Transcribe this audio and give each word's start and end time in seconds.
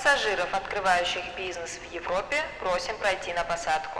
Пассажиров, 0.00 0.54
открывающих 0.54 1.24
бизнес 1.36 1.80
в 1.80 1.92
Европе, 1.92 2.36
просим 2.60 2.96
пройти 2.98 3.32
на 3.32 3.42
посадку. 3.42 3.98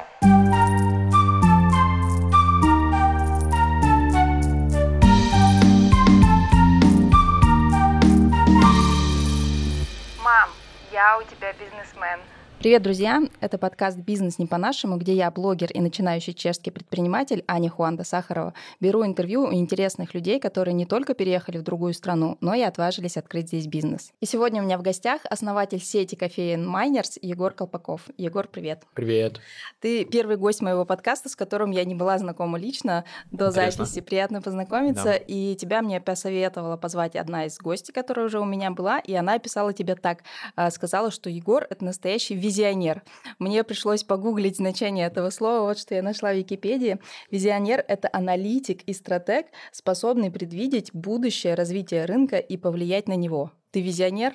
Мам, 10.23 10.51
я 10.93 11.19
у 11.19 11.25
тебя 11.25 11.53
бизнесмен. 11.55 12.21
Привет, 12.59 12.83
друзья! 12.83 13.23
Это 13.41 13.57
подкаст 13.57 13.99
«Бизнес 13.99 14.41
не 14.41 14.47
по-нашему», 14.47 14.97
где 14.97 15.15
я, 15.15 15.31
блогер 15.31 15.71
и 15.71 15.81
начинающий 15.81 16.35
чешский 16.35 16.73
предприниматель 16.73 17.45
Аня 17.47 17.71
Хуанда 17.71 18.03
Сахарова, 18.03 18.53
беру 18.81 19.07
интервью 19.07 19.45
у 19.45 19.53
интересных 19.53 20.13
людей, 20.13 20.41
которые 20.41 20.75
не 20.75 20.85
только 20.85 21.15
переехали 21.15 21.59
в 21.59 21.63
другую 21.63 21.95
страну, 21.95 22.37
но 22.41 22.55
и 22.55 22.63
отважились 22.63 23.17
открыть 23.17 23.47
здесь 23.47 23.69
бизнес. 23.69 24.11
И 24.19 24.27
сегодня 24.27 24.61
у 24.61 24.65
меня 24.65 24.77
в 24.77 24.83
гостях 24.83 25.21
основатель 25.31 25.79
сети 25.81 26.17
кофеин 26.17 26.67
Майнерс 26.67 27.21
Егор 27.23 27.53
Колпаков. 27.53 28.09
Егор, 28.17 28.49
привет! 28.49 28.83
Привет! 28.93 29.39
Ты 29.81 30.05
первый 30.05 30.37
гость 30.37 30.61
моего 30.61 30.85
подкаста, 30.85 31.29
с 31.29 31.37
которым 31.37 31.71
я 31.71 31.85
не 31.85 31.95
была 31.95 32.19
знакома 32.19 32.59
лично 32.59 33.05
до 33.31 33.51
Интересно. 33.51 33.85
записи. 33.85 34.01
Приятно 34.01 34.43
познакомиться. 34.43 35.05
Да. 35.05 35.15
И 35.15 35.55
тебя 35.55 35.81
мне 35.81 36.01
посоветовала 36.01 36.77
позвать 36.77 37.15
одна 37.15 37.45
из 37.45 37.57
гостей, 37.57 37.93
которая 37.93 38.27
уже 38.27 38.41
у 38.41 38.45
меня 38.45 38.73
была, 38.73 38.99
и 38.99 39.15
она 39.15 39.35
описала 39.35 39.73
тебя 39.73 39.95
так. 39.95 40.25
А, 40.57 40.73
сказала, 40.73 41.13
что 41.13 41.31
Егор— 41.31 41.65
это 41.71 41.85
настоящий 41.85 42.35
визионер. 42.49 43.03
Мне 43.39 43.63
пришлось 43.63 44.05
погуглить 44.05 44.57
значение 44.57 45.07
этого 45.07 45.29
слова. 45.31 45.67
Вот 45.69 45.79
что 45.79 45.95
я 45.95 46.03
нашла 46.03 46.33
в 46.33 46.37
Википедии. 46.37 46.99
Визионер— 47.31 47.85
это 47.89 48.09
аналитик 48.11 48.83
и 48.85 48.95
стратег, 48.95 49.47
способный 49.71 50.31
предвидеть 50.31 50.91
будущее 50.95 51.55
развитие 51.55 52.07
рынка 52.07 52.39
и 52.39 52.57
повлиять 52.57 53.07
на 53.07 53.17
него. 53.17 53.53
Ты 53.71 53.83
визионер? 53.83 54.33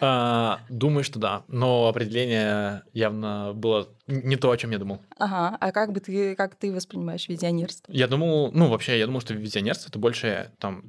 А, 0.00 0.58
думаю, 0.68 1.04
что 1.04 1.20
да. 1.20 1.44
Но 1.46 1.86
определение 1.86 2.82
явно 2.92 3.52
было 3.54 3.88
не 4.08 4.34
то, 4.34 4.50
о 4.50 4.56
чем 4.56 4.72
я 4.72 4.78
думал. 4.78 4.98
Ага. 5.18 5.56
А 5.60 5.70
как 5.70 5.92
бы 5.92 6.00
ты, 6.00 6.34
как 6.34 6.56
ты 6.56 6.72
воспринимаешь 6.72 7.28
визионерство? 7.28 7.92
Я 7.92 8.08
думал, 8.08 8.50
ну, 8.52 8.68
вообще, 8.68 8.98
я 8.98 9.06
думал, 9.06 9.20
что 9.20 9.34
визионерство 9.34 9.88
это 9.88 10.00
больше 10.00 10.50
там 10.58 10.82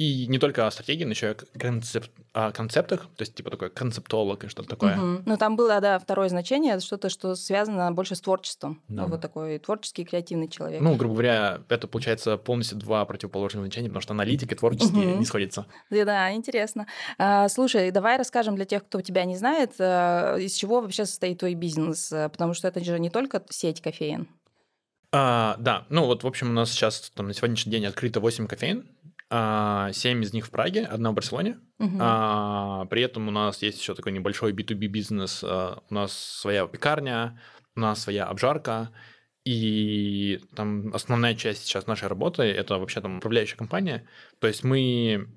и 0.00 0.26
не 0.28 0.38
только 0.38 0.66
о 0.66 0.70
стратегии, 0.70 1.04
но 1.04 1.10
еще 1.10 1.26
и 1.26 1.30
о, 1.30 1.58
концеп... 1.58 2.06
о 2.32 2.52
концептах, 2.52 3.02
то 3.02 3.22
есть 3.22 3.34
типа 3.34 3.50
такой 3.50 3.68
концептолог 3.68 4.44
и 4.44 4.48
что-то 4.48 4.70
такое. 4.70 4.96
Угу. 4.96 5.22
Ну, 5.26 5.36
там 5.36 5.56
было, 5.56 5.78
да, 5.82 5.98
второе 5.98 6.30
значение, 6.30 6.80
что-то, 6.80 7.10
что 7.10 7.34
связано 7.34 7.92
больше 7.92 8.14
с 8.14 8.20
творчеством. 8.22 8.80
Да. 8.88 9.02
Ну, 9.02 9.08
вот 9.08 9.20
такой 9.20 9.58
творческий, 9.58 10.06
креативный 10.06 10.48
человек. 10.48 10.80
Ну, 10.80 10.94
грубо 10.94 11.12
говоря, 11.16 11.60
это 11.68 11.86
получается 11.86 12.38
полностью 12.38 12.78
два 12.78 13.04
противоположных 13.04 13.64
значения, 13.64 13.88
потому 13.88 14.00
что 14.00 14.14
аналитик 14.14 14.50
и 14.50 14.54
творческий 14.54 15.06
угу. 15.06 15.18
не 15.18 15.24
сходятся. 15.26 15.66
Да, 15.90 16.04
да, 16.06 16.32
интересно. 16.32 16.86
А, 17.18 17.50
слушай, 17.50 17.90
давай 17.90 18.16
расскажем 18.16 18.56
для 18.56 18.64
тех, 18.64 18.86
кто 18.86 19.02
тебя 19.02 19.26
не 19.26 19.36
знает, 19.36 19.74
а, 19.78 20.36
из 20.36 20.54
чего 20.54 20.80
вообще 20.80 21.04
состоит 21.04 21.40
твой 21.40 21.52
бизнес, 21.52 22.08
потому 22.08 22.54
что 22.54 22.68
это 22.68 22.82
же 22.82 22.98
не 22.98 23.10
только 23.10 23.42
сеть 23.50 23.82
кофеин. 23.82 24.28
А, 25.12 25.56
да, 25.58 25.86
ну 25.88 26.06
вот, 26.06 26.22
в 26.22 26.26
общем, 26.26 26.50
у 26.50 26.52
нас 26.52 26.70
сейчас 26.70 27.10
там 27.14 27.26
на 27.26 27.34
сегодняшний 27.34 27.72
день 27.72 27.84
открыто 27.84 28.20
8 28.20 28.46
кофеин, 28.46 28.86
семь 29.30 30.24
из 30.24 30.32
них 30.32 30.46
в 30.46 30.50
Праге, 30.50 30.84
одна 30.84 31.12
в 31.12 31.14
Барселоне. 31.14 31.58
Угу. 31.78 31.96
А, 32.00 32.84
при 32.86 33.02
этом 33.02 33.28
у 33.28 33.30
нас 33.30 33.62
есть 33.62 33.80
еще 33.80 33.94
такой 33.94 34.12
небольшой 34.12 34.52
B2B 34.52 34.86
бизнес. 34.86 35.44
А, 35.44 35.82
у 35.88 35.94
нас 35.94 36.12
своя 36.12 36.66
пекарня, 36.66 37.40
у 37.76 37.80
нас 37.80 38.02
своя 38.02 38.24
обжарка. 38.26 38.90
И 39.44 40.40
там 40.54 40.92
основная 40.94 41.34
часть 41.34 41.64
сейчас 41.64 41.86
нашей 41.86 42.08
работы 42.08 42.42
это 42.42 42.76
вообще 42.78 43.00
там 43.00 43.18
управляющая 43.18 43.56
компания. 43.56 44.06
То 44.40 44.48
есть 44.48 44.64
мы 44.64 45.28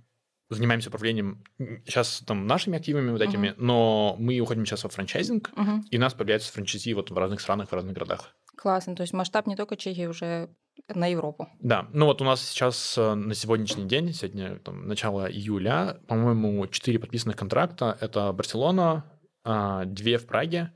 занимаемся 0.49 0.89
управлением 0.89 1.43
сейчас 1.85 2.21
там 2.25 2.47
нашими 2.47 2.77
активами 2.77 3.11
вот 3.11 3.21
этими, 3.21 3.49
uh 3.49 3.55
но 3.57 4.15
мы 4.19 4.39
уходим 4.39 4.65
сейчас 4.65 4.83
во 4.83 4.89
франчайзинг, 4.89 5.49
uh 5.49 5.79
и 5.89 5.97
у 5.97 6.01
нас 6.01 6.13
появляются 6.13 6.51
франчайзи 6.51 6.93
вот 6.93 7.11
в 7.11 7.17
разных 7.17 7.41
странах, 7.41 7.69
в 7.69 7.73
разных 7.73 7.93
городах. 7.93 8.35
Классно, 8.55 8.95
то 8.95 9.01
есть 9.01 9.13
масштаб 9.13 9.47
не 9.47 9.55
только 9.55 9.77
Чехии, 9.77 10.05
уже 10.05 10.49
на 10.89 11.07
Европу. 11.07 11.47
Да, 11.59 11.87
ну 11.93 12.05
вот 12.05 12.21
у 12.21 12.25
нас 12.25 12.41
сейчас 12.41 12.97
э, 12.97 13.13
на 13.13 13.33
сегодняшний 13.33 13.85
день, 13.85 14.13
сегодня 14.13 14.59
там, 14.59 14.87
начало 14.87 15.31
июля, 15.31 15.99
по-моему, 16.07 16.67
четыре 16.67 16.99
подписанных 16.99 17.37
контракта. 17.37 17.97
Это 18.01 18.31
Барселона, 18.33 19.05
а, 19.45 19.85
две 19.85 20.17
в 20.17 20.25
Праге 20.25 20.73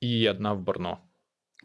и 0.00 0.26
одна 0.26 0.54
в 0.54 0.60
Борно. 0.60 1.00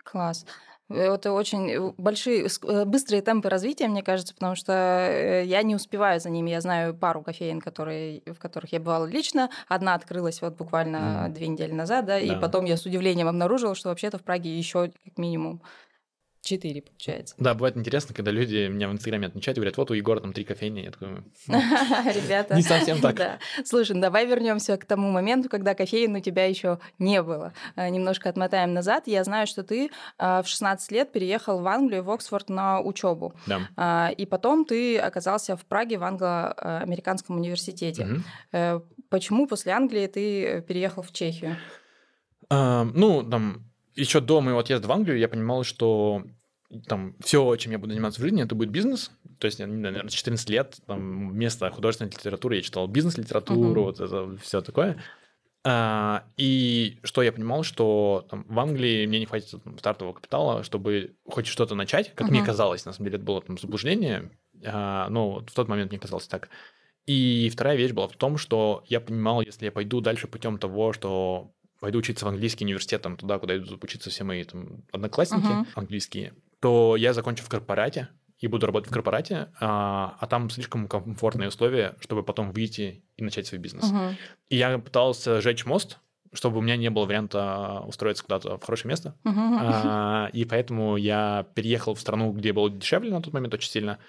Класс. 0.03 0.45
Это 0.87 1.31
очень 1.31 1.71
э, 1.71 1.93
большие, 1.97 2.45
э, 2.45 2.85
быстрые 2.85 3.23
темпы 3.23 3.49
развития, 3.49 3.87
мне 3.87 4.03
кажется, 4.03 4.35
потому 4.35 4.55
что 4.55 5.41
я 5.43 5.63
не 5.63 5.73
успеваю 5.73 6.19
за 6.19 6.29
ними. 6.29 6.51
Я 6.51 6.61
знаю 6.61 6.93
пару 6.93 7.23
кофеин, 7.23 7.59
которые, 7.59 8.21
в 8.27 8.37
которых 8.37 8.71
я 8.71 8.79
бывала 8.79 9.05
лично. 9.05 9.49
Одна 9.67 9.95
открылась 9.95 10.41
вот 10.41 10.55
буквально 10.57 11.27
mm. 11.27 11.29
две 11.29 11.47
недели 11.47 11.71
назад, 11.71 12.05
да, 12.05 12.19
да, 12.19 12.19
и 12.19 12.39
потом 12.39 12.65
я 12.65 12.77
с 12.77 12.85
удивлением 12.85 13.27
обнаружила, 13.27 13.73
что 13.73 13.89
вообще-то 13.89 14.19
в 14.19 14.23
Праге 14.23 14.55
еще 14.55 14.91
как 15.03 15.17
минимум 15.17 15.63
Четыре, 16.45 16.83
получается. 16.83 17.33
Да, 17.39 17.55
бывает 17.55 17.75
интересно, 17.75 18.13
когда 18.13 18.29
люди 18.29 18.67
меня 18.67 18.87
в 18.87 18.91
Инстаграме 18.91 19.25
отмечают 19.25 19.57
и 19.57 19.61
говорят, 19.61 19.77
вот 19.77 19.89
у 19.89 19.95
Егора 19.95 20.19
там 20.19 20.31
три 20.31 20.43
кофейни. 20.43 20.81
Я 20.81 20.91
такой, 20.91 21.07
ребята. 21.47 22.53
Не 22.53 22.61
совсем 22.61 23.01
так. 23.01 23.39
Слушай, 23.65 23.93
ну 23.95 24.01
давай 24.01 24.27
вернемся 24.27 24.77
к 24.77 24.85
тому 24.85 25.09
моменту, 25.09 25.49
когда 25.49 25.73
кофеин 25.73 26.13
у 26.13 26.19
тебя 26.19 26.45
еще 26.45 26.77
не 26.99 27.23
было. 27.23 27.53
Э, 27.75 27.89
немножко 27.89 28.29
отмотаем 28.29 28.75
назад. 28.75 29.07
Я 29.07 29.23
знаю, 29.23 29.47
что 29.47 29.63
ты 29.63 29.89
э, 30.19 30.41
в 30.43 30.47
16 30.47 30.91
лет 30.91 31.11
переехал 31.11 31.61
в 31.61 31.67
Англию, 31.67 32.03
в 32.03 32.11
Оксфорд 32.11 32.47
на 32.51 32.79
учебу. 32.79 33.33
Да. 33.47 33.61
А, 33.75 34.11
и 34.15 34.27
потом 34.27 34.65
ты 34.65 34.99
оказался 34.99 35.57
в 35.57 35.65
Праге 35.65 35.97
в 35.97 36.03
англо-американском 36.03 37.37
университете. 37.37 38.21
Почему 39.09 39.47
после 39.47 39.71
Англии 39.71 40.05
ты 40.05 40.61
переехал 40.61 41.01
в 41.01 41.11
Чехию? 41.11 41.57
Ну, 42.51 43.23
там 43.23 43.65
еще 43.95 44.19
до 44.19 44.41
моего 44.41 44.59
отъезда 44.59 44.87
в 44.87 44.91
Англию 44.91 45.17
я 45.17 45.27
понимал, 45.27 45.63
что 45.63 46.23
там 46.87 47.15
все, 47.19 47.55
чем 47.57 47.71
я 47.71 47.77
буду 47.77 47.93
заниматься 47.93 48.19
в 48.19 48.23
жизни, 48.23 48.43
это 48.43 48.55
будет 48.55 48.69
бизнес. 48.69 49.11
То 49.39 49.45
есть, 49.45 49.59
наверное, 49.59 50.07
14 50.07 50.49
лет 50.49 50.77
там, 50.85 51.31
вместо 51.31 51.69
художественной 51.69 52.11
литературы 52.11 52.55
я 52.57 52.61
читал 52.61 52.87
бизнес-литературу, 52.87 53.81
uh-huh. 53.81 53.85
вот 53.85 53.99
это 53.99 54.37
все 54.41 54.61
такое. 54.61 54.97
А, 55.67 56.25
и 56.37 56.99
что 57.03 57.23
я 57.23 57.31
понимал, 57.31 57.63
что 57.63 58.25
там, 58.29 58.45
в 58.47 58.59
Англии 58.59 59.05
мне 59.07 59.19
не 59.19 59.25
хватит 59.25 59.63
там, 59.63 59.79
стартового 59.79 60.13
капитала, 60.13 60.63
чтобы 60.63 61.15
хоть 61.27 61.47
что-то 61.47 61.75
начать, 61.75 62.13
как 62.13 62.27
uh-huh. 62.27 62.31
мне 62.31 62.43
казалось, 62.43 62.85
на 62.85 62.93
самом 62.93 63.05
деле 63.05 63.17
это 63.17 63.25
было 63.25 63.41
там 63.41 63.57
заблуждение, 63.57 64.31
а, 64.63 65.09
но 65.09 65.31
вот 65.31 65.49
в 65.49 65.53
тот 65.53 65.67
момент 65.67 65.91
мне 65.91 65.99
казалось 65.99 66.27
так. 66.27 66.49
И 67.07 67.49
вторая 67.51 67.77
вещь 67.77 67.91
была 67.91 68.07
в 68.07 68.15
том, 68.15 68.37
что 68.37 68.83
я 68.87 68.99
понимал, 68.99 69.41
если 69.41 69.65
я 69.65 69.71
пойду 69.71 70.01
дальше 70.01 70.27
путем 70.27 70.57
того, 70.57 70.93
что 70.93 71.51
пойду 71.79 71.99
учиться 71.99 72.25
в 72.25 72.29
английский 72.29 72.65
университет, 72.65 73.01
там, 73.01 73.17
туда, 73.17 73.37
куда 73.37 73.57
идут 73.57 73.83
учиться 73.83 74.09
все 74.09 74.23
мои 74.23 74.43
там, 74.43 74.83
одноклассники 74.91 75.45
uh-huh. 75.45 75.67
английские, 75.75 76.33
то 76.65 76.95
я 76.95 77.13
закончу 77.13 77.43
в 77.43 77.47
корпорате 77.47 78.07
и 78.39 78.47
буду 78.47 78.65
работать 78.65 78.89
в 78.89 78.93
корпорате, 78.93 79.49
а, 79.59 80.17
а 80.19 80.25
там 80.25 80.49
слишком 80.49 80.87
комфортные 80.87 81.49
условия, 81.49 81.95
чтобы 81.99 82.23
потом 82.23 82.51
выйти 82.51 83.03
и 83.17 83.23
начать 83.23 83.45
свой 83.45 83.59
бизнес. 83.59 83.85
Uh-huh. 83.85 84.15
И 84.49 84.57
я 84.57 84.79
пытался 84.79 85.41
сжечь 85.41 85.63
мост, 85.67 85.99
чтобы 86.33 86.57
у 86.57 86.61
меня 86.61 86.75
не 86.75 86.89
было 86.89 87.05
варианта 87.05 87.83
устроиться 87.85 88.23
куда-то 88.23 88.57
в 88.57 88.63
хорошее 88.63 88.89
место. 88.89 89.15
Uh-huh. 89.25 89.57
А, 89.61 90.29
и 90.33 90.43
поэтому 90.45 90.97
я 90.97 91.45
переехал 91.53 91.93
в 91.93 91.99
страну, 91.99 92.31
где 92.31 92.51
было 92.51 92.71
дешевле 92.71 93.11
на 93.11 93.21
тот 93.21 93.31
момент 93.31 93.53
очень 93.53 93.69
сильно. 93.69 93.99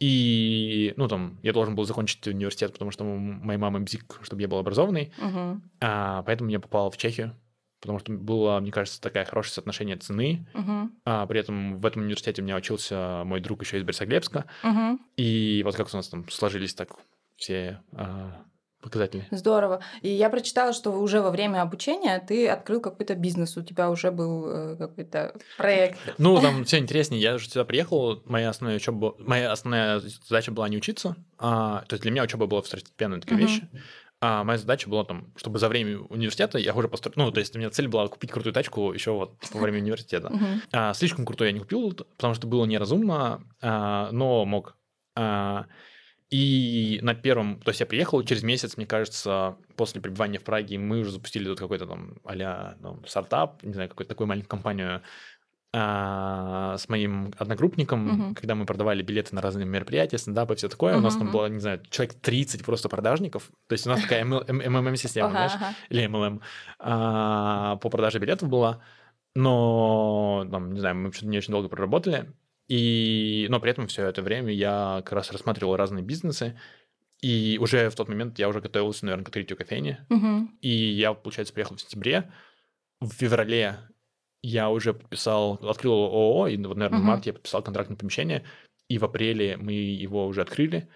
И, 0.00 0.94
ну, 0.96 1.06
там, 1.06 1.38
я 1.44 1.52
должен 1.52 1.76
был 1.76 1.84
закончить 1.84 2.26
университет, 2.26 2.72
потому 2.72 2.90
что 2.90 3.04
моя 3.04 3.60
мама 3.60 3.78
бзик, 3.78 4.18
чтобы 4.22 4.42
я 4.42 4.48
был 4.48 4.58
образованный. 4.58 5.12
Uh-huh. 5.20 5.60
А, 5.80 6.24
поэтому 6.24 6.50
я 6.50 6.58
попал 6.58 6.90
в 6.90 6.96
Чехию 6.96 7.36
потому 7.82 7.98
что 7.98 8.12
было, 8.12 8.60
мне 8.60 8.70
кажется, 8.70 9.00
такое 9.00 9.24
хорошее 9.24 9.54
соотношение 9.54 9.96
цены. 9.96 10.46
Uh-huh. 10.54 10.88
А, 11.04 11.26
при 11.26 11.40
этом 11.40 11.80
в 11.80 11.84
этом 11.84 12.02
университете 12.02 12.40
у 12.40 12.44
меня 12.44 12.56
учился 12.56 13.22
мой 13.24 13.40
друг 13.40 13.62
еще 13.62 13.76
из 13.76 13.82
Борисоглебска. 13.82 14.46
Uh-huh. 14.62 14.98
И 15.16 15.62
вот 15.64 15.74
как 15.74 15.92
у 15.92 15.96
нас 15.96 16.08
там 16.08 16.28
сложились 16.30 16.74
так 16.74 16.90
все 17.36 17.82
а, 17.92 18.44
показатели. 18.80 19.26
Здорово. 19.32 19.80
И 20.02 20.08
я 20.08 20.30
прочитала, 20.30 20.72
что 20.72 20.90
уже 20.92 21.20
во 21.20 21.30
время 21.30 21.60
обучения 21.60 22.18
ты 22.20 22.48
открыл 22.48 22.80
какой-то 22.80 23.16
бизнес, 23.16 23.56
у 23.56 23.62
тебя 23.62 23.90
уже 23.90 24.12
был 24.12 24.46
э, 24.48 24.76
какой-то 24.76 25.34
проект. 25.56 25.98
Ну, 26.18 26.40
там 26.40 26.64
все 26.64 26.78
интереснее. 26.78 27.20
Я 27.20 27.38
же 27.38 27.48
сюда 27.48 27.64
приехал, 27.64 28.22
моя 28.26 28.50
основная 28.50 28.76
учеба, 28.76 29.14
моя 29.18 29.50
основная 29.50 30.00
задача 30.28 30.52
была 30.52 30.68
не 30.68 30.76
учиться, 30.76 31.16
а, 31.38 31.84
то 31.88 31.94
есть 31.94 32.02
для 32.02 32.12
меня 32.12 32.22
учеба 32.22 32.46
была 32.46 32.62
второстепенная 32.62 33.20
такая 33.20 33.38
uh-huh. 33.38 33.42
вещь. 33.42 33.60
А 34.24 34.44
моя 34.44 34.56
задача 34.56 34.88
была 34.88 35.04
там, 35.04 35.32
чтобы 35.34 35.58
за 35.58 35.68
время 35.68 35.98
университета 35.98 36.56
я 36.56 36.72
уже 36.74 36.86
построил... 36.86 37.14
Ну, 37.16 37.32
то 37.32 37.40
есть 37.40 37.56
у 37.56 37.58
меня 37.58 37.70
цель 37.70 37.88
была 37.88 38.06
купить 38.06 38.30
крутую 38.30 38.52
тачку 38.52 38.92
еще 38.92 39.10
вот 39.10 39.34
во 39.52 39.60
время 39.60 39.78
университета. 39.78 40.32
А, 40.70 40.94
слишком 40.94 41.26
крутой 41.26 41.48
я 41.48 41.52
не 41.52 41.58
купил, 41.58 41.92
потому 41.92 42.32
что 42.34 42.46
было 42.46 42.64
неразумно, 42.64 43.42
а, 43.60 44.10
но 44.12 44.44
мог. 44.44 44.76
А, 45.16 45.66
и 46.30 47.00
на 47.02 47.16
первом, 47.16 47.60
то 47.60 47.70
есть 47.70 47.80
я 47.80 47.86
приехал 47.86 48.22
через 48.22 48.44
месяц, 48.44 48.76
мне 48.76 48.86
кажется, 48.86 49.56
после 49.76 50.00
пребывания 50.00 50.38
в 50.38 50.44
Праге, 50.44 50.78
мы 50.78 51.00
уже 51.00 51.10
запустили 51.10 51.44
тут 51.44 51.58
какой-то 51.58 51.86
там 51.86 52.14
а-ля 52.24 52.76
ну, 52.80 53.02
стартап, 53.04 53.60
не 53.64 53.74
знаю, 53.74 53.88
какую-то 53.88 54.10
такую 54.10 54.28
маленькую 54.28 54.48
компанию, 54.48 55.02
а, 55.74 56.76
с 56.76 56.88
моим 56.90 57.32
одногруппником, 57.38 58.06
Мгм. 58.08 58.34
когда 58.34 58.54
мы 58.54 58.66
продавали 58.66 59.02
билеты 59.02 59.34
на 59.34 59.40
разные 59.40 59.64
мероприятия, 59.64 60.18
стендапы, 60.18 60.54
все 60.54 60.68
такое. 60.68 60.96
У 60.98 61.00
нас 61.00 61.16
там 61.16 61.30
было, 61.30 61.46
не 61.46 61.60
знаю, 61.60 61.80
человек 61.88 62.14
30 62.20 62.64
просто 62.64 62.88
продажников. 62.90 63.50
То 63.68 63.72
есть 63.72 63.86
у 63.86 63.90
нас 63.90 64.02
такая 64.02 64.24
МММ-система, 64.48 65.28
Ага, 65.28 65.48
знаешь, 65.48 65.76
или 65.88 66.04
MLM 66.06 66.40
а, 66.78 67.76
по 67.76 67.88
продаже 67.88 68.18
билетов 68.18 68.48
была. 68.48 68.80
Но, 69.34 70.46
там, 70.50 70.72
не 70.74 70.80
знаю, 70.80 70.96
мы 70.96 71.12
что-то 71.12 71.28
не 71.28 71.38
очень 71.38 71.52
долго 71.52 71.68
проработали. 71.68 72.30
И, 72.68 73.46
но 73.48 73.58
при 73.60 73.70
этом 73.70 73.86
все 73.86 74.06
это 74.06 74.20
время 74.22 74.52
я 74.52 75.02
как 75.04 75.12
раз 75.12 75.32
рассматривал 75.32 75.76
разные 75.76 76.04
бизнесы. 76.04 76.58
И 77.22 77.56
уже 77.60 77.88
в 77.88 77.94
тот 77.94 78.08
момент 78.08 78.38
я 78.38 78.48
уже 78.48 78.60
готовился, 78.60 79.06
наверное, 79.06 79.24
к 79.24 79.28
открытию 79.28 79.56
кофейни. 79.56 79.98
Мгм. 80.10 80.58
И 80.60 80.68
я, 80.68 81.14
получается, 81.14 81.54
приехал 81.54 81.76
в 81.76 81.80
сентябре. 81.80 82.30
В 83.00 83.10
феврале 83.10 83.78
я 84.42 84.70
уже 84.70 84.92
подписал, 84.92 85.58
открыл 85.62 85.92
ООО, 85.92 86.48
и 86.48 86.56
вот, 86.56 86.76
наверное, 86.76 86.98
в 86.98 87.02
Мгм. 87.02 87.06
марте 87.06 87.30
я 87.30 87.34
подписал 87.34 87.62
контракт 87.62 87.90
на 87.90 87.96
помещение, 87.96 88.44
и 88.88 88.98
в 88.98 89.04
апреле 89.04 89.56
мы 89.56 89.72
его 89.72 90.26
уже 90.26 90.42
открыли. 90.42 90.88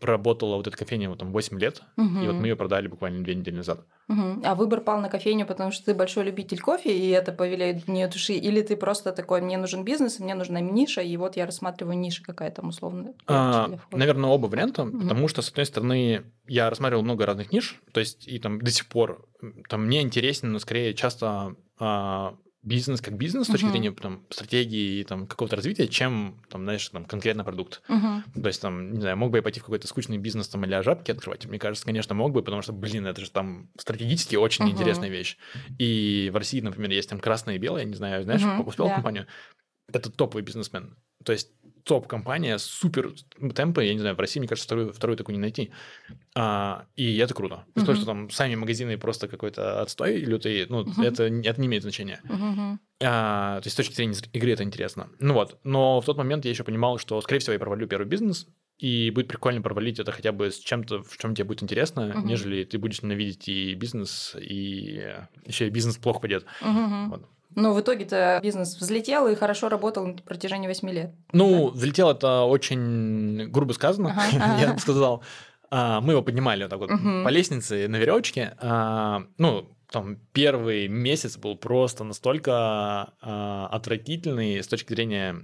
Проработала 0.00 0.56
вот 0.56 0.66
эта 0.66 0.76
кофейня 0.76 1.08
вот 1.08 1.18
там 1.18 1.32
8 1.32 1.58
лет, 1.58 1.82
и 1.96 2.26
вот 2.26 2.38
мы 2.38 2.48
ее 2.48 2.56
продали 2.56 2.86
буквально 2.86 3.24
две 3.24 3.34
недели 3.34 3.56
назад. 3.56 3.86
Мгм. 4.08 4.42
А 4.44 4.54
выбор 4.54 4.82
пал 4.82 5.00
на 5.00 5.08
кофейню, 5.08 5.46
потому 5.46 5.72
что 5.72 5.86
ты 5.86 5.94
большой 5.94 6.24
любитель 6.24 6.60
кофе, 6.60 6.96
и 6.96 7.08
это 7.08 7.32
повеляет 7.32 7.84
в 7.84 7.88
нее 7.88 8.06
души, 8.06 8.34
или 8.34 8.60
ты 8.60 8.76
просто 8.76 9.12
такой, 9.12 9.40
мне 9.40 9.56
нужен 9.56 9.84
бизнес, 9.84 10.20
мне 10.20 10.34
нужна 10.34 10.60
ниша, 10.60 11.00
и 11.00 11.16
вот 11.16 11.36
я 11.36 11.46
рассматриваю 11.46 11.98
ниша 11.98 12.22
какая 12.22 12.50
там 12.50 12.68
условно. 12.68 13.14
А, 13.26 13.70
наверное, 13.90 14.30
оба 14.30 14.46
варианта, 14.46 14.84
Мгм. 14.84 15.00
потому 15.00 15.28
что, 15.28 15.40
с 15.42 15.48
одной 15.48 15.66
стороны, 15.66 16.24
я 16.46 16.68
рассматривал 16.70 17.02
много 17.02 17.26
разных 17.26 17.52
ниш, 17.52 17.80
то 17.92 18.00
есть 18.00 18.28
и 18.28 18.38
там 18.38 18.60
до 18.60 18.70
сих 18.70 18.86
пор 18.86 19.26
там 19.68 19.86
мне 19.86 20.02
интересен, 20.02 20.52
но 20.52 20.58
скорее 20.58 20.94
часто 20.94 21.56
а, 21.78 22.36
бизнес 22.66 23.00
как 23.00 23.16
бизнес 23.16 23.46
с 23.46 23.50
точки 23.50 23.66
Мгм. 23.66 23.72
зрения 23.72 23.92
там, 23.92 24.26
стратегии 24.28 25.00
и 25.00 25.04
там, 25.04 25.26
какого-то 25.26 25.56
развития, 25.56 25.86
чем, 25.88 26.42
там, 26.50 26.64
знаешь, 26.64 26.88
там, 26.88 27.04
конкретно 27.04 27.44
продукт. 27.44 27.80
Мгм. 27.88 28.24
То 28.34 28.48
есть, 28.48 28.60
там, 28.60 28.92
не 28.92 29.00
знаю, 29.00 29.16
мог 29.16 29.30
бы 29.30 29.38
я 29.38 29.42
пойти 29.42 29.60
в 29.60 29.62
какой-то 29.62 29.86
скучный 29.86 30.18
бизнес 30.18 30.48
там 30.48 30.64
или 30.64 30.80
жабки 30.82 31.12
открывать? 31.12 31.46
Мне 31.46 31.58
кажется, 31.58 31.86
конечно, 31.86 32.14
мог 32.14 32.32
бы, 32.32 32.42
потому 32.42 32.62
что, 32.62 32.72
блин, 32.72 33.06
это 33.06 33.20
же 33.20 33.30
там 33.30 33.70
стратегически 33.78 34.36
очень 34.36 34.64
Мгм. 34.64 34.72
интересная 34.72 35.08
вещь. 35.08 35.38
И 35.78 36.28
в 36.32 36.36
России, 36.36 36.60
например, 36.60 36.90
есть 36.90 37.08
там 37.08 37.20
красное 37.20 37.54
и 37.54 37.58
белое, 37.58 37.84
не 37.84 37.94
знаю, 37.94 38.24
знаешь, 38.24 38.42
Мгм, 38.42 38.66
успел 38.66 38.88
да. 38.88 38.94
компанию? 38.94 39.26
Это 39.92 40.10
топовый 40.10 40.42
бизнесмен. 40.42 40.96
То 41.24 41.32
есть 41.32 41.50
топ-компания, 41.86 42.58
супер 42.58 43.12
темпы, 43.54 43.84
я 43.84 43.94
не 43.94 44.00
знаю, 44.00 44.16
в 44.16 44.20
России, 44.20 44.40
мне 44.40 44.48
кажется, 44.48 44.66
вторую, 44.66 44.92
вторую 44.92 45.16
такую 45.16 45.36
не 45.36 45.40
найти. 45.40 45.70
А, 46.34 46.86
и 46.96 47.16
это 47.18 47.32
круто. 47.32 47.64
То, 47.74 47.82
Мгм. 47.82 47.94
что 47.96 48.06
там 48.06 48.30
сами 48.30 48.56
магазины 48.56 48.98
просто 48.98 49.28
какой-то 49.28 49.80
отстой 49.80 50.16
лютый, 50.16 50.66
ну, 50.68 50.80
Мгм. 50.84 51.02
это, 51.04 51.24
это 51.24 51.60
не 51.60 51.66
имеет 51.68 51.82
значения. 51.82 52.20
Мгм. 52.24 52.80
А, 53.02 53.60
то 53.60 53.66
есть 53.66 53.74
с 53.74 53.76
точки 53.76 53.94
зрения 53.94 54.16
игры 54.32 54.50
это 54.52 54.64
интересно. 54.64 55.08
Ну 55.20 55.34
вот, 55.34 55.58
но 55.64 56.00
в 56.00 56.04
тот 56.04 56.16
момент 56.16 56.44
я 56.44 56.50
еще 56.50 56.64
понимал, 56.64 56.98
что, 56.98 57.20
скорее 57.20 57.38
всего, 57.40 57.52
я 57.52 57.58
провалю 57.58 57.86
первый 57.86 58.06
бизнес, 58.06 58.48
и 58.78 59.10
будет 59.10 59.28
прикольно 59.28 59.62
провалить 59.62 59.98
это 60.00 60.12
хотя 60.12 60.32
бы 60.32 60.50
с 60.50 60.58
чем-то, 60.58 61.02
в 61.02 61.16
чем 61.18 61.34
тебе 61.34 61.44
будет 61.44 61.62
интересно, 61.62 62.08
Мгм. 62.14 62.26
нежели 62.26 62.64
ты 62.64 62.78
будешь 62.78 63.00
ненавидеть 63.02 63.48
и 63.48 63.74
бизнес, 63.74 64.34
и 64.38 65.04
еще 65.46 65.66
и 65.68 65.70
бизнес 65.70 65.96
плохо 65.98 66.20
пойдет. 66.20 66.46
Мгм. 66.60 67.10
Вот. 67.10 67.28
Но 67.54 67.72
в 67.72 67.80
итоге-то 67.80 68.40
бизнес 68.42 68.76
взлетел 68.76 69.26
и 69.28 69.34
хорошо 69.34 69.68
работал 69.68 70.06
на 70.06 70.14
протяжении 70.14 70.66
8 70.66 70.90
лет. 70.90 71.14
Ну, 71.32 71.70
взлетел 71.70 72.10
это 72.10 72.42
очень 72.42 73.48
грубо 73.50 73.72
сказано, 73.72 74.14
Ага, 74.16 74.56
я 74.60 74.72
бы 74.74 74.78
сказал. 74.78 75.22
А, 75.70 76.00
Мы 76.00 76.12
его 76.12 76.22
поднимали 76.22 76.62
вот 76.64 76.70
так 76.70 76.78
вот 76.78 76.90
по 77.24 77.28
лестнице 77.28 77.88
на 77.88 77.96
веревочке. 77.96 78.56
А, 78.60 79.22
Ну, 79.38 79.70
там 79.90 80.16
первый 80.32 80.88
месяц 80.88 81.36
был 81.38 81.56
просто 81.56 82.04
настолько 82.04 82.52
а, 83.20 83.68
отвратительный 83.70 84.62
с 84.62 84.66
точки 84.68 84.92
зрения 84.92 85.36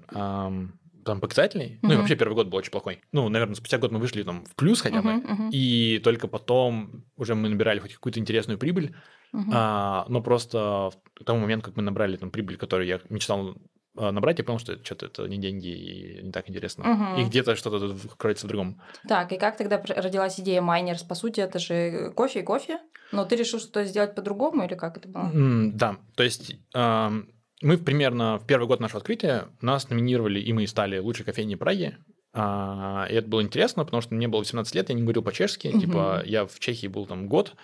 ам, 1.03 1.05
там 1.05 1.21
показателей. 1.21 1.79
Ну 1.83 1.93
и 1.93 1.97
вообще 1.97 2.17
первый 2.17 2.35
год 2.35 2.49
был 2.49 2.59
очень 2.59 2.71
плохой. 2.71 3.01
Ну, 3.13 3.29
наверное, 3.29 3.55
спустя 3.55 3.79
год 3.79 3.91
мы 3.93 3.99
вышли 3.99 4.23
там 4.23 4.45
в 4.45 4.55
плюс 4.55 4.81
хотя 4.81 5.03
бы. 5.03 5.15
Мгм, 5.15 5.33
мгм, 5.33 5.51
И 5.53 6.01
только 6.05 6.29
потом 6.29 7.05
уже 7.17 7.35
мы 7.35 7.49
набирали 7.49 7.79
хоть 7.81 7.95
какую-то 7.95 8.21
интересную 8.21 8.59
прибыль. 8.59 8.95
мгм. 9.33 9.51
А, 9.53 10.07
но 10.09 10.21
просто 10.23 10.91
к 11.15 11.25
тому 11.25 11.41
моменту, 11.41 11.67
как 11.67 11.77
мы 11.77 11.83
набрали 11.83 12.17
там 12.17 12.31
прибыль, 12.31 12.57
которую 12.57 12.87
я 12.87 13.01
мечтал 13.09 13.57
а, 13.97 14.11
набрать, 14.13 14.39
я 14.39 14.45
понял, 14.45 14.59
что 14.59 14.83
что-то 14.85 15.07
это 15.07 15.29
не 15.29 15.39
деньги 15.39 15.67
и 15.69 16.23
не 16.23 16.33
так 16.33 16.49
интересно. 16.49 16.85
Мгм. 16.85 17.21
И 17.21 17.25
где-то 17.25 17.57
что-то 17.57 17.79
тут 17.81 18.15
кроется 18.17 18.47
в 18.47 18.49
другом. 18.49 18.81
Так, 19.09 19.33
и 19.33 19.37
как 19.39 19.57
тогда 19.57 19.83
родилась 19.97 20.41
идея 20.41 20.63
майнерс? 20.63 21.03
По 21.03 21.15
сути, 21.15 21.41
это 21.41 21.59
же 21.59 22.11
кофе 22.15 22.41
и 22.41 22.43
кофе. 22.43 22.79
Но 23.13 23.27
ты 23.27 23.37
решил 23.37 23.59
что-то 23.59 23.85
сделать 23.85 24.15
по-другому 24.15 24.65
или 24.65 24.75
как 24.75 24.97
это 24.97 25.09
было? 25.09 25.31
М, 25.35 25.77
Да, 25.77 25.97
то 26.15 26.23
есть 26.23 26.57
ам, 26.73 27.29
мы 27.63 27.79
примерно 27.79 28.39
в 28.39 28.47
первый 28.47 28.67
год 28.67 28.81
нашего 28.81 28.99
открытия 28.99 29.49
нас 29.61 29.89
номинировали, 29.89 30.41
и 30.41 30.53
мы 30.53 30.67
стали 30.67 30.99
лучшей 30.99 31.25
кофейней 31.25 31.57
Праги. 31.57 31.97
А, 32.35 33.07
И 33.11 33.15
это 33.15 33.29
было 33.29 33.43
интересно, 33.43 33.85
потому 33.85 34.01
что 34.01 34.15
мне 34.15 34.29
было 34.29 34.41
18 34.41 34.75
лет, 34.75 34.89
я 34.89 34.95
не 34.95 35.03
говорил 35.03 35.23
по-чешски. 35.23 35.69
Мгм. 35.69 35.81
Типа 35.81 36.23
я 36.25 36.47
в 36.47 36.59
Чехии 36.59 36.87
был 36.87 37.07
там 37.07 37.29
год, 37.29 37.55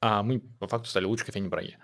а 0.00 0.22
мы 0.22 0.40
по 0.40 0.66
факту 0.66 0.88
стали 0.88 1.04
лучшей 1.04 1.26
кофейней 1.26 1.50
Праги. 1.50 1.78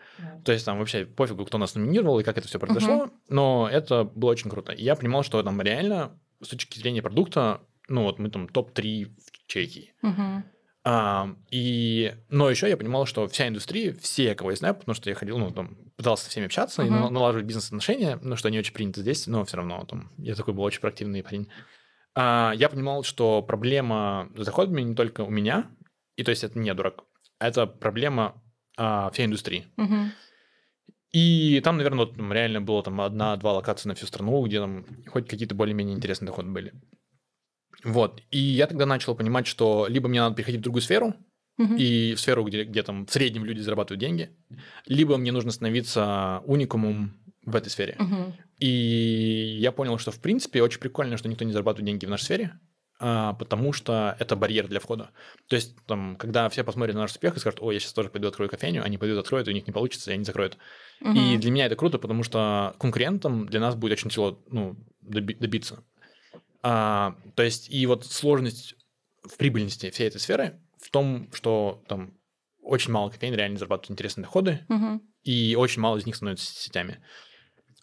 То 0.44 0.52
есть 0.52 0.64
там 0.64 0.78
вообще 0.78 1.04
пофигу, 1.04 1.44
кто 1.44 1.58
нас 1.58 1.74
номинировал 1.74 2.18
и 2.20 2.24
как 2.24 2.38
это 2.38 2.48
все 2.48 2.58
произошло, 2.58 3.10
но 3.28 3.68
это 3.70 4.04
было 4.04 4.30
очень 4.30 4.50
круто. 4.50 4.72
И 4.72 4.82
я 4.82 4.96
понимал, 4.96 5.22
что 5.22 5.42
там 5.42 5.60
реально 5.60 6.18
с 6.42 6.48
точки 6.48 6.78
зрения 6.78 7.02
продукта, 7.02 7.60
ну 7.88 8.02
вот 8.02 8.18
мы 8.18 8.30
там 8.30 8.48
топ-3 8.48 9.04
в 9.06 9.46
Чехии. 9.46 9.94
Мгм. 10.02 10.44
А, 10.88 11.34
и, 11.50 12.14
но 12.28 12.48
еще 12.48 12.68
я 12.68 12.76
понимал, 12.76 13.06
что 13.06 13.26
вся 13.26 13.48
индустрия, 13.48 13.92
все, 14.00 14.36
кого 14.36 14.50
я 14.50 14.56
знаю, 14.56 14.76
потому 14.76 14.94
что 14.94 15.10
я 15.10 15.16
ходил, 15.16 15.36
ну, 15.36 15.50
там, 15.50 15.76
пытался 15.96 16.22
со 16.24 16.30
всеми 16.30 16.46
общаться 16.46 16.82
и 16.82 16.84
Мгм. 16.88 17.00
на- 17.00 17.10
налаживать 17.10 17.44
бизнес-отношения, 17.44 18.20
ну, 18.22 18.36
что 18.36 18.50
не 18.50 18.58
очень 18.60 18.72
принято 18.72 19.00
здесь, 19.00 19.26
но 19.26 19.44
все 19.44 19.56
равно 19.56 19.84
там, 19.84 20.12
я 20.16 20.36
такой 20.36 20.54
был 20.54 20.62
очень 20.62 20.80
проактивный 20.80 21.24
парень. 21.24 21.48
А, 22.14 22.52
я 22.54 22.68
понимал, 22.68 23.02
что 23.02 23.42
проблема 23.42 24.30
с 24.36 24.44
доходами 24.44 24.82
не 24.82 24.94
только 24.94 25.22
у 25.22 25.28
меня, 25.28 25.68
и 26.14 26.22
то 26.22 26.30
есть 26.30 26.44
это 26.44 26.56
не 26.56 26.72
дурак, 26.72 27.02
это 27.40 27.66
проблема 27.66 28.40
а, 28.76 29.10
всей 29.10 29.26
индустрии. 29.26 29.66
Мгм. 29.76 30.12
И 31.10 31.60
там, 31.64 31.78
наверное, 31.78 32.06
вот, 32.06 32.16
там 32.16 32.32
реально 32.32 32.60
было 32.60 32.84
там 32.84 33.00
одна-два 33.00 33.54
локации 33.54 33.88
на 33.88 33.96
всю 33.96 34.06
страну, 34.06 34.40
где 34.46 34.60
там 34.60 34.86
хоть 35.08 35.28
какие-то 35.28 35.56
более-менее 35.56 35.96
интересные 35.96 36.28
доходы 36.28 36.48
были. 36.48 36.74
Вот. 37.86 38.20
И 38.30 38.38
я 38.38 38.66
тогда 38.66 38.84
начал 38.84 39.14
понимать, 39.14 39.46
что 39.46 39.86
либо 39.88 40.08
мне 40.08 40.20
надо 40.20 40.34
переходить 40.34 40.60
в 40.60 40.64
другую 40.64 40.82
сферу, 40.82 41.14
Мгм. 41.56 41.76
и 41.76 42.14
в 42.14 42.20
сферу, 42.20 42.44
где, 42.44 42.64
где 42.64 42.82
там 42.82 43.06
в 43.06 43.10
среднем 43.10 43.44
люди 43.44 43.60
зарабатывают 43.60 44.00
деньги, 44.00 44.30
либо 44.86 45.16
мне 45.16 45.32
нужно 45.32 45.52
становиться 45.52 46.42
уникумом 46.44 47.16
в 47.46 47.56
этой 47.56 47.68
сфере. 47.70 47.96
Мгм. 47.98 48.34
И 48.58 49.56
я 49.60 49.72
понял, 49.72 49.98
что 49.98 50.10
в 50.10 50.20
принципе 50.20 50.62
очень 50.62 50.80
прикольно, 50.80 51.16
что 51.16 51.28
никто 51.28 51.44
не 51.44 51.52
зарабатывает 51.52 51.86
деньги 51.86 52.04
в 52.04 52.10
нашей 52.10 52.24
сфере, 52.24 52.58
а, 52.98 53.34
потому 53.34 53.72
что 53.72 54.16
это 54.18 54.36
барьер 54.36 54.68
для 54.68 54.80
входа. 54.80 55.10
То 55.48 55.56
есть, 55.56 55.76
там, 55.86 56.16
когда 56.16 56.48
все 56.48 56.64
посмотрят 56.64 56.94
на 56.94 57.02
наш 57.02 57.12
успех 57.12 57.36
и 57.36 57.40
скажут, 57.40 57.60
ой, 57.62 57.74
я 57.74 57.80
сейчас 57.80 57.92
тоже 57.92 58.08
пойду 58.08 58.28
открою 58.28 58.50
кофейню, 58.50 58.82
они 58.84 58.98
пойдут 58.98 59.18
откроют, 59.18 59.48
и 59.48 59.50
у 59.50 59.54
них 59.54 59.66
не 59.66 59.72
получится, 59.72 60.10
и 60.10 60.14
они 60.14 60.24
закроют. 60.24 60.58
И 61.00 61.04
Мгм. 61.06 61.40
для 61.40 61.50
меня 61.50 61.66
это 61.66 61.76
круто, 61.76 61.98
потому 61.98 62.22
что 62.22 62.74
конкурентам 62.78 63.46
для 63.46 63.60
нас 63.60 63.74
будет 63.76 63.92
очень 63.92 64.10
тяжело 64.10 64.42
ну, 64.50 64.76
доби- 65.02 65.38
добиться. 65.38 65.84
А, 66.68 67.14
то 67.36 67.44
есть, 67.44 67.70
и 67.70 67.86
вот 67.86 68.04
сложность 68.04 68.74
в 69.22 69.36
прибыльности 69.36 69.90
всей 69.90 70.08
этой 70.08 70.18
сферы 70.18 70.60
в 70.78 70.90
том, 70.90 71.30
что 71.32 71.84
там 71.86 72.18
очень 72.60 72.92
мало 72.92 73.10
кофеин 73.10 73.34
реально 73.34 73.56
зарабатывают 73.56 73.92
интересные 73.92 74.24
доходы, 74.24 74.66
Мгм. 74.68 75.00
и 75.22 75.54
очень 75.56 75.80
мало 75.80 75.98
из 75.98 76.06
них 76.06 76.16
становятся 76.16 76.52
сетями. 76.60 77.00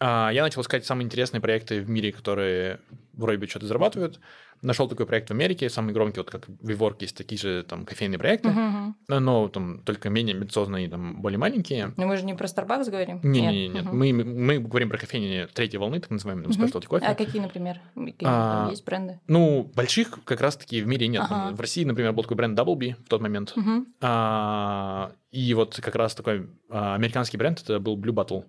А, 0.06 0.28
я 0.30 0.42
начал 0.42 0.60
искать 0.60 0.84
самые 0.84 1.06
интересные 1.06 1.40
проекты 1.40 1.80
в 1.80 1.88
мире, 1.88 2.12
которые 2.12 2.78
вроде 3.14 3.38
бы 3.38 3.46
что-то 3.46 3.64
зарабатывают. 3.66 4.20
Нашел 4.60 4.86
такой 4.86 5.06
проект 5.06 5.28
в 5.28 5.30
Америке, 5.30 5.70
самый 5.70 5.94
громкий, 5.94 6.18
вот 6.20 6.30
как 6.30 6.46
WeWork, 6.46 6.96
есть 7.00 7.16
такие 7.16 7.38
же 7.38 7.62
там 7.62 7.86
кофейные 7.86 8.18
проекты, 8.18 8.50
Мгм. 8.50 8.96
но, 9.08 9.48
там 9.48 9.78
только 9.82 10.10
менее 10.10 10.36
амбициозные, 10.36 10.90
там 10.90 11.22
более 11.22 11.38
маленькие. 11.38 11.94
Но 11.96 12.06
мы 12.06 12.18
же 12.18 12.24
не 12.26 12.34
про 12.34 12.46
Starbucks 12.46 12.90
говорим? 12.90 13.20
Не, 13.22 13.40
не, 13.40 13.46
не, 13.46 13.68
нет. 13.68 13.84
Мгм. 13.86 13.98
Мы, 13.98 14.12
мы 14.12 14.58
говорим 14.58 14.90
про 14.90 14.98
кофейни 14.98 15.46
третьей 15.54 15.78
волны, 15.78 16.00
так 16.00 16.10
называемые, 16.10 16.50
там 16.50 16.66
specialty 16.66 16.86
кофе. 16.86 17.06
А 17.06 17.14
какие, 17.14 17.40
например? 17.40 17.80
Какие 17.94 18.28
А, 18.28 18.60
там 18.64 18.70
есть 18.70 18.84
бренды? 18.84 19.20
Ну, 19.26 19.70
больших 19.74 20.22
как 20.24 20.42
раз-таки 20.42 20.82
в 20.82 20.86
мире 20.86 21.08
нет. 21.08 21.22
Ага. 21.24 21.54
В 21.56 21.60
России, 21.60 21.84
например, 21.84 22.12
был 22.12 22.24
такой 22.24 22.36
бренд 22.36 22.58
Double 22.58 22.76
B 22.76 22.94
в 23.02 23.08
тот 23.08 23.22
момент. 23.22 23.54
Мгм. 23.56 23.86
А, 24.02 25.12
и 25.30 25.54
вот 25.54 25.80
как 25.82 25.94
раз 25.94 26.14
такой 26.14 26.50
а, 26.68 26.94
американский 26.94 27.38
бренд, 27.38 27.62
это 27.62 27.80
был 27.80 27.96
Blue 27.96 28.12
Bottle. 28.12 28.44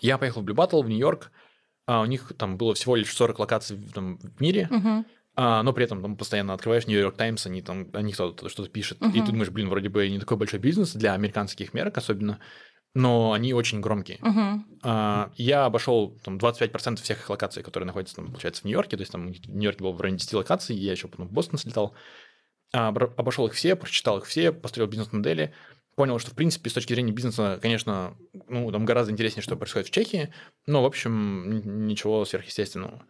Я 0.00 0.18
поехал 0.18 0.42
в 0.42 0.44
Blue 0.44 0.54
Bottle 0.54 0.82
в 0.82 0.88
Нью-Йорк. 0.88 1.30
А, 1.86 2.02
у 2.02 2.06
них 2.06 2.32
там 2.36 2.56
было 2.56 2.74
всего 2.74 2.96
лишь 2.96 3.14
40 3.14 3.38
локаций 3.38 3.76
в, 3.76 3.92
там, 3.92 4.18
в 4.18 4.40
мире, 4.40 4.66
Мгм. 4.70 5.06
а, 5.36 5.62
но 5.62 5.72
при 5.72 5.84
этом 5.84 6.02
там 6.02 6.16
постоянно 6.16 6.52
открываешь 6.52 6.86
Нью-Йорк 6.86 7.16
Таймс, 7.16 7.46
они 7.46 7.62
там, 7.62 7.88
они 7.92 8.12
кто-то 8.12 8.48
что-то 8.48 8.68
пишет. 8.68 9.00
И 9.00 9.04
Мгм. 9.04 9.12
ты 9.24 9.32
думаешь, 9.32 9.50
блин, 9.50 9.68
вроде 9.68 9.88
бы 9.88 10.08
не 10.08 10.18
такой 10.18 10.36
большой 10.36 10.58
бизнес 10.58 10.94
для 10.94 11.12
американских 11.14 11.74
мерок 11.74 11.96
особенно, 11.96 12.40
но 12.94 13.32
они 13.32 13.54
очень 13.54 13.80
громкие. 13.80 14.18
Мгм. 14.20 14.66
А, 14.82 15.30
я 15.36 15.66
обошел 15.66 16.18
там 16.24 16.38
25% 16.38 17.04
всех 17.04 17.20
их 17.20 17.30
локаций, 17.30 17.62
которые 17.62 17.86
находятся, 17.86 18.16
там, 18.16 18.26
получается, 18.26 18.62
в 18.62 18.64
Нью-Йорке. 18.64 18.96
То 18.96 19.02
есть 19.02 19.12
там 19.12 19.32
в 19.32 19.48
Нью-Йорке 19.48 19.84
было 19.84 19.92
в 19.92 20.00
районе 20.00 20.18
10 20.18 20.34
локаций, 20.34 20.74
я 20.74 20.92
еще 20.92 21.06
потом 21.06 21.28
в 21.28 21.32
Бостон 21.32 21.58
слетал. 21.58 21.94
А, 22.72 22.88
обошел 22.88 23.46
их 23.46 23.52
все, 23.52 23.76
прочитал 23.76 24.18
их 24.18 24.24
все, 24.24 24.50
построил 24.50 24.88
бизнес-модели, 24.88 25.54
понял, 25.96 26.18
что, 26.18 26.30
в 26.30 26.34
принципе, 26.34 26.70
с 26.70 26.74
точки 26.74 26.92
зрения 26.92 27.12
бизнеса, 27.12 27.58
конечно, 27.60 28.16
ну, 28.48 28.70
там 28.70 28.84
гораздо 28.84 29.12
интереснее, 29.12 29.42
что 29.42 29.56
происходит 29.56 29.88
в 29.88 29.90
Чехии, 29.90 30.32
но, 30.66 30.82
в 30.82 30.86
общем, 30.86 31.86
ничего 31.88 32.24
сверхъестественного. 32.24 33.06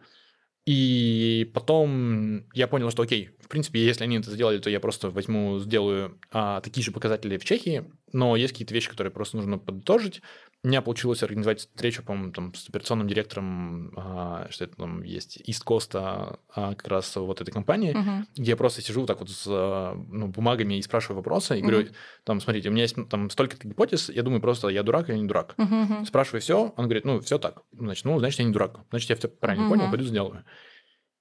И 0.65 1.49
потом 1.53 2.45
я 2.53 2.67
понял, 2.67 2.91
что 2.91 3.03
окей, 3.03 3.29
в 3.39 3.47
принципе, 3.47 3.85
если 3.85 4.03
они 4.03 4.17
это 4.17 4.31
сделали, 4.31 4.57
то 4.57 4.69
я 4.69 4.81
просто 4.81 5.09
возьму, 5.09 5.59
сделаю 5.59 6.19
а, 6.31 6.59
такие 6.59 6.83
же 6.83 6.91
показатели 6.91 7.37
в 7.37 7.45
Чехии, 7.45 7.89
но 8.11 8.35
есть 8.35 8.51
какие-то 8.51 8.73
вещи, 8.73 8.89
которые 8.89 9.13
просто 9.13 9.37
нужно 9.37 9.59
подытожить, 9.59 10.21
у 10.63 10.67
меня 10.67 10.81
получилось 10.81 11.23
организовать 11.23 11.61
встречу, 11.61 12.03
по-моему, 12.03 12.31
там, 12.31 12.53
с 12.53 12.67
операционным 12.67 13.07
директором, 13.07 13.93
а, 13.95 14.47
что 14.49 14.65
это 14.65 14.75
там 14.75 15.03
есть, 15.03 15.41
East 15.47 15.63
Coast, 15.65 15.91
а, 15.93 16.39
как 16.49 16.87
раз 16.87 17.15
вот 17.15 17.39
этой 17.41 17.51
компании, 17.51 17.95
uh-huh. 17.95 18.25
где 18.35 18.51
я 18.51 18.57
просто 18.57 18.81
сижу 18.81 19.05
так 19.05 19.19
вот 19.19 19.29
с 19.29 19.45
ну, 19.45 20.27
бумагами 20.27 20.75
и 20.75 20.81
спрашиваю 20.81 21.17
вопросы, 21.17 21.57
и 21.57 21.61
uh-huh. 21.61 21.67
говорю, 21.67 21.87
там, 22.23 22.41
смотрите, 22.41 22.69
у 22.69 22.71
меня 22.71 22.83
есть 22.83 22.97
там 23.09 23.29
столько-то 23.29 23.67
гипотез, 23.67 24.09
я 24.09 24.23
думаю 24.23 24.41
просто, 24.41 24.69
я 24.69 24.83
дурак 24.83 25.09
или 25.09 25.17
не 25.17 25.27
дурак. 25.27 25.53
Uh-huh. 25.57 26.05
Спрашиваю 26.05 26.41
все, 26.41 26.73
он 26.75 26.85
говорит, 26.85 27.05
ну, 27.05 27.19
все 27.21 27.37
так. 27.37 27.61
Значит, 27.71 28.05
ну, 28.05 28.17
значит, 28.19 28.39
я 28.39 28.45
не 28.45 28.51
дурак. 28.51 28.79
Значит, 28.89 29.09
я 29.11 29.15
все 29.15 29.27
правильно 29.27 29.65
uh-huh. 29.65 29.69
понял, 29.69 29.89
пойду 29.89 30.05
сделаю. 30.05 30.43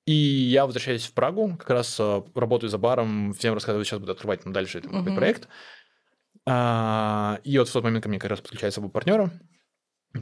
И 0.06 0.14
я 0.14 0.66
возвращаюсь 0.66 1.04
в 1.04 1.12
Прагу, 1.12 1.56
как 1.58 1.68
раз 1.70 2.00
работаю 2.34 2.70
за 2.70 2.78
баром, 2.78 3.32
всем 3.34 3.54
рассказываю, 3.54 3.84
сейчас 3.84 3.98
буду 3.98 4.12
открывать 4.12 4.44
там 4.44 4.52
дальше 4.52 4.78
этот 4.78 4.92
uh-huh. 4.92 5.14
проект. 5.14 5.48
А, 6.46 7.40
и 7.44 7.58
вот 7.58 7.68
в 7.68 7.72
тот 7.72 7.84
момент 7.84 8.02
ко 8.02 8.08
мне 8.08 8.18
как 8.18 8.30
раз 8.30 8.40
подключается 8.40 8.80
оба 8.80 8.88
партнера 8.88 9.30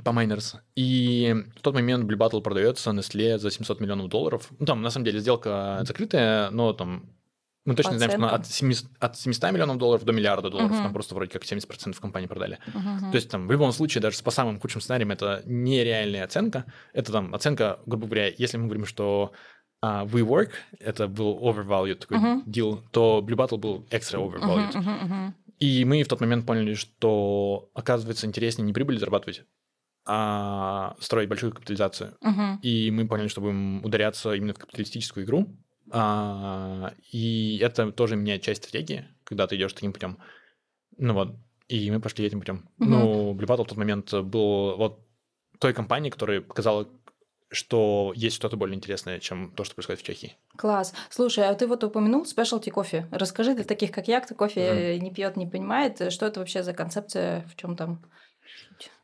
по 0.02 0.12
майнерс. 0.12 0.56
И 0.74 1.34
в 1.56 1.60
тот 1.60 1.74
момент 1.74 2.10
Blue 2.10 2.16
Battle 2.16 2.40
продается 2.40 2.90
Nestle 2.90 3.38
за 3.38 3.50
700 3.50 3.80
миллионов 3.80 4.08
долларов. 4.08 4.48
Ну, 4.58 4.66
там, 4.66 4.82
на 4.82 4.90
самом 4.90 5.04
деле, 5.04 5.20
сделка 5.20 5.80
закрытая, 5.84 6.50
но 6.50 6.72
там 6.72 7.14
мы 7.64 7.74
точно 7.74 7.96
знаем, 7.96 8.12
что 8.12 8.28
от 8.28 8.46
700, 8.46 8.90
от 8.98 9.16
700 9.16 9.52
миллионов 9.52 9.78
долларов 9.78 10.04
до 10.04 10.12
миллиарда 10.12 10.50
долларов. 10.50 10.72
Uh-huh. 10.72 10.82
Там 10.82 10.92
просто 10.92 11.14
вроде 11.14 11.30
как 11.30 11.42
70% 11.44 11.98
компании 11.98 12.26
продали. 12.26 12.58
Uh-huh. 12.66 13.10
То 13.10 13.14
есть 13.14 13.30
там 13.30 13.46
в 13.46 13.52
любом 13.52 13.72
случае, 13.72 14.02
даже 14.02 14.22
по 14.22 14.30
самым 14.30 14.60
худшим 14.60 14.82
сценариям, 14.82 15.12
это 15.12 15.42
нереальная 15.46 16.24
оценка. 16.24 16.66
Это 16.92 17.12
там 17.12 17.34
оценка, 17.34 17.78
грубо 17.86 18.06
говоря, 18.06 18.28
если 18.36 18.58
мы 18.58 18.64
говорим, 18.64 18.84
что 18.84 19.32
uh, 19.82 20.06
WeWork, 20.06 20.50
это 20.78 21.08
был 21.08 21.38
overvalued 21.40 21.94
такой 21.94 22.18
uh-huh. 22.18 22.44
deal, 22.44 22.82
то 22.90 23.24
Blue 23.26 23.36
Battle 23.36 23.56
был 23.56 23.86
extra 23.90 24.20
overvalued. 24.20 24.72
Uh-huh, 24.74 24.84
uh-huh, 24.84 25.08
uh-huh. 25.08 25.32
И 25.64 25.82
мы 25.86 26.02
в 26.02 26.08
тот 26.08 26.20
момент 26.20 26.44
поняли, 26.44 26.74
что, 26.74 27.70
оказывается, 27.72 28.26
интереснее 28.26 28.66
не 28.66 28.74
прибыль 28.74 28.98
зарабатывать, 28.98 29.44
а 30.04 30.94
строить 31.00 31.30
большую 31.30 31.54
капитализацию. 31.54 32.18
Uh-huh. 32.22 32.60
И 32.60 32.90
мы 32.90 33.08
поняли, 33.08 33.28
что 33.28 33.40
будем 33.40 33.82
ударяться 33.82 34.34
именно 34.34 34.52
в 34.52 34.58
капиталистическую 34.58 35.24
игру. 35.24 35.56
А, 35.90 36.92
и 37.10 37.58
это 37.62 37.92
тоже 37.92 38.16
меняет 38.16 38.42
часть 38.42 38.62
стратегии, 38.62 39.08
когда 39.24 39.46
ты 39.46 39.56
идешь 39.56 39.72
таким 39.72 39.94
путем. 39.94 40.18
Ну 40.98 41.14
вот, 41.14 41.34
и 41.68 41.90
мы 41.90 41.98
пошли 41.98 42.26
этим 42.26 42.40
путем. 42.40 42.68
Uh-huh. 42.78 42.86
Ну, 42.86 43.34
Blue 43.34 43.46
Battle 43.46 43.64
в 43.64 43.68
тот 43.68 43.78
момент 43.78 44.12
был 44.12 44.76
вот 44.76 45.00
той 45.60 45.72
компанией, 45.72 46.10
которая 46.10 46.42
показала 46.42 46.90
что 47.54 48.12
есть 48.14 48.36
что-то 48.36 48.56
более 48.56 48.76
интересное, 48.76 49.18
чем 49.18 49.50
то, 49.52 49.64
что 49.64 49.74
происходит 49.74 50.02
в 50.02 50.04
Чехии. 50.04 50.36
Класс. 50.56 50.92
Слушай, 51.10 51.48
а 51.48 51.54
ты 51.54 51.66
вот 51.66 51.82
упомянул 51.84 52.26
спешлти 52.26 52.70
кофе. 52.70 53.06
Расскажи 53.10 53.54
для 53.54 53.64
таких, 53.64 53.90
как 53.90 54.08
я, 54.08 54.20
кто 54.20 54.34
кофе 54.34 54.96
mm. 54.96 54.98
не 54.98 55.10
пьет, 55.10 55.36
не 55.36 55.46
понимает, 55.46 56.12
что 56.12 56.26
это 56.26 56.40
вообще 56.40 56.62
за 56.62 56.74
концепция, 56.74 57.46
в 57.48 57.56
чем 57.56 57.76
там 57.76 58.04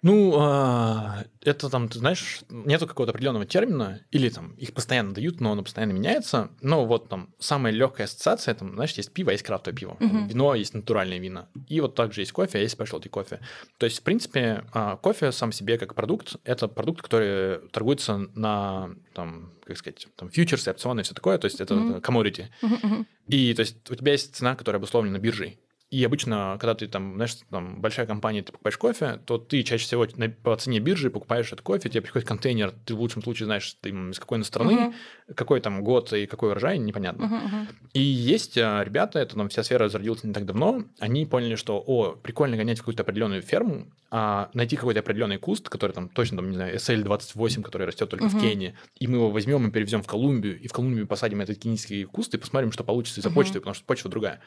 ну, 0.02 0.34
а, 0.38 1.24
это 1.42 1.68
там, 1.68 1.88
ты 1.88 1.98
знаешь, 1.98 2.40
нету 2.48 2.86
какого-то 2.86 3.10
определенного 3.10 3.44
термина, 3.44 4.00
или 4.10 4.30
там 4.30 4.52
их 4.52 4.72
постоянно 4.72 5.12
дают, 5.12 5.40
но 5.40 5.52
оно 5.52 5.62
постоянно 5.62 5.92
меняется. 5.92 6.50
Но 6.62 6.86
вот 6.86 7.08
там 7.08 7.34
самая 7.38 7.72
легкая 7.72 8.06
ассоциация, 8.06 8.54
там, 8.54 8.74
знаешь, 8.74 8.92
есть 8.92 9.12
пиво, 9.12 9.30
есть 9.30 9.42
крафтовое 9.42 9.76
пиво, 9.76 9.96
uh-huh. 10.00 10.28
вино, 10.28 10.54
есть 10.54 10.72
натуральное 10.72 11.18
вино. 11.18 11.48
И 11.68 11.80
вот 11.80 11.94
также 11.94 12.22
есть 12.22 12.32
кофе, 12.32 12.58
а 12.58 12.60
есть 12.62 12.78
specialty 12.78 13.10
кофе. 13.10 13.40
То 13.76 13.84
есть, 13.84 14.00
в 14.00 14.02
принципе, 14.02 14.64
а, 14.72 14.96
кофе 14.96 15.32
сам 15.32 15.52
себе 15.52 15.76
как 15.76 15.94
продукт, 15.94 16.36
это 16.44 16.66
продукт, 16.66 17.02
который 17.02 17.68
торгуется 17.68 18.28
на, 18.34 18.90
там, 19.12 19.52
как 19.64 19.76
сказать, 19.76 20.08
там, 20.16 20.30
фьючерсы, 20.30 20.70
опционы 20.70 21.00
и 21.00 21.02
все 21.02 21.14
такое, 21.14 21.36
то 21.36 21.44
есть 21.44 21.60
это 21.60 21.74
uh-huh. 21.74 22.00
commodity. 22.00 22.46
Uh-huh. 22.62 23.04
И 23.28 23.52
то 23.52 23.60
есть 23.60 23.90
у 23.90 23.94
тебя 23.94 24.12
есть 24.12 24.34
цена, 24.34 24.56
которая 24.56 24.78
обусловлена 24.78 25.18
биржей. 25.18 25.60
И 25.90 26.04
обычно, 26.04 26.56
когда 26.60 26.74
ты 26.74 26.86
там, 26.86 27.16
знаешь, 27.16 27.36
там 27.50 27.80
большая 27.80 28.06
компания, 28.06 28.42
ты 28.42 28.52
покупаешь 28.52 28.78
кофе, 28.78 29.18
то 29.26 29.38
ты 29.38 29.64
чаще 29.64 29.84
всего 29.84 30.06
по 30.44 30.56
цене 30.56 30.78
биржи 30.78 31.10
покупаешь 31.10 31.48
этот 31.48 31.62
кофе, 31.62 31.88
тебе 31.88 32.00
приходит 32.00 32.28
контейнер, 32.28 32.72
ты 32.84 32.94
в 32.94 33.00
лучшем 33.00 33.22
случае 33.22 33.46
знаешь, 33.46 33.76
ты 33.80 33.90
из 33.90 34.20
какой 34.20 34.44
страны, 34.44 34.72
uh-huh. 34.72 35.34
какой 35.34 35.60
там 35.60 35.82
год 35.82 36.12
и 36.12 36.26
какой 36.26 36.50
урожай, 36.50 36.78
непонятно. 36.78 37.24
Uh-huh, 37.24 37.44
uh-huh. 37.44 37.74
И 37.94 38.00
есть 38.00 38.56
а, 38.56 38.84
ребята, 38.84 39.18
это 39.18 39.34
там 39.34 39.48
вся 39.48 39.64
сфера 39.64 39.88
зародилась 39.88 40.22
не 40.22 40.32
так 40.32 40.46
давно, 40.46 40.84
они 41.00 41.26
поняли, 41.26 41.56
что, 41.56 41.82
о, 41.84 42.12
прикольно 42.12 42.56
гонять 42.56 42.78
какую-то 42.78 43.02
определенную 43.02 43.42
ферму, 43.42 43.92
а 44.12 44.48
найти 44.54 44.76
какой-то 44.76 45.00
определенный 45.00 45.38
куст, 45.38 45.68
который 45.68 45.90
там 45.90 46.08
точно, 46.08 46.36
там, 46.36 46.50
не 46.50 46.56
знаю, 46.56 46.76
SL28, 46.76 47.62
который 47.62 47.88
растет 47.88 48.08
только 48.08 48.26
uh-huh. 48.26 48.38
в 48.38 48.40
Кении, 48.40 48.76
и 49.00 49.08
мы 49.08 49.16
его 49.16 49.30
возьмем 49.30 49.66
и 49.66 49.72
перевезем 49.72 50.04
в 50.04 50.06
Колумбию, 50.06 50.60
и 50.60 50.68
в 50.68 50.72
Колумбию 50.72 51.08
посадим 51.08 51.40
этот 51.40 51.58
кенийский 51.58 52.04
куст 52.04 52.32
и 52.32 52.38
посмотрим, 52.38 52.70
что 52.70 52.84
получится 52.84 53.18
из-за 53.18 53.30
uh-huh. 53.30 53.34
почты, 53.34 53.54
потому 53.58 53.74
что 53.74 53.84
почва 53.84 54.08
другая. 54.08 54.40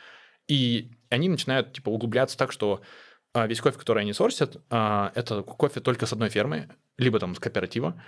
И 0.47 0.91
они 1.09 1.29
начинают, 1.29 1.73
типа, 1.73 1.89
углубляться 1.89 2.37
так, 2.37 2.51
что 2.51 2.81
а, 3.33 3.47
весь 3.47 3.61
кофе, 3.61 3.79
который 3.79 4.03
они 4.03 4.13
сорсят, 4.13 4.61
а, 4.69 5.11
это 5.15 5.41
кофе 5.41 5.79
только 5.79 6.05
с 6.05 6.13
одной 6.13 6.29
фермы, 6.29 6.69
либо 6.97 7.19
там 7.19 7.33
с 7.33 7.39
кооператива. 7.39 8.01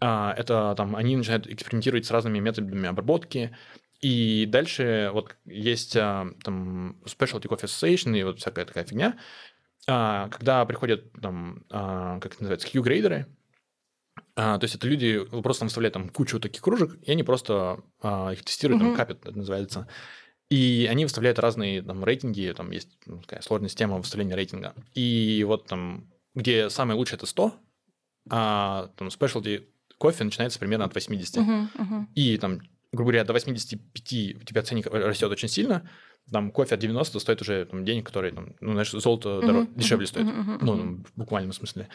А, 0.00 0.34
это 0.36 0.74
там 0.76 0.96
они 0.96 1.16
начинают 1.16 1.46
экспериментировать 1.46 2.06
с 2.06 2.10
разными 2.10 2.38
методами 2.38 2.88
обработки. 2.88 3.54
И 4.00 4.46
дальше 4.46 5.10
вот 5.12 5.36
есть 5.44 5.92
там 5.92 6.96
Specialty 7.04 7.42
Coffee 7.42 7.64
Association 7.64 8.18
и 8.18 8.22
вот 8.22 8.38
всякая 8.38 8.64
такая 8.64 8.84
фигня, 8.84 9.18
когда 9.84 10.64
приходят 10.64 11.12
там, 11.20 11.64
как 11.68 12.24
это 12.24 12.36
называется, 12.40 12.70
Q-грейдеры, 12.70 13.26
то 14.34 14.58
есть 14.62 14.74
это 14.74 14.86
люди 14.86 15.22
просто 15.42 15.64
выставляют 15.64 15.92
там 15.92 16.08
кучу 16.08 16.40
таких 16.40 16.62
кружек, 16.62 16.98
и 17.02 17.12
они 17.12 17.22
просто 17.22 17.82
их 18.02 18.42
тестируют, 18.42 18.82
mm-hmm. 18.82 18.86
там 18.86 18.96
капят, 18.96 19.26
это 19.26 19.36
называется. 19.36 19.86
И 20.50 20.88
они 20.90 21.04
выставляют 21.04 21.38
разные 21.38 21.80
там 21.80 22.04
рейтинги, 22.04 22.52
там 22.56 22.72
есть 22.72 22.88
ну, 23.06 23.18
такая 23.18 23.40
сложная 23.40 23.68
система 23.68 23.98
выставления 23.98 24.34
рейтинга. 24.34 24.74
И 24.94 25.44
вот 25.46 25.66
там, 25.66 26.10
где 26.34 26.68
самое 26.70 26.98
лучшее 26.98 27.18
это 27.18 27.26
100, 27.26 27.54
а 28.30 28.90
там 28.96 29.08
specialty 29.08 29.66
кофе 29.96 30.24
начинается 30.24 30.58
примерно 30.58 30.86
от 30.86 30.94
80. 30.94 31.36
Uh-huh, 31.36 31.68
uh-huh. 31.74 32.04
И 32.16 32.36
там, 32.38 32.60
грубо 32.92 33.12
говоря, 33.12 33.24
до 33.24 33.32
85 33.32 34.36
у 34.40 34.44
тебя 34.44 34.62
ценник 34.62 34.86
растет 34.86 35.30
очень 35.30 35.48
сильно, 35.48 35.88
там 36.32 36.50
кофе 36.50 36.74
от 36.74 36.80
90 36.80 37.20
стоит 37.20 37.40
уже 37.42 37.66
там, 37.66 37.84
денег, 37.84 38.06
которые, 38.06 38.32
там, 38.32 38.56
ну, 38.60 38.72
знаешь, 38.72 38.90
золото 38.90 39.28
uh-huh, 39.28 39.46
дороже, 39.46 39.66
uh-huh, 39.68 39.78
дешевле 39.78 40.06
стоит, 40.06 40.26
uh-huh, 40.26 40.46
uh-huh. 40.46 40.58
ну, 40.62 41.04
в 41.04 41.12
буквальном 41.16 41.52
смысле. 41.52 41.88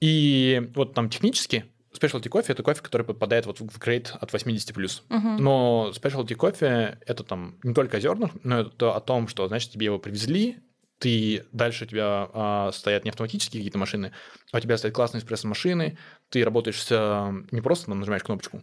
И 0.00 0.70
вот 0.74 0.94
там 0.94 1.08
технически 1.08 1.66
Specialty 1.96 2.28
кофе– 2.28 2.52
это 2.54 2.62
кофе, 2.62 2.82
который 2.82 3.04
попадает 3.04 3.46
вот 3.46 3.60
в 3.60 3.78
грейд 3.78 4.12
от 4.20 4.32
80+. 4.32 4.74
плюс. 4.74 5.02
Uh-huh. 5.08 5.38
Но 5.38 5.92
specialty 5.94 6.34
кофе– 6.34 6.98
это 7.06 7.24
там 7.24 7.58
не 7.62 7.74
только 7.74 7.96
о 7.96 8.00
зернах, 8.00 8.30
но 8.42 8.60
это 8.60 8.94
о 8.94 9.00
том, 9.00 9.28
что, 9.28 9.48
значит, 9.48 9.70
тебе 9.70 9.86
его 9.86 9.98
привезли, 9.98 10.58
ты 10.98 11.44
дальше 11.52 11.84
у 11.84 11.86
тебя 11.86 12.30
а, 12.32 12.70
стоят 12.72 13.04
не 13.04 13.10
автоматические 13.10 13.60
какие-то 13.60 13.78
машины, 13.78 14.12
а 14.52 14.56
у 14.56 14.60
тебя 14.60 14.78
стоят 14.78 14.94
классные 14.94 15.20
эспрессо-машины, 15.20 15.98
ты 16.30 16.42
работаешь 16.42 16.82
с, 16.82 17.34
не 17.50 17.60
просто 17.60 17.86
там 17.86 17.98
нажимаешь 17.98 18.22
кнопочку, 18.22 18.62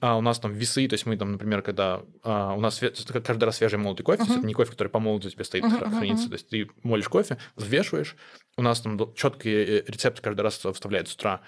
а 0.00 0.16
у 0.16 0.22
нас 0.22 0.38
там 0.38 0.52
весы, 0.52 0.88
то 0.88 0.94
есть 0.94 1.04
мы 1.04 1.16
там, 1.16 1.32
например, 1.32 1.60
когда 1.60 2.02
а, 2.22 2.54
у 2.54 2.60
нас 2.60 2.80
каждый 3.24 3.44
раз 3.44 3.56
свежий 3.58 3.78
молотый 3.78 4.04
кофе, 4.04 4.22
uh-huh. 4.22 4.26
то 4.26 4.32
есть 4.32 4.38
это 4.38 4.46
не 4.46 4.54
кофе, 4.54 4.70
который 4.70 4.88
по 4.88 4.98
молоту 4.98 5.28
у 5.28 5.30
тебя 5.30 5.44
стоит, 5.44 5.64
uh-huh, 5.64 5.90
хранится, 5.90 6.26
uh-huh. 6.26 6.30
то 6.30 6.34
есть 6.34 6.48
ты 6.48 6.70
молишь 6.82 7.08
кофе, 7.08 7.36
взвешиваешь, 7.56 8.16
у 8.56 8.62
нас 8.62 8.80
там 8.80 8.98
четкий 9.14 9.50
э, 9.50 9.84
рецепт 9.86 10.20
каждый 10.20 10.40
раз 10.40 10.54
вставляют 10.56 11.08
с 11.08 11.14
утра, 11.14 11.42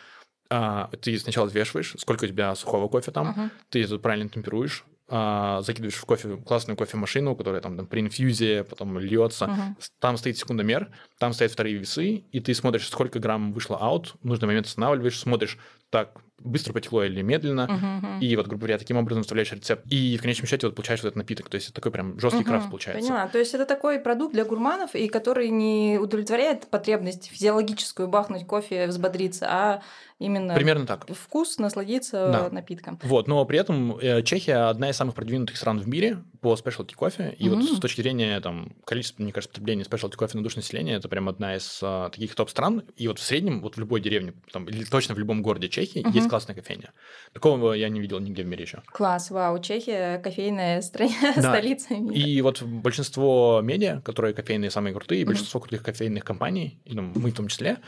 а, 0.51 0.91
ты 1.01 1.19
сначала 1.19 1.47
взвешиваешь, 1.47 1.95
сколько 1.99 2.25
у 2.25 2.29
тебя 2.29 2.55
сухого 2.55 2.89
кофе 2.89 3.11
там, 3.11 3.35
uh-huh. 3.37 3.51
ты 3.71 3.83
это 3.83 3.99
правильно 3.99 4.29
темперуешь, 4.29 4.85
а, 5.09 5.61
закидываешь 5.63 5.95
в 5.95 6.05
кофе 6.05 6.37
классную 6.37 6.77
кофемашину, 6.77 7.37
которая 7.37 7.61
там, 7.61 7.77
там 7.77 7.87
при 7.87 8.01
инфьюзе 8.01 8.65
потом 8.65 8.99
льется, 8.99 9.45
uh-huh. 9.45 9.89
там 10.01 10.17
стоит 10.17 10.37
секундомер, 10.37 10.91
там 11.19 11.33
стоят 11.33 11.53
вторые 11.53 11.77
весы, 11.77 12.25
и 12.33 12.41
ты 12.41 12.55
смотришь, 12.55 12.89
сколько 12.89 13.21
грамм 13.21 13.53
вышло 13.53 13.77
аут, 13.77 14.17
в 14.21 14.25
нужный 14.27 14.49
момент 14.49 14.67
останавливаешь, 14.67 15.19
смотришь, 15.19 15.59
так, 15.91 16.21
быстро 16.41 16.73
потекло 16.73 17.05
или 17.05 17.23
медленно, 17.23 17.69
uh-huh. 17.71 18.21
и 18.21 18.35
вот, 18.35 18.47
грубо 18.49 18.63
говоря, 18.63 18.79
таким 18.79 18.97
образом 18.97 19.23
вставляешь 19.23 19.53
рецепт, 19.53 19.85
и 19.87 20.17
в 20.17 20.23
конечном 20.23 20.49
счете 20.49 20.67
вот 20.67 20.75
получаешь 20.75 21.01
вот 21.01 21.09
этот 21.09 21.17
напиток, 21.17 21.49
то 21.49 21.55
есть 21.55 21.69
это 21.69 21.77
такой 21.77 21.93
прям 21.93 22.19
жесткий 22.19 22.43
uh-huh. 22.43 22.45
крафт 22.45 22.71
получается. 22.71 23.09
Поняла, 23.09 23.29
то 23.29 23.39
есть 23.39 23.55
это 23.55 23.65
такой 23.65 24.01
продукт 24.01 24.35
для 24.35 24.45
гурманов, 24.45 24.97
и 24.97 25.07
который 25.07 25.51
не 25.51 25.99
удовлетворяет 26.01 26.67
потребность 26.67 27.31
физиологическую 27.31 28.09
бахнуть 28.09 28.45
кофе, 28.45 28.89
взбодриться, 28.89 29.47
а 29.49 29.83
именно 30.19 30.55
Примерно 30.55 30.87
так. 30.87 31.07
вкус, 31.15 31.59
насладиться 31.59 32.31
Да. 32.33 32.49
напитком. 32.51 32.99
Вот, 33.03 33.29
но 33.29 33.45
при 33.45 33.59
этом 33.59 33.97
э, 33.99 34.23
Чехия 34.23 34.69
одна 34.69 34.91
из 34.91 34.97
самых 34.97 35.15
продвинутых 35.15 35.57
стран 35.57 35.79
в 35.79 35.89
мире 35.89 36.25
по 36.41 36.55
specialty 36.55 36.95
кофе. 36.95 37.35
И 37.39 37.49
вот 37.49 37.59
Мгм. 37.59 37.77
с 37.77 37.81
точки 37.81 38.01
зрения 38.03 38.41
там, 38.41 38.77
количества, 38.85 39.23
мне 39.23 39.33
кажется, 39.33 39.51
потребления 39.53 39.83
specialty 39.85 40.17
кофе 40.17 40.39
на 40.39 40.43
душу 40.45 40.57
населения, 40.57 40.95
это 40.95 41.09
прям 41.09 41.29
одна 41.29 41.57
из 41.57 41.81
а, 41.83 42.09
таких 42.11 42.35
топ-стран. 42.35 42.85
И 42.97 43.09
вот 43.09 43.19
в 43.19 43.23
среднем, 43.23 43.61
вот 43.61 43.77
в 43.77 43.81
любой 43.81 44.01
деревне, 44.01 44.35
там, 44.53 44.65
или 44.67 44.85
точно 44.85 45.15
в 45.15 45.19
любом 45.19 45.43
городе 45.43 45.69
Чехии 45.69 46.01
Мгм. 46.01 46.13
есть 46.13 46.29
классная 46.29 46.55
кофейня. 46.55 46.93
Такого 47.33 47.73
я 47.75 47.89
не 47.89 48.01
видел 48.01 48.19
нигде 48.21 48.43
в 48.43 48.47
мире 48.47 48.63
еще. 48.65 48.83
Класс, 48.87 49.31
вау, 49.31 49.59
Чехия 49.61 50.19
кофейная 50.19 50.81
страна, 50.83 51.11
Да. 51.37 51.53
столица 51.53 51.95
мира. 51.95 52.15
И 52.15 52.41
вот 52.43 52.63
большинство 52.63 53.61
медиа, 53.63 54.01
которые 54.03 54.33
кофейные 54.35 54.71
самые 54.71 54.95
крутые, 54.95 55.23
Мгм. 55.25 55.29
большинство 55.33 55.61
крутых 55.61 55.83
кофейных 55.83 56.25
компаний, 56.25 56.81
и, 56.85 56.95
ну, 56.95 57.03
мы 57.15 57.31
в 57.31 57.35
том 57.35 57.49
числе, 57.49 57.79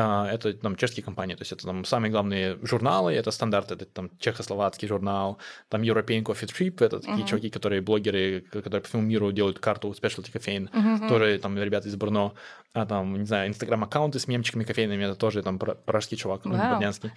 это 0.00 0.52
там 0.54 0.76
чешские 0.76 1.02
компании, 1.04 1.34
то 1.34 1.42
есть 1.42 1.52
это 1.52 1.64
там 1.66 1.84
самые 1.84 2.10
главные 2.10 2.58
журналы, 2.62 3.12
это 3.14 3.30
стандарт, 3.30 3.70
это 3.72 3.84
там 3.86 4.10
чехословацкий 4.18 4.86
журнал, 4.88 5.38
там 5.68 5.82
European 5.82 6.22
Coffee 6.22 6.46
Trip, 6.46 6.84
это 6.84 6.98
такие 7.00 7.16
Мгм. 7.18 7.26
чуваки, 7.26 7.50
которые 7.50 7.80
блогеры, 7.80 8.42
которые 8.52 8.80
по 8.80 8.88
всему 8.88 9.02
миру 9.02 9.32
делают 9.32 9.58
карту 9.58 9.90
specialty 9.90 10.30
кофеин, 10.32 10.70
Мгм. 10.72 11.08
тоже 11.08 11.38
там 11.38 11.58
ребята 11.58 11.88
из 11.88 11.96
Брно, 11.96 12.34
а 12.74 12.86
там, 12.86 13.18
не 13.18 13.24
знаю, 13.26 13.48
инстаграм-аккаунты 13.48 14.18
с 14.18 14.28
мемчиками 14.28 14.64
кофейными, 14.64 15.04
это 15.04 15.14
тоже 15.16 15.42
там 15.42 15.58
пра- 15.58 15.74
пражский 15.74 16.16
чувак, 16.16 16.44
ну, 16.44 16.56
Вау. 16.56 16.70
Бордянский. 16.72 17.10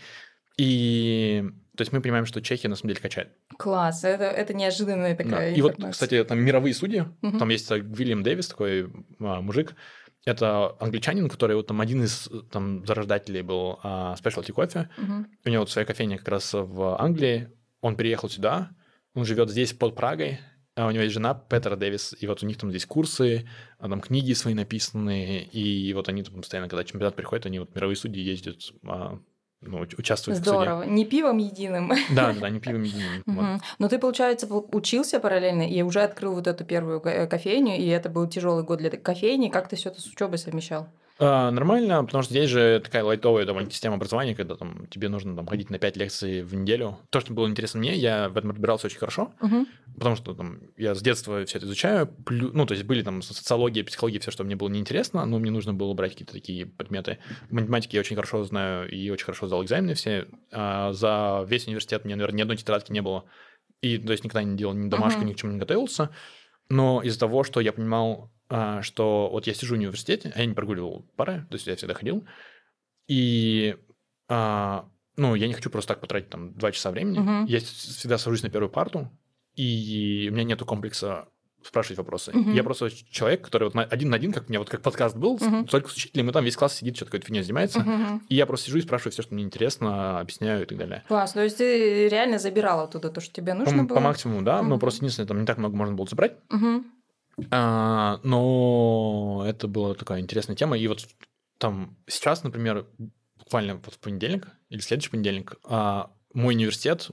И 0.58 1.44
то 1.78 1.82
есть 1.82 1.94
мы 1.94 2.02
понимаем, 2.02 2.26
что 2.26 2.42
Чехия 2.42 2.68
на 2.68 2.76
самом 2.76 2.90
деле 2.90 3.02
качает. 3.02 3.30
Класс, 3.58 4.04
это, 4.04 4.26
это 4.26 4.54
неожиданная 4.54 5.16
Да. 5.16 5.24
такая 5.24 5.54
И 5.54 5.62
вот, 5.62 5.76
кстати, 5.92 6.24
там 6.24 6.40
мировые 6.40 6.74
судьи, 6.74 7.06
Мгм. 7.22 7.40
там 7.40 7.50
есть 7.50 7.72
э, 7.72 7.76
Уильям 7.76 8.22
Дэвис, 8.24 8.48
такой 8.50 8.92
а, 9.20 9.42
мужик, 9.42 9.76
это 10.26 10.76
англичанин, 10.80 11.30
который 11.30 11.56
вот 11.56 11.68
там 11.68 11.82
один 11.82 12.04
из 12.04 12.28
э, 12.28 12.42
там 12.52 12.86
зарождателей 12.86 13.42
был 13.42 13.80
а, 13.82 14.16
specialty 14.16 14.52
кофе. 14.52 14.90
Мгм. 14.98 15.28
У 15.46 15.50
него 15.50 15.62
вот 15.62 15.72
своя 15.72 15.86
кофейня 15.86 16.18
как 16.18 16.28
раз 16.28 16.54
в 16.54 17.02
Англии. 17.02 17.50
Он 17.82 17.96
переехал 17.96 18.30
сюда, 18.30 18.72
он 19.16 19.26
живет 19.26 19.50
здесь 19.50 19.74
под 19.74 19.96
Прагой. 19.96 20.40
А 20.76 20.88
у 20.88 20.92
него 20.92 21.04
есть 21.04 21.14
жена 21.14 21.34
Петра 21.34 21.76
Дэвис, 21.76 22.16
и 22.18 22.28
вот 22.28 22.44
у 22.44 22.46
них 22.46 22.58
там 22.58 22.70
здесь 22.70 22.86
курсы, 22.86 23.46
а 23.78 23.90
там 23.90 24.00
книги 24.00 24.32
свои 24.32 24.54
написаны, 24.54 25.44
и 25.52 25.94
вот 25.94 26.08
они 26.08 26.24
там 26.24 26.36
постоянно, 26.36 26.70
когда 26.70 26.86
чемпионат 26.86 27.14
приходит, 27.14 27.46
они 27.46 27.60
вот 27.60 27.76
мировые 27.76 27.98
судьи 27.98 28.24
ездят, 28.24 28.72
а, 28.88 29.20
ну, 29.62 29.84
уч- 29.84 29.96
участвуют 29.98 30.40
в 30.40 30.44
суде. 30.44 30.56
Здорово. 30.58 30.84
Не 30.84 31.06
пивом 31.06 31.38
единым. 31.38 31.92
Да, 32.10 32.34
да, 32.34 32.48
они 32.48 32.60
пивом 32.60 32.84
единым. 32.84 33.24
вот. 33.26 33.62
Но 33.80 33.88
ты, 33.90 34.00
получается, 34.00 34.48
пол- 34.48 34.68
учился 34.72 35.20
параллельно 35.20 35.70
и 35.70 35.82
уже 35.84 36.02
открыл 36.02 36.34
вот 36.34 36.48
эту 36.48 36.66
первую 36.66 37.00
э, 37.06 37.28
кофейню, 37.28 37.78
и 37.78 37.88
это 37.88 38.10
был 38.10 38.28
тяжелый 38.28 38.64
год 38.64 38.80
для 38.80 38.90
кофейни. 38.90 39.50
Как 39.50 39.68
ты 39.68 39.76
все 39.76 39.90
это 39.90 40.02
с 40.02 40.08
учебой 40.08 40.40
совмещал? 40.40 40.88
А, 41.24 41.52
нормально, 41.52 42.04
потому 42.04 42.24
что 42.24 42.34
здесь 42.34 42.50
же 42.50 42.82
такая 42.84 43.04
лайтовая 43.04 43.46
довольно 43.46 43.70
система 43.70 43.96
образования, 43.96 44.34
когда 44.34 44.56
там 44.56 44.88
тебе 44.88 45.08
нужно 45.08 45.36
там, 45.36 45.46
ходить 45.46 45.70
на 45.70 45.78
5 45.78 45.96
лекций 45.96 46.42
в 46.42 46.56
неделю. 46.56 46.98
То, 47.12 47.20
что 47.20 47.32
было 47.32 47.48
интересно 47.48 47.80
мне, 47.80 47.94
я 47.96 48.28
в 48.30 48.38
этом 48.38 48.50
разбирался 48.50 48.88
очень 48.88 48.98
хорошо, 48.98 49.32
Мгм. 49.40 49.68
потому 49.94 50.16
что 50.16 50.34
там 50.34 50.62
я 50.78 50.96
с 50.96 51.02
детства 51.04 51.46
все 51.46 51.60
это 51.60 51.68
изучаю. 51.68 52.08
плю- 52.26 52.50
Ну, 52.54 52.66
то 52.66 52.74
есть 52.74 52.86
были 52.86 53.04
там 53.04 53.22
социология, 53.22 53.84
психология, 53.84 54.20
все, 54.20 54.32
что 54.32 54.44
мне 54.44 54.56
было 54.56 54.70
неинтересно, 54.70 55.24
но 55.28 55.38
мне 55.38 55.52
нужно 55.52 55.76
было 55.76 55.94
брать 55.94 56.14
какие-то 56.14 56.34
такие 56.34 56.66
предметы. 56.66 57.20
В 57.50 57.54
математике 57.54 57.98
я 57.98 58.02
очень 58.02 58.16
хорошо 58.16 58.44
знаю 58.44 58.90
и 58.90 59.10
очень 59.12 59.26
хорошо 59.26 59.46
сдал 59.46 59.64
экзамены 59.64 59.94
все. 59.94 60.26
А 60.52 60.92
за 60.92 61.46
весь 61.48 61.68
университет 61.68 62.02
у 62.04 62.08
меня, 62.08 62.16
наверное, 62.16 62.38
ни 62.38 62.42
одной 62.42 62.58
тетрадки 62.58 62.92
не 62.92 63.02
было. 63.04 63.26
И, 63.82 63.98
то 64.00 64.12
есть, 64.12 64.24
никогда 64.24 64.44
не 64.44 64.58
делал 64.58 64.74
ни 64.74 64.90
домашку, 64.90 65.20
Мгм. 65.22 65.30
ни 65.30 65.34
к 65.34 65.38
чему 65.38 65.52
не 65.54 65.60
готовился. 65.60 66.10
Но 66.72 67.02
из-за 67.02 67.20
того, 67.20 67.44
что 67.44 67.60
я 67.60 67.74
понимал, 67.74 68.32
а, 68.48 68.82
что 68.82 69.30
вот 69.30 69.46
я 69.46 69.54
сижу 69.54 69.76
в 69.76 69.78
университете, 69.78 70.32
а 70.34 70.40
я 70.40 70.46
не 70.46 70.54
прогуливал 70.54 71.06
пары, 71.18 71.46
то 71.50 71.56
есть 71.56 71.68
я 71.68 71.76
всегда 71.76 71.94
ходил, 71.94 72.26
и, 73.08 73.76
а, 74.30 74.90
ну, 75.18 75.36
я 75.36 75.48
не 75.48 75.54
хочу 75.54 75.70
просто 75.70 75.94
так 75.94 76.02
потратить 76.02 76.30
там 76.30 76.54
два 76.54 76.72
часа 76.72 76.92
времени. 76.92 77.20
Мгм. 77.20 77.46
Я 77.46 77.60
всегда 77.60 78.18
сажусь 78.18 78.44
на 78.44 78.50
первую 78.50 78.70
парту, 78.70 79.12
и 79.56 80.30
у 80.32 80.34
меня 80.34 80.46
нету 80.46 80.66
комплекса 80.66 81.28
спрашивать 81.64 81.98
вопросы. 82.00 82.32
Мгм. 82.34 82.54
Я 82.54 82.64
просто 82.64 82.90
человек, 83.10 83.44
который 83.44 83.70
вот 83.70 83.76
один 83.92 84.10
на 84.10 84.16
один, 84.16 84.32
как 84.32 84.46
у 84.48 84.50
меня 84.50 84.60
вот 84.60 84.70
как 84.70 84.82
подкаст 84.82 85.16
был, 85.16 85.38
Мгм. 85.40 85.66
только 85.68 85.90
с 85.90 85.94
учителем, 85.96 86.30
и 86.30 86.34
там 86.34 86.44
весь 86.44 86.56
класс 86.56 86.76
сидит, 86.76 86.96
что-то 86.96 87.12
какой-то 87.12 87.28
фигней 87.28 87.44
занимается. 87.44 87.80
Мгм. 87.82 88.24
И 88.30 88.36
я 88.36 88.46
просто 88.46 88.68
сижу 88.68 88.78
и 88.80 88.82
спрашиваю 88.82 89.12
все, 89.12 89.22
что 89.22 89.34
мне 89.34 89.44
интересно, 89.44 90.20
объясняю 90.20 90.64
и 90.64 90.66
так 90.66 90.78
далее. 90.78 91.04
Класс, 91.08 91.34
то 91.34 91.44
есть 91.44 91.58
ты 91.58 92.08
реально 92.10 92.40
забирал 92.40 92.82
оттуда 92.82 93.10
то, 93.10 93.22
что 93.22 93.34
тебе 93.34 93.54
По, 93.54 93.60
нужно 93.60 93.84
было? 93.84 93.96
по 93.96 94.02
максимуму, 94.02 94.42
да, 94.42 94.62
но 94.62 94.70
Мгм. 94.70 94.80
просто 94.80 95.00
единственное, 95.00 95.28
там 95.28 95.40
не 95.40 95.46
так 95.46 95.58
много 95.58 95.76
можно 95.76 95.96
было 95.96 96.08
забрать. 96.08 96.38
Мгм. 96.50 96.86
А, 97.50 98.20
но 98.24 99.44
это 99.48 99.68
была 99.68 99.94
такая 99.96 100.20
интересная 100.20 100.56
тема. 100.56 100.78
И 100.78 100.88
вот 100.88 101.08
там 101.58 101.98
сейчас, 102.08 102.44
например, 102.44 102.86
буквально 103.38 103.76
вот 103.76 103.94
в 103.94 104.00
понедельник 104.00 104.48
или 104.70 104.80
следующий 104.80 105.10
понедельник, 105.10 105.56
а, 105.64 106.12
мой 106.34 106.54
университет, 106.56 107.10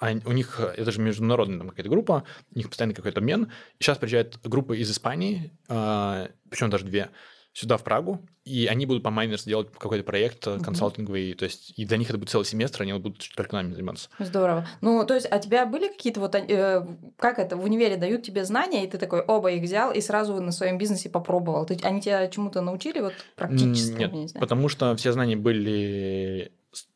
они- 0.00 0.22
у 0.24 0.32
них, 0.32 0.60
э, 0.60 0.74
это 0.76 0.90
же 0.90 1.00
международная 1.00 1.58
там 1.58 1.70
какая-то 1.70 1.88
группа, 1.90 2.24
у 2.54 2.58
них 2.58 2.68
постоянно 2.68 2.94
какой-то 2.94 3.20
обмен. 3.20 3.50
И 3.78 3.82
сейчас 3.84 3.98
приезжает 3.98 4.38
группа 4.44 4.72
из 4.72 4.90
Испании, 4.90 5.52
причем 5.66 6.70
даже 6.70 6.84
две, 6.84 7.10
сюда, 7.54 7.76
в 7.76 7.84
Прагу, 7.84 8.26
и 8.44 8.66
они 8.66 8.84
будут 8.84 9.04
по 9.04 9.10
майнерс 9.10 9.44
делать 9.44 9.68
какой-то 9.78 10.04
проект 10.04 10.44
э, 10.48 10.58
консалтинговый, 10.58 11.34
то 11.34 11.44
есть 11.44 11.72
и 11.78 11.86
для 11.86 11.96
них 11.96 12.10
это 12.10 12.18
будет 12.18 12.30
целый 12.30 12.44
семестр, 12.44 12.82
они 12.82 12.92
будут 12.94 13.24
только 13.36 13.54
нами 13.54 13.72
заниматься. 13.72 14.10
Здорово. 14.18 14.66
Ну, 14.80 15.06
то 15.06 15.14
есть, 15.14 15.28
а 15.30 15.38
тебя 15.38 15.64
были 15.64 15.86
какие-то 15.86 16.18
вот, 16.18 16.34
э, 16.34 16.86
как 17.16 17.38
это, 17.38 17.56
в 17.56 17.64
универе 17.64 17.96
дают 17.96 18.24
тебе 18.24 18.44
знания, 18.44 18.84
и 18.84 18.88
ты 18.88 18.98
такой 18.98 19.20
оба 19.20 19.52
их 19.52 19.62
взял 19.62 19.92
и 19.92 20.00
сразу 20.00 20.40
на 20.42 20.50
своем 20.50 20.78
бизнесе 20.78 21.08
попробовал? 21.08 21.64
Ты, 21.64 21.78
они 21.84 22.00
тебя 22.00 22.26
чему-то 22.26 22.60
научили 22.60 22.98
вот 23.00 23.14
практически? 23.36 23.98
Нет, 23.98 24.12
не 24.12 24.26
знаю? 24.26 24.40
потому 24.40 24.68
что 24.68 24.94
все 24.96 25.12
знания 25.12 25.36
были 25.36 26.52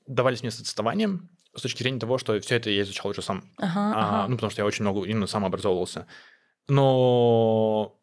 давались 0.09 0.43
мне 0.43 0.51
с 0.51 0.59
отставанием 0.61 1.29
с 1.59 1.63
точки 1.63 1.83
зрения 1.83 1.99
того, 2.01 2.19
что 2.19 2.39
все 2.41 2.57
это 2.57 2.71
я 2.71 2.83
изучал 2.83 3.11
уже 3.11 3.23
сам. 3.23 3.45
Ага, 3.59 3.93
А, 3.95 4.19
ага. 4.21 4.29
ну, 4.29 4.37
потому 4.37 4.51
что 4.51 4.63
я 4.63 4.67
очень 4.67 4.83
много 4.85 5.05
именно 5.07 5.27
сам 5.27 5.45
образовывался. 5.45 6.07
Но, 6.69 7.99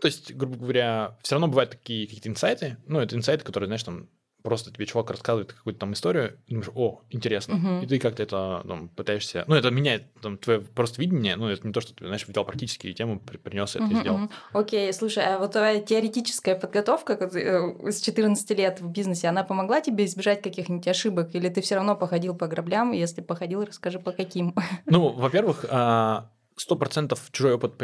то 0.00 0.06
есть, 0.06 0.34
грубо 0.34 0.56
говоря, 0.56 1.18
все 1.22 1.34
равно 1.36 1.48
бывают 1.48 1.70
такие 1.70 2.06
какие-то 2.06 2.28
инсайты. 2.28 2.76
Ну, 2.86 3.00
это 3.00 3.16
инсайты, 3.16 3.44
которые, 3.44 3.68
знаешь, 3.68 3.82
там 3.84 4.08
просто 4.42 4.72
тебе 4.72 4.86
чувак 4.86 5.10
рассказывает 5.10 5.52
какую-то 5.52 5.80
там 5.80 5.92
историю, 5.92 6.38
и 6.46 6.54
думаешь, 6.54 6.70
о, 6.74 7.02
интересно. 7.10 7.56
Мгм. 7.56 7.82
И 7.82 7.86
ты 7.86 7.98
как-то 7.98 8.22
это 8.22 8.62
там, 8.66 8.88
пытаешься... 8.88 9.44
Ну, 9.46 9.54
это 9.54 9.70
меняет 9.70 10.12
там, 10.20 10.38
твое 10.38 10.60
просто 10.60 11.00
видение. 11.00 11.36
Ну, 11.36 11.48
это 11.48 11.66
не 11.66 11.72
то, 11.72 11.80
что 11.80 11.94
ты, 11.94 12.06
знаешь, 12.06 12.26
взял 12.26 12.44
практически 12.44 12.92
тему, 12.92 13.20
принес 13.20 13.76
это 13.76 13.84
и 13.84 13.88
Мгм, 13.88 14.00
сделал. 14.00 14.18
мгм. 14.18 14.30
Окей, 14.52 14.92
слушай, 14.92 15.24
а 15.24 15.38
вот 15.38 15.52
твоя 15.52 15.80
теоретическая 15.80 16.54
подготовка 16.54 17.14
э, 17.14 17.90
с 17.90 18.00
14 18.00 18.50
лет 18.50 18.80
в 18.80 18.88
бизнесе, 18.88 19.28
она 19.28 19.44
помогла 19.44 19.80
тебе 19.80 20.04
избежать 20.04 20.42
каких-нибудь 20.42 20.88
ошибок? 20.88 21.34
Или 21.34 21.48
ты 21.48 21.60
все 21.60 21.76
равно 21.76 21.96
походил 21.96 22.34
по 22.34 22.46
граблям? 22.46 22.92
Если 22.92 23.20
походил, 23.20 23.64
расскажи, 23.64 23.98
по 23.98 24.12
каким. 24.12 24.54
Ну, 24.86 25.10
во-первых, 25.10 25.64
а, 25.70 26.30
сто 26.56 26.76
процентов 26.76 27.28
чужой 27.30 27.54
опыт, 27.54 27.74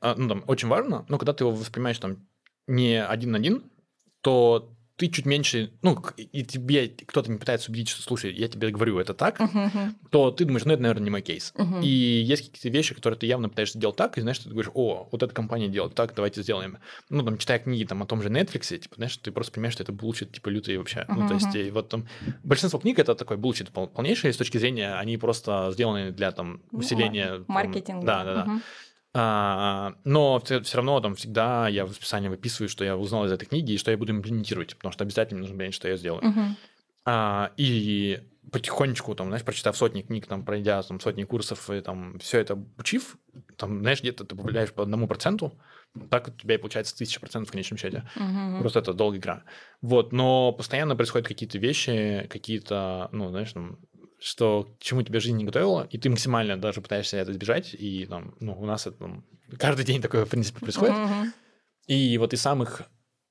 а, 0.00 0.14
ну, 0.16 0.28
там, 0.28 0.44
очень 0.46 0.68
важно, 0.68 1.04
но 1.08 1.18
когда 1.18 1.32
ты 1.32 1.44
его 1.44 1.52
воспринимаешь 1.52 1.98
там 1.98 2.26
не 2.66 3.02
один 3.02 3.32
на 3.32 3.38
один, 3.38 3.70
то 4.20 4.75
ты 4.96 5.08
чуть 5.08 5.26
меньше, 5.26 5.72
ну, 5.82 6.02
и 6.16 6.42
тебе 6.42 6.88
кто-то 6.88 7.30
не 7.30 7.38
пытается 7.38 7.70
убедить, 7.70 7.90
что, 7.90 8.02
слушай, 8.02 8.32
я 8.32 8.48
тебе 8.48 8.70
говорю, 8.70 8.98
это 8.98 9.12
так, 9.12 9.38
мгм, 9.40 9.96
то 10.10 10.30
ты 10.30 10.44
думаешь, 10.46 10.64
ну, 10.64 10.72
это, 10.72 10.82
наверное, 10.82 11.04
не 11.04 11.10
мой 11.10 11.20
кейс. 11.22 11.52
мгм. 11.56 11.80
И 11.82 11.86
есть 11.86 12.46
какие-то 12.46 12.70
вещи, 12.70 12.94
которые 12.94 13.18
ты 13.18 13.26
явно 13.26 13.48
пытаешься 13.50 13.78
делать 13.78 13.96
так, 13.96 14.16
и 14.16 14.22
знаешь, 14.22 14.38
ты 14.38 14.48
говоришь, 14.48 14.70
о, 14.74 15.08
вот 15.12 15.22
эта 15.22 15.34
компания 15.34 15.68
делает 15.68 15.94
так, 15.94 16.14
давайте 16.14 16.42
сделаем. 16.42 16.78
Ну, 17.10 17.22
там, 17.22 17.36
читая 17.36 17.58
книги 17.58 17.84
там 17.84 18.02
о 18.02 18.06
том 18.06 18.22
же 18.22 18.30
Netflix, 18.30 18.78
типа, 18.78 18.96
знаешь, 18.96 19.16
ты 19.18 19.30
просто 19.30 19.52
понимаешь, 19.52 19.74
что 19.74 19.82
это 19.82 19.92
bullshit, 19.92 20.32
типа, 20.32 20.48
лютый 20.48 20.78
вообще. 20.78 21.04
Ну, 21.08 21.28
то 21.28 21.34
есть, 21.34 21.54
и 21.54 21.70
вот 21.70 21.90
там, 21.90 22.08
большинство 22.42 22.80
книг 22.80 22.98
это 22.98 23.14
такой 23.14 23.36
bullshit 23.36 23.70
пол- 23.70 23.88
полнейший, 23.88 24.32
с 24.32 24.36
точки 24.36 24.56
зрения, 24.56 24.94
они 24.94 25.18
просто 25.18 25.70
сделаны 25.72 26.10
для, 26.10 26.32
там, 26.32 26.62
Ну, 26.72 26.78
усиления... 26.78 27.38
там, 27.38 27.44
Маркетинг. 27.48 28.04
Да, 28.04 28.24
да, 28.24 28.34
да. 28.34 28.60
А, 29.18 29.94
но 30.04 30.38
все, 30.40 30.60
равно 30.74 31.00
там 31.00 31.14
всегда 31.14 31.68
я 31.68 31.86
в 31.86 31.88
расписании 31.88 32.28
выписываю, 32.28 32.68
что 32.68 32.84
я 32.84 32.98
узнал 32.98 33.24
из 33.24 33.32
этой 33.32 33.46
книги 33.46 33.72
и 33.72 33.78
что 33.78 33.90
я 33.90 33.96
буду 33.96 34.12
имплементировать, 34.12 34.76
потому 34.76 34.92
что 34.92 35.04
обязательно 35.04 35.40
нужно 35.40 35.56
понять, 35.56 35.72
что 35.72 35.88
я 35.88 35.96
сделаю. 35.96 36.22
А, 37.06 37.50
и 37.56 38.20
потихонечку, 38.52 39.14
там, 39.14 39.28
знаешь, 39.28 39.44
прочитав 39.44 39.76
сотни 39.76 40.02
книг, 40.02 40.26
там, 40.26 40.44
пройдя 40.44 40.82
там, 40.82 41.00
сотни 41.00 41.24
курсов, 41.24 41.70
и 41.70 41.80
там 41.80 42.18
все 42.18 42.40
это 42.40 42.58
учив, 42.76 43.16
там, 43.56 43.80
знаешь, 43.80 44.00
где-то 44.00 44.24
ты 44.24 44.34
добавляешь 44.36 44.72
по 44.72 44.82
одному 44.82 45.08
проценту, 45.08 45.58
так 46.10 46.28
у 46.28 46.30
тебя 46.30 46.56
и 46.56 46.58
получается 46.58 46.94
тысяча 46.94 47.18
процентов 47.18 47.48
в 47.48 47.52
конечном 47.52 47.78
счете. 47.78 48.04
Просто 48.60 48.80
это 48.80 48.92
долгая 48.92 49.18
игра. 49.18 49.42
Вот, 49.80 50.12
но 50.12 50.52
постоянно 50.52 50.94
происходят 50.94 51.26
какие-то 51.26 51.58
вещи, 51.58 52.26
какие-то, 52.28 53.08
ну, 53.12 53.30
знаешь, 53.30 53.52
там, 53.52 53.78
что 54.18 54.68
к 54.78 54.82
чему 54.82 55.02
тебя 55.02 55.20
жизнь 55.20 55.36
не 55.36 55.44
готовила, 55.44 55.86
и 55.90 55.98
ты 55.98 56.08
максимально 56.08 56.56
даже 56.60 56.80
пытаешься 56.80 57.16
это 57.18 57.32
избежать, 57.32 57.74
и 57.74 58.06
там, 58.06 58.34
ну, 58.40 58.58
у 58.58 58.66
нас 58.66 58.86
это 58.86 58.96
там, 58.98 59.24
каждый 59.58 59.84
день 59.84 60.00
такое, 60.00 60.24
в 60.24 60.30
принципе, 60.30 60.60
происходит. 60.60 60.94
И 61.86 62.18
вот 62.18 62.32
из 62.32 62.40
самых... 62.40 62.82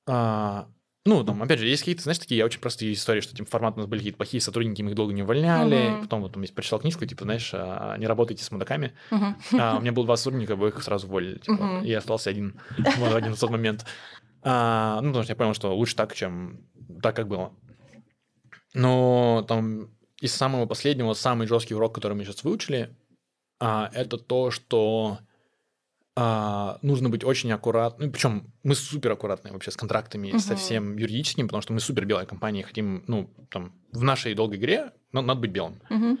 а, 0.06 0.68
ну, 1.04 1.22
там, 1.22 1.40
опять 1.42 1.60
же, 1.60 1.68
есть 1.68 1.82
какие-то, 1.82 2.02
знаешь, 2.02 2.18
такие 2.18 2.44
очень 2.44 2.60
простые 2.60 2.92
истории, 2.92 3.20
что, 3.20 3.36
типа, 3.36 3.48
формат 3.48 3.76
у 3.76 3.78
нас 3.78 3.86
были 3.86 4.00
какие-то 4.00 4.16
плохие 4.16 4.40
сотрудники, 4.40 4.82
мы 4.82 4.90
их 4.90 4.96
долго 4.96 5.12
не 5.12 5.22
увольняли. 5.22 6.00
Потом 6.00 6.22
вот 6.22 6.32
там, 6.32 6.42
я 6.42 6.52
прочитал 6.52 6.80
книжку, 6.80 7.04
типа, 7.06 7.24
знаешь, 7.24 7.50
а, 7.52 7.96
не 7.96 8.06
работайте 8.06 8.42
с 8.42 8.50
мудаками. 8.50 8.92
Мгм. 9.10 9.36
А, 9.52 9.76
у 9.76 9.80
меня 9.80 9.92
было 9.92 10.04
два 10.04 10.16
сотрудника, 10.16 10.54
обоих 10.54 10.82
сразу 10.82 11.06
уволили, 11.06 11.38
типа, 11.38 11.82
и 11.84 11.92
остался 11.92 12.30
один 12.30 12.60
один 12.78 13.34
тот 13.34 13.50
момент. 13.50 13.86
А, 14.42 15.00
ну, 15.00 15.08
потому 15.08 15.22
что 15.22 15.32
я 15.32 15.36
понял, 15.36 15.54
что 15.54 15.76
лучше 15.76 15.96
так, 15.96 16.14
чем 16.14 16.60
так, 17.02 17.14
как 17.14 17.28
было. 17.28 17.52
Но 18.74 19.44
там 19.48 19.95
из 20.20 20.34
самого 20.34 20.66
последнего, 20.66 21.12
самый 21.14 21.46
жесткий 21.46 21.74
урок, 21.74 21.94
который 21.94 22.14
мы 22.14 22.24
сейчас 22.24 22.44
выучили, 22.44 22.94
а, 23.58 23.90
это 23.92 24.18
то, 24.18 24.50
что 24.50 25.18
а, 26.14 26.78
нужно 26.82 27.10
быть 27.10 27.24
очень 27.24 27.52
аккуратным. 27.52 28.10
Причем 28.10 28.52
мы 28.62 28.74
супер 28.74 29.12
аккуратные 29.12 29.52
вообще 29.52 29.70
с 29.70 29.76
контрактами, 29.76 30.28
uh-huh. 30.28 30.38
со 30.38 30.56
всем 30.56 30.96
юридическим, 30.96 31.46
потому 31.46 31.62
что 31.62 31.72
мы 31.72 31.80
супер 31.80 32.06
белая 32.06 32.26
компания, 32.26 32.62
хотим, 32.62 33.04
ну, 33.06 33.30
там, 33.50 33.72
в 33.92 34.02
нашей 34.02 34.34
долгой 34.34 34.58
игре 34.58 34.92
ну, 35.12 35.22
надо 35.22 35.40
быть 35.40 35.50
белым. 35.50 35.80
Uh-huh. 35.90 36.18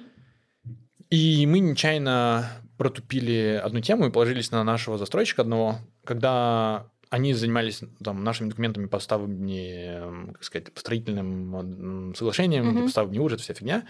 И 1.10 1.46
мы 1.46 1.60
нечаянно 1.60 2.50
протупили 2.76 3.60
одну 3.62 3.80
тему 3.80 4.06
и 4.06 4.10
положились 4.10 4.50
на 4.50 4.62
нашего 4.64 4.98
застройщика 4.98 5.42
одного, 5.42 5.78
когда 6.04 6.90
они 7.10 7.34
занимались 7.34 7.82
там, 8.02 8.24
нашими 8.24 8.48
документами 8.48 8.86
по 8.86 8.98
ставне, 8.98 10.00
как 10.32 10.44
сказать, 10.44 10.72
по 10.72 10.80
строительным 10.80 12.14
соглашениям, 12.16 12.86
mm-hmm. 12.86 13.06
по 13.06 13.10
не 13.10 13.20
ужит, 13.20 13.40
вся 13.40 13.54
фигня. 13.54 13.84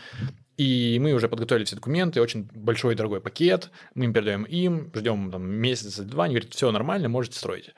И 0.57 0.99
мы 1.01 1.13
уже 1.13 1.29
подготовили 1.29 1.65
все 1.65 1.77
документы, 1.77 2.21
очень 2.21 2.49
большой 2.55 2.95
и 2.95 2.97
дорогой 2.97 3.21
пакет, 3.21 3.71
мы 3.95 4.07
им 4.07 4.13
передаем 4.13 4.45
им, 4.45 4.91
ждем 4.95 5.31
там 5.31 5.47
месяц-два, 5.47 6.25
они 6.25 6.35
говорят, 6.35 6.53
все 6.53 6.71
нормально, 6.71 7.09
можете 7.09 7.39
строить. 7.39 7.75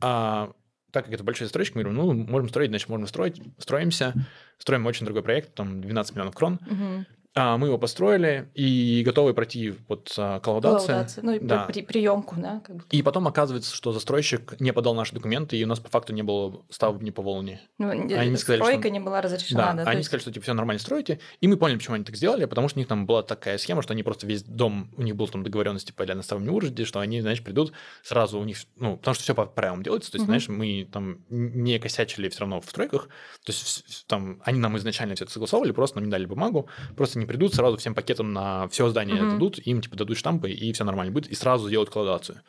А 0.00 0.52
так 0.90 1.04
как 1.04 1.14
это 1.14 1.24
большой 1.24 1.46
застройщик, 1.46 1.74
мы 1.74 1.82
говорим, 1.82 1.98
ну, 1.98 2.12
можем 2.12 2.48
строить, 2.48 2.70
значит, 2.70 2.88
можем 2.88 3.06
строить, 3.06 3.40
строимся, 3.58 4.14
строим 4.58 4.86
очень 4.86 5.04
дорогой 5.04 5.22
проект, 5.22 5.54
там 5.54 5.80
12 5.80 6.14
миллионов 6.14 6.34
крон. 6.34 6.58
Угу. 6.66 7.06
А, 7.38 7.56
мы 7.56 7.68
его 7.68 7.78
построили 7.78 8.50
и 8.54 9.02
готовы 9.04 9.32
пройти 9.32 9.70
под 9.70 10.12
а, 10.18 10.40
коллаудацию. 10.40 11.06
Ну, 11.22 11.32
и 11.34 11.38
да. 11.38 11.66
при, 11.66 11.82
приемку, 11.82 12.34
да? 12.36 12.60
Как 12.64 12.76
И 12.90 13.00
потом 13.02 13.28
оказывается, 13.28 13.74
что 13.74 13.92
застройщик 13.92 14.60
не 14.60 14.72
подал 14.72 14.94
наши 14.94 15.14
документы, 15.14 15.56
и 15.56 15.62
у 15.62 15.68
нас 15.68 15.78
по 15.78 15.88
факту 15.88 16.12
не 16.12 16.22
было 16.24 16.64
ставни 16.68 17.10
по 17.10 17.22
волне. 17.22 17.60
Ну, 17.78 17.90
они 17.90 18.36
сказали, 18.36 18.60
стройка 18.60 18.82
что... 18.82 18.90
не 18.90 18.98
была 18.98 19.20
разрешена, 19.20 19.72
да? 19.72 19.84
да 19.84 19.90
они 19.90 19.98
есть... 19.98 20.08
сказали, 20.08 20.22
что 20.22 20.32
типа 20.32 20.42
все 20.42 20.54
нормально 20.54 20.80
строите, 20.80 21.20
и 21.40 21.46
мы 21.46 21.56
поняли, 21.56 21.76
почему 21.76 21.94
они 21.94 22.04
так 22.04 22.16
сделали, 22.16 22.44
потому 22.46 22.68
что 22.68 22.78
у 22.78 22.80
них 22.80 22.88
там 22.88 23.06
была 23.06 23.22
такая 23.22 23.56
схема, 23.58 23.82
что 23.82 23.92
они 23.92 24.02
просто 24.02 24.26
весь 24.26 24.42
дом, 24.42 24.90
у 24.96 25.02
них 25.02 25.14
был 25.14 25.28
там 25.28 25.44
договоренность 25.44 25.86
типа 25.86 26.06
для 26.06 26.16
наставления 26.16 26.52
Уржди, 26.52 26.84
что 26.84 26.98
они, 26.98 27.20
знаешь, 27.20 27.42
придут 27.42 27.72
сразу 28.02 28.40
у 28.40 28.44
них, 28.44 28.58
ну, 28.76 28.96
потому 28.96 29.14
что 29.14 29.22
все 29.22 29.34
по 29.36 29.46
правилам 29.46 29.84
делается, 29.84 30.10
то 30.10 30.16
есть, 30.16 30.24
угу. 30.24 30.30
знаешь, 30.30 30.48
мы 30.48 30.88
там 30.92 31.20
не 31.30 31.78
косячили 31.78 32.28
все 32.30 32.40
равно 32.40 32.60
в 32.60 32.68
стройках, 32.68 33.04
то 33.44 33.52
есть 33.52 34.06
там 34.08 34.40
они 34.44 34.58
нам 34.58 34.76
изначально 34.76 35.14
все 35.14 35.24
это 35.24 35.32
согласовывали, 35.32 35.70
просто 35.70 35.98
нам 35.98 36.06
не 36.06 36.10
дали 36.10 36.26
бумагу, 36.26 36.68
просто 36.96 37.20
не 37.20 37.27
придут, 37.28 37.54
сразу 37.54 37.76
всем 37.76 37.94
пакетом 37.94 38.32
на 38.32 38.66
все 38.68 38.88
здание 38.88 39.16
mm-hmm. 39.16 39.30
дадут, 39.30 39.58
им 39.58 39.80
типа 39.80 39.96
дадут 39.96 40.16
штампы, 40.16 40.50
и 40.50 40.72
все 40.72 40.84
нормально 40.84 41.12
будет, 41.12 41.28
и 41.28 41.34
сразу 41.34 41.70
делают 41.70 41.90
коллаборацию. 41.90 42.42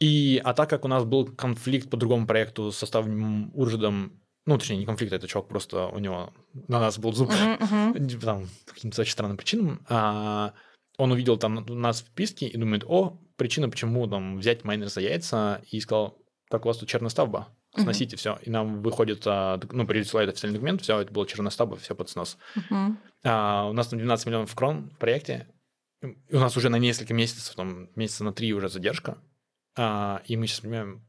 И, 0.00 0.40
а 0.44 0.54
так 0.54 0.70
как 0.70 0.84
у 0.84 0.88
нас 0.88 1.04
был 1.04 1.26
конфликт 1.26 1.90
по 1.90 1.96
другому 1.96 2.26
проекту 2.26 2.70
с 2.70 2.78
составным 2.78 3.50
Уржидом, 3.54 4.22
ну, 4.46 4.56
точнее, 4.56 4.78
не 4.78 4.86
конфликт, 4.86 5.12
это 5.12 5.26
чувак 5.26 5.48
просто 5.48 5.88
у 5.88 5.98
него 5.98 6.32
на 6.68 6.80
нас 6.80 6.98
был 6.98 7.12
зуб, 7.12 7.30
uh-huh, 7.30 8.20
там, 8.24 8.48
по 8.66 8.74
каким-то 8.74 9.02
очень 9.02 9.12
странным 9.12 9.36
причинам, 9.36 9.84
а, 9.88 10.54
он 10.96 11.12
увидел 11.12 11.36
там 11.36 11.66
нас 11.68 12.02
в 12.02 12.06
списке 12.06 12.46
и 12.46 12.56
думает, 12.56 12.84
о, 12.86 13.20
причина, 13.36 13.68
почему 13.68 14.06
там 14.06 14.38
взять 14.38 14.64
майнер 14.64 14.88
за 14.88 15.00
яйца, 15.00 15.60
и 15.70 15.80
сказал, 15.80 16.16
так 16.48 16.64
у 16.64 16.68
вас 16.68 16.78
тут 16.78 16.88
черноставба, 16.88 17.48
сносите 17.78 18.16
все. 18.16 18.38
И 18.42 18.50
нам 18.50 18.82
выходит, 18.82 19.22
а, 19.26 19.60
ну, 19.70 19.86
присылает 19.86 20.30
официальный 20.30 20.56
документ, 20.56 20.82
все, 20.82 21.00
это 21.00 21.12
было 21.12 21.26
черностаба, 21.26 21.76
все 21.76 21.94
под 21.94 22.08
снос. 22.08 22.38
Uh-huh. 22.56 22.96
А, 23.24 23.68
у 23.68 23.72
нас 23.72 23.88
там 23.88 23.98
12 23.98 24.26
миллионов 24.26 24.54
крон 24.54 24.90
в 24.90 24.98
проекте, 24.98 25.48
и 26.02 26.34
у 26.34 26.38
нас 26.38 26.56
уже 26.56 26.68
на 26.68 26.76
несколько 26.76 27.14
месяцев, 27.14 27.54
там, 27.54 27.88
месяца 27.94 28.24
на 28.24 28.32
три 28.32 28.52
уже 28.52 28.68
задержка, 28.68 29.18
а, 29.76 30.22
и 30.26 30.36
мы 30.36 30.46
сейчас 30.46 30.60
понимаем, 30.60 31.07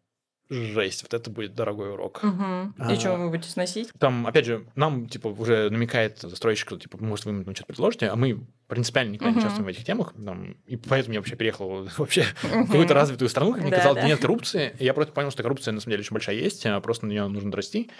жесть, 0.49 1.03
вот 1.03 1.13
это 1.13 1.29
будет 1.29 1.53
дорогой 1.53 1.91
урок. 1.91 2.21
Угу. 2.23 2.73
А, 2.79 2.93
и 2.93 2.95
что 2.95 3.15
вы 3.15 3.29
будете 3.29 3.49
сносить? 3.49 3.91
Там, 3.99 4.25
опять 4.25 4.45
же, 4.45 4.65
нам, 4.75 5.07
типа, 5.07 5.27
уже 5.27 5.69
намекает 5.69 6.19
застройщик, 6.19 6.67
что, 6.67 6.79
типа, 6.79 6.97
может, 7.03 7.25
вы 7.25 7.31
ему 7.31 7.43
что-то 7.43 7.65
предложите, 7.65 8.07
а 8.07 8.15
мы 8.15 8.47
принципиально 8.67 9.13
никогда 9.13 9.31
угу. 9.31 9.39
не 9.39 9.45
участвуем 9.45 9.65
в 9.65 9.69
этих 9.69 9.85
темах, 9.85 10.13
там, 10.13 10.57
и 10.65 10.75
поэтому 10.75 11.13
я 11.13 11.19
вообще 11.19 11.35
переехал 11.35 11.87
вообще 11.97 12.23
в 12.41 12.67
какую-то 12.67 12.93
развитую 12.93 13.29
страну, 13.29 13.53
как 13.53 13.61
мне 13.61 13.71
казалось, 13.71 13.99
где 13.99 14.07
нет 14.07 14.19
коррупции, 14.19 14.75
и 14.79 14.85
я 14.85 14.93
просто 14.93 15.13
понял, 15.13 15.31
что 15.31 15.43
коррупция, 15.43 15.71
на 15.71 15.81
самом 15.81 15.91
деле, 15.91 16.01
очень 16.01 16.13
большая 16.13 16.35
есть, 16.35 16.65
а 16.65 16.79
просто 16.81 17.05
на 17.05 17.11
нее 17.11 17.27
нужно 17.27 17.51
расти. 17.51 17.91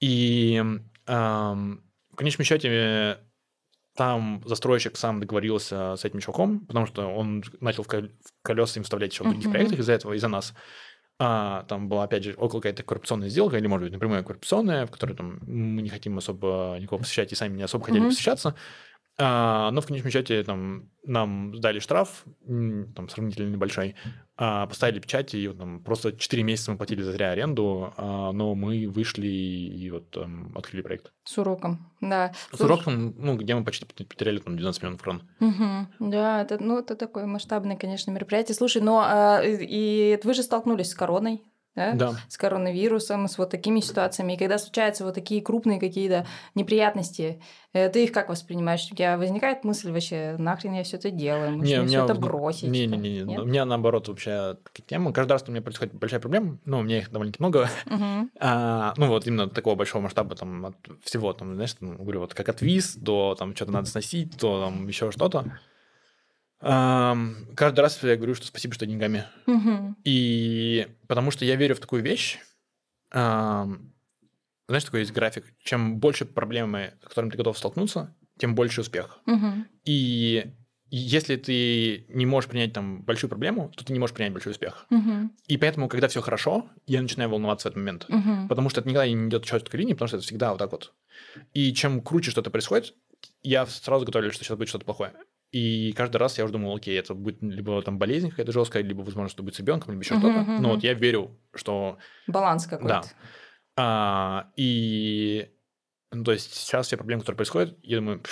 И 0.00 0.62
эм, 1.06 1.82
в 2.12 2.16
конечном 2.16 2.44
счете 2.44 3.18
там 3.98 4.42
застройщик 4.46 4.96
сам 4.96 5.18
договорился 5.18 5.96
с 5.96 6.04
этим 6.04 6.20
чуваком, 6.20 6.60
потому 6.66 6.86
что 6.86 7.08
он 7.08 7.42
начал 7.60 7.82
в 7.82 7.88
колеса 8.42 8.78
им 8.78 8.84
вставлять 8.84 9.12
еще 9.12 9.24
в 9.24 9.28
других 9.28 9.50
проектах 9.50 9.80
из-за 9.80 9.92
этого, 9.92 10.12
из-за 10.12 10.28
нас 10.28 10.54
а, 11.20 11.64
там 11.64 11.88
была, 11.88 12.04
опять 12.04 12.24
же, 12.24 12.34
около 12.34 12.60
какая-то 12.60 12.84
коррупционная 12.84 13.28
сделка, 13.28 13.56
или, 13.56 13.66
может 13.66 13.86
быть, 13.86 13.92
напрямую 13.92 14.24
коррупционная, 14.24 14.86
в 14.86 14.90
которой 14.90 15.14
там, 15.14 15.40
мы 15.46 15.82
не 15.82 15.88
хотим 15.88 16.16
особо 16.18 16.76
никого 16.80 16.98
посещать, 16.98 17.32
и 17.32 17.34
сами 17.34 17.56
не 17.56 17.64
особо 17.64 17.84
хотели 17.84 18.04
mm-hmm. 18.04 18.10
посещаться. 18.10 18.54
А, 19.20 19.72
но 19.72 19.80
в 19.80 19.86
конечном 19.86 20.12
счете 20.12 20.44
там, 20.44 20.90
нам 21.04 21.52
дали 21.60 21.80
штраф, 21.80 22.24
там, 22.46 23.08
сравнительно 23.08 23.50
небольшой, 23.50 23.96
а, 24.36 24.66
поставили 24.66 25.00
печать, 25.00 25.34
и 25.34 25.48
там, 25.48 25.82
просто 25.82 26.12
4 26.12 26.42
месяца 26.44 26.70
мы 26.70 26.76
платили 26.76 27.02
за 27.02 27.10
зря 27.10 27.32
аренду, 27.32 27.92
а, 27.96 28.30
но 28.30 28.54
мы 28.54 28.86
вышли 28.88 29.26
и 29.26 29.90
вот 29.90 30.10
там, 30.10 30.56
открыли 30.56 30.82
проект. 30.82 31.12
С 31.24 31.36
уроком, 31.36 31.90
да. 32.00 32.32
С 32.52 32.60
уроком, 32.60 33.14
ну, 33.18 33.36
где 33.36 33.56
мы 33.56 33.64
почти 33.64 33.84
потеряли 33.86 34.38
там 34.38 34.56
12 34.56 34.82
миллионов 34.82 35.02
крон. 35.02 35.22
Угу. 35.40 36.10
Да, 36.10 36.42
это, 36.42 36.62
ну, 36.62 36.78
это 36.78 36.94
такое 36.94 37.26
масштабное, 37.26 37.76
конечно, 37.76 38.12
мероприятие. 38.12 38.54
Слушай, 38.54 38.82
но 38.82 39.02
а, 39.04 39.42
и 39.42 40.16
вы 40.22 40.32
же 40.32 40.44
столкнулись 40.44 40.90
с 40.90 40.94
короной, 40.94 41.42
да? 41.78 41.92
да. 41.92 42.14
с 42.28 42.36
коронавирусом, 42.36 43.28
с 43.28 43.38
вот 43.38 43.50
такими 43.50 43.80
ситуациями. 43.80 44.34
И 44.34 44.36
когда 44.36 44.58
случаются 44.58 45.04
вот 45.04 45.14
такие 45.14 45.40
крупные 45.42 45.78
какие-то 45.78 46.26
неприятности, 46.54 47.40
э, 47.72 47.88
ты 47.88 48.04
их 48.04 48.12
как 48.12 48.28
воспринимаешь? 48.28 48.86
У 48.90 48.94
тебя 48.94 49.16
возникает 49.16 49.64
мысль 49.64 49.90
вообще, 49.90 50.36
нахрен 50.38 50.74
я 50.74 50.82
все 50.82 50.96
это 50.96 51.10
делаю, 51.10 51.52
может, 51.52 51.66
не, 51.66 51.78
мне 51.78 51.88
все 51.88 52.04
это 52.04 52.14
бросить? 52.14 52.68
Не, 52.68 52.86
не, 52.86 52.96
не, 52.96 53.22
не. 53.22 53.38
У 53.38 53.44
меня 53.44 53.64
наоборот 53.64 54.08
вообще 54.08 54.56
тема. 54.86 55.12
Каждый 55.12 55.32
раз, 55.32 55.44
у 55.46 55.50
меня 55.50 55.62
происходит 55.62 55.94
большая 55.94 56.20
проблема, 56.20 56.58
ну, 56.64 56.78
у 56.78 56.82
меня 56.82 56.98
их 56.98 57.10
довольно-таки 57.10 57.42
много, 57.42 57.70
угу. 57.86 58.28
а, 58.40 58.94
ну, 58.96 59.06
вот 59.06 59.26
именно 59.26 59.48
такого 59.48 59.74
большого 59.74 60.02
масштаба, 60.02 60.34
там, 60.34 60.66
от 60.66 60.76
всего, 61.02 61.32
там, 61.32 61.54
знаешь, 61.54 61.74
там, 61.74 61.96
говорю, 61.96 62.20
вот 62.20 62.34
как 62.34 62.48
от 62.48 62.60
виз 62.60 62.96
до, 62.96 63.36
там, 63.38 63.54
что-то 63.54 63.72
надо 63.72 63.88
сносить, 63.88 64.36
то, 64.38 64.62
там, 64.64 64.86
еще 64.88 65.10
что-то. 65.10 65.58
Каждый 66.60 67.80
раз 67.80 68.02
я 68.02 68.16
говорю, 68.16 68.34
что 68.34 68.46
спасибо, 68.46 68.74
что 68.74 68.86
деньгами. 68.86 69.24
Угу. 69.46 69.96
И 70.04 70.88
потому 71.06 71.30
что 71.30 71.44
я 71.44 71.56
верю 71.56 71.74
в 71.74 71.80
такую 71.80 72.02
вещь. 72.02 72.38
Знаешь, 73.12 74.84
такой 74.84 75.00
есть 75.00 75.12
график. 75.12 75.44
Чем 75.62 75.98
больше 75.98 76.24
проблемы, 76.26 76.94
с 77.02 77.08
которыми 77.08 77.30
ты 77.30 77.36
готов 77.38 77.56
столкнуться, 77.56 78.14
тем 78.38 78.54
больше 78.54 78.82
успех. 78.82 79.18
Угу. 79.26 79.64
И 79.84 80.52
если 80.90 81.36
ты 81.36 82.06
не 82.08 82.26
можешь 82.26 82.48
принять 82.48 82.72
там 82.72 83.02
большую 83.02 83.28
проблему, 83.28 83.70
то 83.76 83.84
ты 83.84 83.92
не 83.92 83.98
можешь 83.98 84.14
принять 84.14 84.32
большой 84.32 84.52
успех. 84.52 84.86
Угу. 84.90 85.30
И 85.46 85.56
поэтому, 85.58 85.88
когда 85.88 86.08
все 86.08 86.22
хорошо, 86.22 86.68
я 86.86 87.02
начинаю 87.02 87.30
волноваться 87.30 87.68
в 87.68 87.72
этот 87.72 87.78
момент. 87.78 88.06
Угу. 88.08 88.48
Потому 88.48 88.68
что 88.68 88.80
это 88.80 88.88
никогда 88.88 89.06
не 89.06 89.28
идет 89.28 89.44
четкой 89.44 89.80
линии, 89.80 89.92
потому 89.92 90.08
что 90.08 90.16
это 90.16 90.26
всегда 90.26 90.50
вот 90.50 90.58
так 90.58 90.72
вот. 90.72 90.94
И 91.52 91.72
чем 91.72 92.00
круче 92.00 92.30
что-то 92.30 92.50
происходит, 92.50 92.94
я 93.42 93.66
сразу 93.66 94.06
готовлюсь, 94.06 94.34
что 94.34 94.44
сейчас 94.44 94.56
будет 94.56 94.68
что-то 94.68 94.84
плохое. 94.84 95.12
И 95.50 95.92
каждый 95.92 96.18
раз 96.18 96.36
я 96.38 96.44
уже 96.44 96.52
думал, 96.52 96.76
окей, 96.76 96.98
это 96.98 97.14
будет 97.14 97.42
либо 97.42 97.80
там 97.82 97.98
болезнь 97.98 98.30
какая-то 98.30 98.52
жесткая, 98.52 98.82
либо, 98.82 99.00
возможно, 99.00 99.30
что 99.30 99.42
будет 99.42 99.54
с 99.54 99.60
ребенком, 99.60 99.92
либо 99.92 100.02
еще 100.02 100.14
uh-huh, 100.14 100.18
что-то. 100.18 100.38
Uh-huh. 100.38 100.58
Но 100.60 100.70
вот 100.70 100.82
я 100.82 100.94
верю, 100.94 101.38
что... 101.54 101.98
Баланс 102.26 102.66
какой-то. 102.66 103.02
Да. 103.02 103.02
А, 103.76 104.50
и... 104.56 105.48
Ну, 106.12 106.24
то 106.24 106.32
есть 106.32 106.54
сейчас 106.54 106.86
все 106.86 106.96
проблемы, 106.96 107.20
которые 107.20 107.36
происходят, 107.36 107.78
я 107.82 107.98
думаю, 107.98 108.22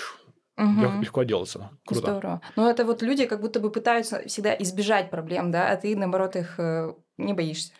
угу. 0.56 1.00
легко 1.00 1.22
делаться. 1.24 1.70
Круто. 1.84 2.12
Здорово. 2.12 2.40
Но 2.56 2.70
это 2.70 2.84
вот 2.84 3.02
люди 3.02 3.26
как 3.26 3.40
будто 3.40 3.60
бы 3.60 3.70
пытаются 3.70 4.26
всегда 4.26 4.54
избежать 4.54 5.10
проблем, 5.10 5.50
да, 5.50 5.70
а 5.70 5.76
ты, 5.76 5.94
наоборот, 5.96 6.36
их 6.36 6.58
э, 6.58 6.94
не 7.18 7.34
боишься. 7.34 7.72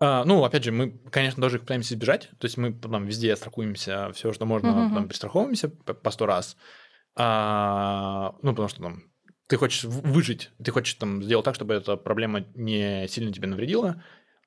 А, 0.00 0.24
ну, 0.24 0.44
опять 0.44 0.64
же, 0.64 0.72
мы, 0.72 0.98
конечно, 1.10 1.42
тоже 1.42 1.56
их 1.56 1.62
пытаемся 1.62 1.94
избежать. 1.94 2.30
То 2.38 2.46
есть 2.46 2.56
мы 2.56 2.72
там 2.72 3.06
везде 3.06 3.34
страхуемся, 3.36 4.10
все, 4.12 4.32
что 4.32 4.46
можно, 4.46 4.86
угу. 4.86 4.94
там, 4.94 5.08
пристраховываемся 5.08 5.68
по 5.68 6.10
сто 6.10 6.26
раз. 6.26 6.56
А, 7.14 8.34
ну, 8.42 8.50
потому 8.50 8.68
что 8.68 8.82
там 8.82 9.02
ты 9.48 9.56
хочешь 9.56 9.84
выжить, 9.84 10.50
ты 10.62 10.70
хочешь 10.70 10.94
там 10.94 11.22
сделать 11.22 11.44
так, 11.44 11.54
чтобы 11.54 11.74
эта 11.74 11.96
проблема 11.96 12.46
не 12.54 13.06
сильно 13.08 13.32
тебе 13.32 13.48
навредила, 13.48 14.02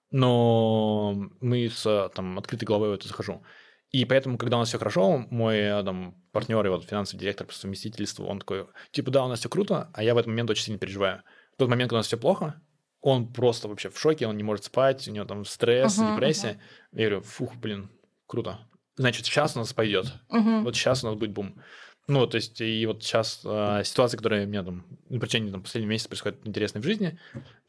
но 0.10 1.30
мы 1.42 1.70
с 1.70 2.12
там, 2.16 2.40
открытой 2.40 2.66
головой 2.66 2.90
в 2.90 2.94
это 2.94 3.08
захожу. 3.08 3.44
И 3.92 4.04
поэтому, 4.06 4.38
когда 4.38 4.58
у 4.58 4.60
нас 4.60 4.70
все 4.70 4.80
хорошо, 4.80 5.26
мой 5.30 5.70
там, 5.84 6.16
партнер 6.32 6.66
и 6.66 6.70
вот 6.70 6.86
финансовый 6.86 7.20
директор 7.20 7.46
по 7.46 7.54
совместительству, 7.54 8.26
он 8.26 8.40
такой, 8.40 8.66
типа, 8.92 9.12
да, 9.12 9.24
у 9.24 9.28
нас 9.28 9.40
все 9.40 9.50
круто, 9.50 9.90
а 9.94 10.04
я 10.04 10.16
в 10.16 10.18
этот 10.18 10.28
момент 10.28 10.50
очень 10.50 10.64
сильно 10.64 10.80
переживаю. 10.80 11.22
В 11.54 11.58
тот 11.58 11.70
момент, 11.70 11.90
когда 11.90 11.98
у 11.98 12.00
нас 12.00 12.08
все 12.08 12.18
плохо, 12.18 12.62
он 13.02 13.32
просто 13.32 13.68
вообще 13.68 13.90
в 13.90 14.00
шоке, 14.00 14.26
он 14.26 14.36
не 14.36 14.44
может 14.44 14.66
спать, 14.66 15.08
у 15.08 15.12
него 15.12 15.26
там 15.26 15.46
стресс, 15.46 16.00
uh-huh, 16.00 16.16
депрессия. 16.16 16.60
Uh-huh. 16.94 17.00
Я 17.00 17.10
говорю, 17.10 17.22
фух, 17.22 17.56
блин, 17.56 17.92
круто. 18.26 18.60
Значит, 18.96 19.28
сейчас 19.28 19.56
у 19.56 19.60
нас 19.60 19.72
пойдет. 19.74 20.08
Uh-huh. 20.30 20.64
Вот 20.64 20.76
сейчас 20.76 21.04
у 21.04 21.08
нас 21.08 21.16
будет 21.16 21.32
бум. 21.32 21.62
Ну, 22.08 22.28
то 22.28 22.36
есть, 22.36 22.62
и 22.62 22.86
вот 22.86 23.04
сейчас 23.04 23.42
э, 23.44 23.82
ситуация, 23.84 24.18
которая 24.18 24.46
у 24.46 24.48
меня 24.48 24.64
там 24.64 24.86
на 25.10 25.20
протяжении 25.20 25.52
там, 25.52 25.64
последнего 25.64 25.90
месяца 25.90 26.10
происходит 26.10 26.40
интересной 26.46 26.82
в 26.82 26.84
жизни, 26.84 27.18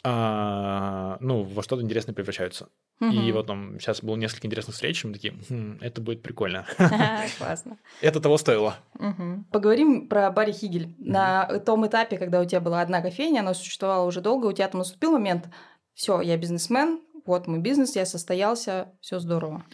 э, 0.05 1.17
ну, 1.21 1.43
во 1.43 1.63
что-то 1.63 1.83
интересное 1.83 2.15
превращаются. 2.15 2.69
Мгм. 3.01 3.13
И 3.13 3.33
вот 3.33 3.47
там 3.47 3.81
сейчас 3.81 4.03
было 4.03 4.17
несколько 4.17 4.47
интересных 4.47 4.75
встреч, 4.75 5.05
и 5.05 5.07
мы 5.07 5.15
такие, 5.15 5.35
«Хм, 5.49 5.79
это 5.81 6.03
будет 6.03 6.23
прикольно. 6.23 6.67
Классно. 7.39 7.79
Это 8.03 8.21
того 8.21 8.37
стоило. 8.37 8.77
Поговорим 9.51 10.07
про 10.07 10.31
Барри 10.31 10.53
Хигель. 10.53 10.95
На 10.99 11.59
том 11.61 11.87
этапе, 11.87 12.19
когда 12.19 12.41
у 12.41 12.45
тебя 12.45 12.61
была 12.61 12.83
одна 12.83 13.01
кофейня, 13.01 13.41
она 13.41 13.55
существовала 13.55 14.07
уже 14.07 14.21
долго, 14.21 14.47
у 14.47 14.53
тебя 14.53 14.69
там 14.69 14.81
наступил 14.81 15.13
момент, 15.13 15.49
все, 15.95 16.21
я 16.21 16.37
бизнесмен, 16.37 17.01
вот 17.25 17.47
мой 17.47 17.61
бизнес, 17.61 17.97
я 17.97 18.05
состоялся, 18.05 18.93
все 19.01 19.19
здорово. 19.19 19.65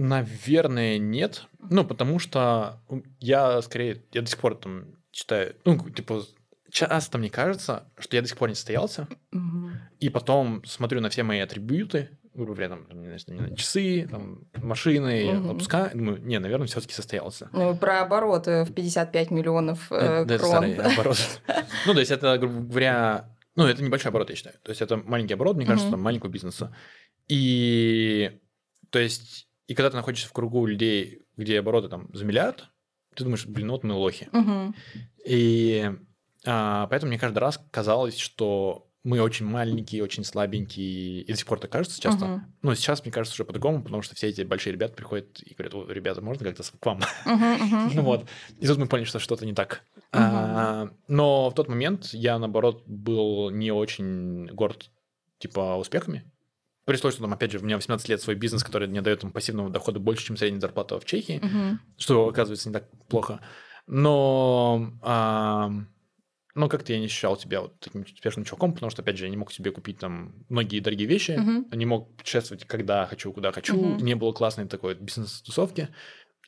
Наверное, 0.00 0.96
нет. 0.96 1.44
Ну, 1.68 1.84
потому 1.84 2.18
что 2.18 2.80
я 3.18 3.60
скорее, 3.60 4.02
я 4.12 4.22
до 4.22 4.28
сих 4.30 4.38
пор 4.38 4.54
там 4.56 4.86
читаю, 5.10 5.54
ну, 5.66 5.78
типа, 5.90 6.22
часто 6.70 7.18
мне 7.18 7.28
кажется, 7.28 7.84
что 7.98 8.16
я 8.16 8.22
до 8.22 8.28
сих 8.28 8.38
пор 8.38 8.48
не 8.48 8.54
состоялся, 8.54 9.08
Мгм. 9.30 9.74
и 9.98 10.08
потом 10.08 10.64
смотрю 10.64 11.02
на 11.02 11.10
все 11.10 11.22
мои 11.22 11.40
атрибуты, 11.40 12.08
грубо 12.32 12.54
говоря, 12.54 12.68
там, 12.70 12.86
не 13.02 13.18
знаю, 13.18 13.54
часы, 13.56 14.08
там, 14.10 14.44
машины, 14.54 15.34
Мгм. 15.34 15.50
отпуска, 15.50 15.90
думаю, 15.92 16.22
не, 16.22 16.38
наверное, 16.38 16.66
все-таки 16.66 16.94
состоялся. 16.94 17.50
Ну, 17.52 17.76
про 17.76 18.00
обороты 18.00 18.64
в 18.64 18.72
55 18.72 19.30
миллионов 19.30 19.92
э, 19.92 19.96
Это- 19.96 20.24
да, 20.24 20.34
это 20.36 20.38
крон. 20.38 20.50
старый 20.50 20.74
оборот. 20.94 21.40
Ну, 21.86 21.92
то 21.92 22.00
есть 22.00 22.10
это, 22.10 22.38
грубо 22.38 22.60
говоря, 22.60 23.36
ну, 23.54 23.66
это 23.66 23.82
небольшой 23.82 24.08
оборот, 24.08 24.30
я 24.30 24.36
считаю. 24.36 24.56
То 24.62 24.70
есть 24.70 24.80
это 24.80 24.96
маленький 24.96 25.34
оборот, 25.34 25.56
мне 25.58 25.66
кажется, 25.66 25.90
там, 25.90 26.00
маленького 26.00 26.30
бизнеса. 26.30 26.74
И, 27.28 28.40
то 28.90 28.98
есть, 28.98 29.48
и 29.70 29.74
когда 29.74 29.90
ты 29.90 29.96
находишься 29.96 30.26
в 30.26 30.32
кругу 30.32 30.66
людей, 30.66 31.22
где 31.36 31.60
обороты 31.60 31.88
там 31.88 32.08
за 32.12 32.24
миллиард, 32.24 32.70
ты 33.14 33.22
думаешь, 33.22 33.46
блин, 33.46 33.68
ну 33.68 33.74
вот 33.74 33.84
мы 33.84 33.94
лохи. 33.94 34.28
Мгм. 34.32 34.74
И 35.24 35.92
а, 36.44 36.88
поэтому 36.88 37.10
мне 37.10 37.20
каждый 37.20 37.38
раз 37.38 37.64
казалось, 37.70 38.18
что 38.18 38.88
мы 39.04 39.20
очень 39.20 39.46
маленькие, 39.46 40.02
очень 40.02 40.24
слабенькие, 40.24 41.22
и 41.22 41.30
до 41.30 41.38
сих 41.38 41.46
пор 41.46 41.60
так 41.60 41.70
кажется 41.70 42.00
часто. 42.00 42.24
Мгм. 42.24 42.54
Но 42.62 42.74
сейчас, 42.74 43.04
мне 43.04 43.12
кажется, 43.12 43.36
уже 43.36 43.44
по-другому, 43.44 43.84
потому 43.84 44.02
что 44.02 44.16
все 44.16 44.26
эти 44.26 44.42
большие 44.42 44.72
ребята 44.72 44.94
приходят 44.94 45.40
и 45.40 45.54
говорят, 45.54 45.74
«О, 45.76 45.86
ребята, 45.86 46.20
можно 46.20 46.44
как-то 46.44 46.64
к 46.64 46.84
вам? 46.84 47.02
Ну 47.24 48.02
вот. 48.02 48.26
И 48.58 48.66
тут 48.66 48.76
мы 48.76 48.88
поняли, 48.88 49.06
что 49.06 49.20
что-то 49.20 49.46
не 49.46 49.54
так. 49.54 49.84
А, 50.10 50.90
но 51.06 51.48
в 51.48 51.54
тот 51.54 51.68
момент 51.68 52.06
я, 52.12 52.40
наоборот, 52.40 52.82
был 52.88 53.50
не 53.50 53.70
очень 53.70 54.46
горд, 54.46 54.90
типа, 55.38 55.76
успехами. 55.76 56.24
При 56.90 56.96
условии, 56.96 57.12
что 57.14 57.22
там, 57.22 57.32
опять 57.32 57.52
же, 57.52 57.60
у 57.60 57.62
меня 57.62 57.76
18 57.76 58.08
лет 58.08 58.20
свой 58.20 58.34
бизнес, 58.34 58.64
который 58.64 58.88
мне 58.88 59.00
дает 59.00 59.20
там, 59.20 59.30
пассивного 59.30 59.70
дохода 59.70 60.00
больше, 60.00 60.24
чем 60.24 60.36
средняя 60.36 60.60
зарплата 60.60 60.98
в 60.98 61.04
Чехии, 61.04 61.38
Мгм. 61.40 61.80
что, 61.96 62.26
оказывается, 62.26 62.68
не 62.68 62.72
так 62.72 62.88
плохо. 63.06 63.38
Но, 63.86 64.90
а, 65.00 65.70
ну, 66.56 66.68
как-то 66.68 66.92
я 66.92 66.98
не 66.98 67.04
ощущал 67.04 67.38
себя 67.38 67.60
вот 67.60 67.78
таким 67.78 68.00
успешным 68.02 68.44
чуваком, 68.44 68.72
потому 68.74 68.90
что, 68.90 69.02
опять 69.02 69.18
же, 69.18 69.26
я 69.26 69.30
не 69.30 69.36
мог 69.36 69.52
себе 69.52 69.70
купить 69.70 70.00
там 70.00 70.34
многие 70.48 70.80
дорогие 70.80 71.06
вещи, 71.06 71.38
Мгм. 71.38 71.68
не 71.70 71.86
мог 71.86 72.16
путешествовать, 72.16 72.64
когда 72.64 73.06
хочу, 73.06 73.32
куда 73.32 73.52
хочу, 73.52 73.76
Мгм. 73.76 74.04
не 74.04 74.16
было 74.16 74.32
классной 74.32 74.66
такой 74.66 74.96
бизнес-тусовки. 74.96 75.90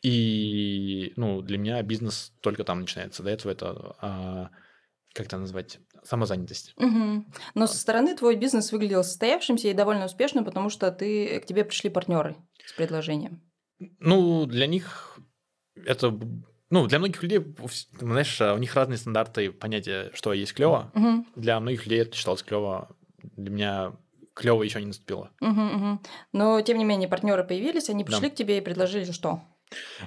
И, 0.02 1.12
ну, 1.14 1.40
для 1.42 1.56
меня 1.56 1.80
бизнес 1.82 2.32
только 2.40 2.64
там 2.64 2.80
начинается. 2.80 3.22
До 3.22 3.30
этого 3.30 3.52
это, 3.52 3.96
а, 4.00 4.50
как 5.14 5.26
это 5.26 5.38
назвать, 5.38 5.78
самозанятость. 6.02 6.74
Мгм. 6.76 7.32
Но 7.54 7.66
со 7.66 7.76
стороны 7.78 8.14
твой 8.16 8.36
бизнес 8.36 8.72
выглядел 8.72 9.04
состоявшимся 9.04 9.68
и 9.68 9.74
довольно 9.74 10.06
успешным, 10.06 10.44
потому 10.44 10.68
что 10.68 10.90
ты, 10.90 11.40
к 11.40 11.46
тебе 11.46 11.64
пришли 11.64 11.90
партнеры 11.90 12.36
с 12.64 12.72
предложением. 12.72 13.40
Ну, 13.98 14.46
для 14.46 14.66
них 14.66 15.18
это, 15.84 16.16
ну, 16.70 16.86
для 16.86 16.98
многих 16.98 17.22
людей, 17.22 17.40
знаешь, 17.98 18.40
а, 18.40 18.54
у 18.54 18.58
них 18.58 18.74
разные 18.74 18.98
стандарты 18.98 19.50
понятия, 19.52 20.10
что 20.14 20.32
есть 20.32 20.54
клево. 20.54 20.90
Мгм. 20.94 21.26
Для 21.36 21.58
многих 21.60 21.84
людей 21.86 22.02
это 22.02 22.16
считалось 22.16 22.42
клево. 22.42 22.94
Для 23.36 23.50
меня 23.50 23.92
клево 24.34 24.62
еще 24.62 24.80
не 24.80 24.86
наступило. 24.86 25.30
Мгм, 25.40 25.66
мгм. 25.66 26.00
Но, 26.32 26.60
тем 26.62 26.78
не 26.78 26.84
менее, 26.84 27.08
партнеры 27.08 27.44
появились, 27.44 27.90
они 27.90 28.04
Да. 28.04 28.08
пришли 28.10 28.30
к 28.30 28.34
тебе 28.34 28.58
и 28.58 28.60
предложили 28.60 29.10
что? 29.12 29.42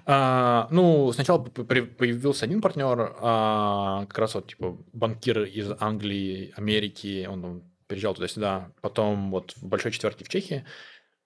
А, 0.06 0.68
ну, 0.72 1.12
сначала 1.14 1.40
появился 1.44 2.46
один 2.46 2.62
партнер, 2.62 3.16
а, 3.20 4.06
как 4.08 4.18
раз 4.18 4.36
вот 4.36 4.48
типа 4.48 4.78
банкир 4.94 5.44
из 5.44 5.72
Англии, 5.80 6.54
Америки, 6.56 7.28
он 7.30 7.64
переезжал 7.88 8.16
туда-сюда, 8.16 8.72
потом 8.82 9.32
вот 9.32 9.54
в 9.58 9.64
большой 9.68 9.92
четверке 9.92 10.26
в 10.26 10.30
Чехии. 10.30 10.66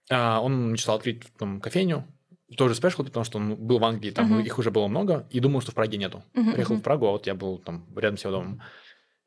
А, 0.10 0.40
он 0.42 0.72
мечтал 0.72 0.98
открыть 0.98 1.24
там 1.38 1.62
кофейню, 1.62 2.06
тоже 2.58 2.76
спешл, 2.76 3.04
потому 3.04 3.24
что 3.24 3.38
он 3.38 3.56
был 3.56 3.80
в 3.80 3.84
Англии, 3.86 4.12
там 4.12 4.26
Мгм. 4.32 4.40
их 4.42 4.58
уже 4.58 4.72
было 4.72 4.88
много, 4.88 5.28
и 5.30 5.40
думал, 5.40 5.62
что 5.62 5.72
в 5.72 5.76
Праге 5.76 5.98
нету. 5.98 6.24
Мгм, 6.34 6.54
Приехал 6.54 6.76
в 6.76 6.82
Прагу, 6.82 7.08
а 7.08 7.12
вот 7.12 7.28
я 7.28 7.36
был 7.36 7.60
там 7.60 7.86
рядом 7.96 8.18
с 8.18 8.24
его 8.24 8.34
домом. 8.34 8.62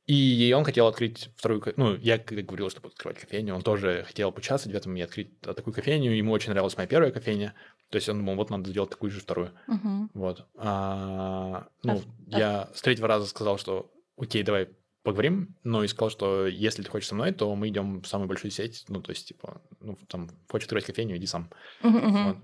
И 0.07 0.53
он 0.57 0.65
хотел 0.65 0.89
открыть 0.89 1.31
вторую... 1.37 1.63
Ну, 1.77 1.97
я 1.97 2.19
когда 2.19 2.43
говорил, 2.43 2.69
что 2.69 2.81
буду 2.81 2.93
открывать 2.93 3.21
кофейню, 3.21 3.55
он 3.55 3.63
тоже 3.63 4.03
хотел 4.05 4.33
поучаствовать 4.33 4.75
в 4.75 4.81
этом 4.81 4.97
и 4.97 5.01
открыть 5.01 5.31
а, 5.47 5.55
такую 5.55 5.73
кофейню. 5.73 6.11
Ему 6.11 6.33
очень 6.33 6.51
нравилась 6.51 6.77
моя 6.77 6.89
первая 6.89 7.13
кофейня. 7.13 7.55
То 7.93 7.97
есть 7.97 8.09
он 8.09 8.17
думал, 8.21 8.37
вот 8.37 8.49
надо 8.49 8.71
сделать 8.71 8.89
такую 8.89 9.11
же 9.11 9.21
вторую. 9.21 9.51
Мгм. 9.67 10.11
Вот. 10.15 10.47
А, 10.57 11.69
ну, 11.83 11.97
в- 11.97 12.07
я 12.27 12.71
с 12.75 12.81
третьего 12.81 13.07
раза 13.07 13.27
сказал, 13.27 13.59
что 13.59 13.93
окей, 14.17 14.43
давай 14.43 14.71
поговорим, 15.03 15.57
но 15.63 15.85
и 15.85 15.89
сказал, 15.89 16.09
что 16.09 16.47
если 16.47 16.83
ты 16.83 16.89
хочешь 16.91 17.09
со 17.09 17.15
мной, 17.15 17.33
то 17.33 17.55
мы 17.55 17.69
идем 17.69 18.01
в 18.01 18.07
самую 18.07 18.29
большую 18.29 18.51
сеть. 18.51 18.87
Ну, 18.89 19.03
то 19.03 19.11
есть, 19.13 19.29
типа, 19.29 19.61
ну, 19.81 19.99
там, 20.09 20.31
хочешь 20.49 20.65
открывать 20.65 20.87
кофейню, 20.87 21.17
иди 21.19 21.27
сам. 21.27 21.51
Мгм. 21.83 22.25
Вот. 22.29 22.37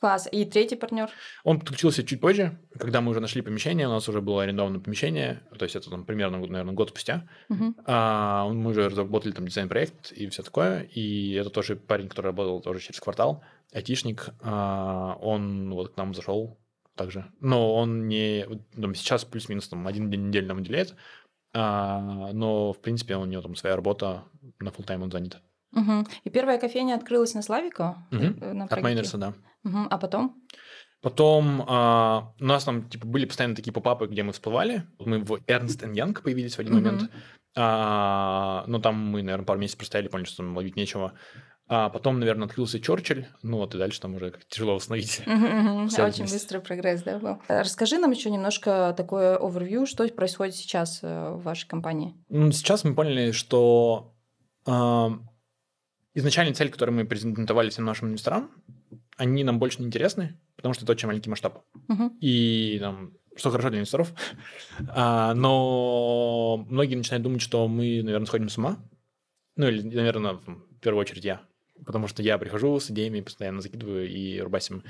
Класс. 0.00 0.28
И 0.30 0.44
третий 0.44 0.76
партнер? 0.76 1.10
Он 1.44 1.58
подключился 1.58 2.04
чуть 2.04 2.20
позже, 2.20 2.58
когда 2.78 3.00
мы 3.00 3.10
уже 3.10 3.20
нашли 3.20 3.42
помещение, 3.42 3.88
у 3.88 3.90
нас 3.90 4.08
уже 4.08 4.20
было 4.20 4.42
арендовано 4.44 4.80
помещение, 4.80 5.42
то 5.58 5.64
есть 5.64 5.74
это 5.76 5.90
там 5.90 6.04
примерно, 6.04 6.38
наверное, 6.38 6.74
год 6.74 6.90
спустя. 6.90 7.28
Мгм. 7.48 7.76
А, 7.84 8.48
мы 8.48 8.70
уже 8.70 8.88
разработали 8.88 9.32
там 9.32 9.46
дизайн-проект 9.46 10.12
и 10.12 10.28
все 10.28 10.42
такое. 10.42 10.82
И 10.82 11.32
это 11.34 11.50
тоже 11.50 11.76
парень, 11.76 12.08
который 12.08 12.26
работал 12.26 12.60
тоже 12.60 12.80
через 12.80 13.00
квартал, 13.00 13.42
айтишник. 13.72 14.30
А, 14.42 15.16
он 15.20 15.72
вот 15.72 15.94
к 15.94 15.96
нам 15.96 16.14
зашел 16.14 16.58
также. 16.94 17.26
Но 17.40 17.74
он 17.74 18.08
не... 18.08 18.46
там, 18.80 18.94
сейчас 18.94 19.24
плюс-минус 19.24 19.68
там 19.68 19.86
один 19.86 20.10
день 20.10 20.28
недели 20.28 20.46
нам 20.46 20.58
уделяет. 20.58 20.94
А, 21.54 22.32
но, 22.32 22.72
в 22.72 22.80
принципе, 22.80 23.16
у 23.16 23.24
него 23.24 23.42
там 23.42 23.54
своя 23.54 23.76
работа, 23.76 24.24
на 24.58 24.68
full 24.68 24.84
тайм 24.84 25.02
он 25.02 25.10
занят. 25.10 25.40
Мгм. 25.72 26.06
И 26.24 26.30
первая 26.30 26.58
кофейня 26.58 26.94
открылась 26.94 27.34
на 27.34 27.42
Славика? 27.42 28.06
Мгм. 28.10 28.38
э, 28.40 28.52
на 28.52 28.64
От 28.64 28.82
Майнерса, 28.82 29.18
да. 29.18 29.34
Мгм. 29.62 29.88
А 29.90 29.98
потом? 29.98 30.42
Потом 31.00 31.64
а, 31.68 32.34
у 32.40 32.44
нас 32.44 32.64
там 32.64 32.88
типа 32.88 33.06
были 33.06 33.24
постоянно 33.26 33.54
такие 33.54 33.72
попапы, 33.72 34.06
где 34.06 34.22
мы 34.22 34.32
всплывали. 34.32 34.84
Мы 34.98 35.18
в 35.20 35.32
Ernst 35.46 35.92
Young 35.92 36.20
появились 36.20 36.56
в 36.56 36.58
один 36.58 36.74
Мгм. 36.74 36.84
момент. 36.84 37.10
А, 37.56 38.64
но 38.66 38.78
там 38.78 38.96
мы, 38.96 39.22
наверное, 39.22 39.46
пару 39.46 39.58
месяцев 39.60 39.78
простояли, 39.78 40.08
поняли, 40.08 40.26
что 40.26 40.38
там 40.38 40.56
ловить 40.56 40.76
нечего. 40.76 41.12
А 41.68 41.90
потом, 41.90 42.18
наверное, 42.18 42.46
открылся 42.46 42.80
Черчилль. 42.80 43.26
Ну 43.42 43.58
вот 43.58 43.74
и 43.74 43.78
дальше 43.78 44.00
там 44.00 44.14
уже 44.14 44.30
как 44.30 44.44
тяжело 44.46 44.74
восстановить. 44.74 45.22
Мгм. 45.26 45.88
Всё 45.88 46.06
Очень 46.06 46.24
быстрый 46.24 46.60
прогресс, 46.60 47.02
да, 47.02 47.18
был? 47.18 47.42
Э, 47.48 47.60
Расскажи 47.60 47.98
нам 47.98 48.10
еще 48.10 48.30
немножко 48.30 48.94
такое 48.96 49.36
овервью, 49.36 49.86
что 49.86 50.08
происходит 50.08 50.54
сейчас 50.54 51.00
э, 51.02 51.30
в 51.32 51.42
вашей 51.42 51.68
компании. 51.68 52.14
Ну, 52.30 52.50
Сейчас 52.52 52.84
мы 52.84 52.94
поняли, 52.94 53.32
что 53.32 54.14
а, 54.66 55.12
изначальная 56.14 56.54
цель, 56.54 56.70
которую 56.70 56.96
мы 56.96 57.04
презентовали 57.04 57.68
всем 57.68 57.84
нашим 57.84 58.08
инвесторам, 58.08 58.50
они 59.18 59.44
нам 59.44 59.58
больше 59.58 59.80
не 59.80 59.86
интересны, 59.86 60.38
потому 60.56 60.72
что 60.72 60.84
это 60.84 60.92
очень 60.92 61.08
маленький 61.08 61.28
масштаб. 61.28 61.64
Мгм. 61.88 62.16
И 62.20 62.78
там, 62.80 63.12
что 63.36 63.50
хорошо 63.50 63.68
для 63.68 63.78
инвесторов. 63.78 64.14
А, 64.88 65.34
но 65.34 66.64
многие 66.68 66.94
начинают 66.94 67.22
думать, 67.22 67.42
что 67.42 67.68
мы, 67.68 68.02
наверное, 68.02 68.26
сходим 68.26 68.48
с 68.48 68.56
ума. 68.56 68.78
Ну, 69.56 69.68
или, 69.68 69.82
наверное, 69.82 70.34
в 70.34 70.80
первую 70.80 71.00
очередь 71.00 71.24
я. 71.24 71.42
Потому 71.84 72.08
что 72.08 72.22
я 72.22 72.38
прихожу 72.38 72.78
с 72.80 72.90
идеями, 72.90 73.20
постоянно 73.20 73.60
закидываю 73.60 74.08
и 74.08 74.40
рубасим. 74.40 74.84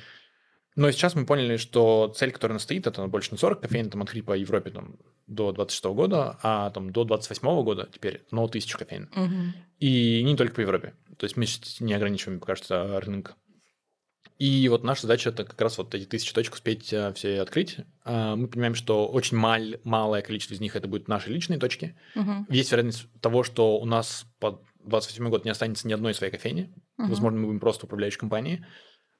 Но 0.77 0.91
сейчас 0.93 1.15
мы 1.17 1.27
поняли, 1.27 1.57
что 1.57 2.13
цель, 2.17 2.31
которая 2.31 2.55
нас 2.55 2.63
стоит, 2.63 2.87
это 2.87 3.05
больше 3.09 3.33
не 3.33 3.39
40 3.39 3.61
кофеин, 3.63 3.91
там 3.91 4.03
открыть 4.03 4.25
по 4.25 4.37
Европе 4.37 4.71
там, 4.71 4.97
до 5.27 5.51
26 5.51 5.85
года, 5.87 6.39
а 6.43 6.71
там 6.71 6.93
до 6.93 7.05
28 7.05 7.65
года 7.65 7.89
теперь, 7.93 8.23
но 8.31 8.45
1000 8.45 8.79
кофеин. 8.79 9.11
Мгм. 9.15 9.55
И 9.81 10.23
не 10.23 10.37
только 10.37 10.55
по 10.55 10.61
Европе. 10.61 10.95
То 11.17 11.25
есть 11.25 11.37
мы 11.37 11.47
сейчас 11.47 11.81
не 11.81 11.95
ограничиваем, 11.95 12.39
пока 12.39 12.55
что, 12.55 13.01
рынок. 13.01 13.35
И 14.39 14.69
вот 14.69 14.85
наша 14.85 15.03
задача 15.03 15.31
это 15.31 15.45
как 15.45 15.61
раз 15.61 15.79
вот 15.79 15.93
эти 15.97 16.05
тысячи 16.05 16.33
точек 16.33 16.55
успеть 16.55 16.95
а, 16.95 17.13
все 17.13 17.41
открыть. 17.41 17.79
А, 18.05 18.37
Мы 18.37 18.47
понимаем, 18.47 18.77
что 18.77 19.09
очень 19.09 19.37
маль- 19.37 19.81
малое 19.83 20.23
количество 20.23 20.55
из 20.55 20.61
них 20.61 20.77
это 20.77 20.87
будут 20.87 21.09
наши 21.09 21.29
личные 21.31 21.59
точки. 21.59 21.97
Мгм. 22.15 22.47
Есть 22.49 22.71
вероятность 22.71 23.09
того, 23.21 23.43
что 23.43 23.81
у 23.81 23.85
нас 23.85 24.27
под 24.39 24.63
28 24.89 25.29
год 25.31 25.45
не 25.45 25.51
останется 25.51 25.87
ни 25.87 25.93
одной 25.93 26.15
своей 26.15 26.33
кофейни. 26.33 26.73
Мгм. 26.97 27.09
Возможно, 27.09 27.39
мы 27.39 27.47
будем 27.47 27.61
просто 27.61 27.87
управляющей 27.87 28.19
компанией. 28.19 28.65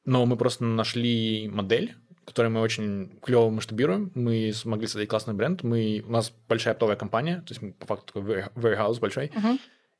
Но 0.05 0.25
мы 0.27 0.37
просто 0.37 0.65
нашли 0.65 1.49
модель, 1.49 1.95
которую 2.25 2.53
мы 2.53 2.61
очень 2.61 3.19
клево 3.21 3.51
масштабируем. 3.51 4.11
Мы 4.15 4.53
смогли 4.55 4.87
создать 4.87 5.09
классный 5.09 5.35
бренд. 5.35 5.63
Мы, 5.63 6.03
у 6.07 6.11
нас 6.11 6.33
большая 6.49 6.75
оптовая 6.75 6.97
компания, 6.97 7.39
то 7.39 7.53
есть 7.53 7.63
мы 7.63 7.73
по 7.73 7.87
факту 7.87 8.13
такой 8.13 8.23
ware- 8.23 8.53
warehouse 8.55 9.01
большой. 9.01 9.31
Мгм. 9.35 9.59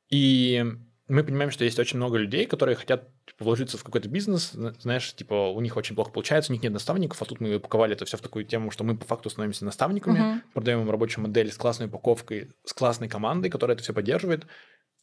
И 0.09 0.65
мы 1.09 1.23
понимаем, 1.23 1.49
что 1.49 1.63
есть 1.63 1.79
очень 1.79 1.97
много 1.97 2.17
людей, 2.17 2.45
которые 2.45 2.75
хотят 2.75 3.09
типа, 3.25 3.43
вложиться 3.43 3.77
в 3.77 3.83
какой-то 3.83 4.07
бизнес, 4.07 4.51
знаешь, 4.51 5.13
типа 5.15 5.49
у 5.49 5.59
них 5.59 5.75
очень 5.75 5.95
плохо 5.95 6.11
получается, 6.11 6.51
у 6.51 6.53
них 6.53 6.61
нет 6.61 6.71
наставников, 6.71 7.21
а 7.21 7.25
тут 7.25 7.39
мы 7.39 7.55
упаковали 7.55 7.93
это 7.93 8.05
все 8.05 8.15
в 8.15 8.21
такую 8.21 8.45
тему, 8.45 8.69
что 8.69 8.83
мы 8.83 8.95
по 8.95 9.05
факту 9.05 9.31
становимся 9.31 9.65
наставниками, 9.65 10.19
uh-huh. 10.19 10.41
продаем 10.53 10.81
им 10.81 10.91
рабочую 10.91 11.23
модель 11.23 11.51
с 11.51 11.57
классной 11.57 11.87
упаковкой, 11.87 12.51
с 12.63 12.73
классной 12.73 13.09
командой, 13.09 13.49
которая 13.49 13.75
это 13.75 13.83
все 13.83 13.93
поддерживает, 13.93 14.45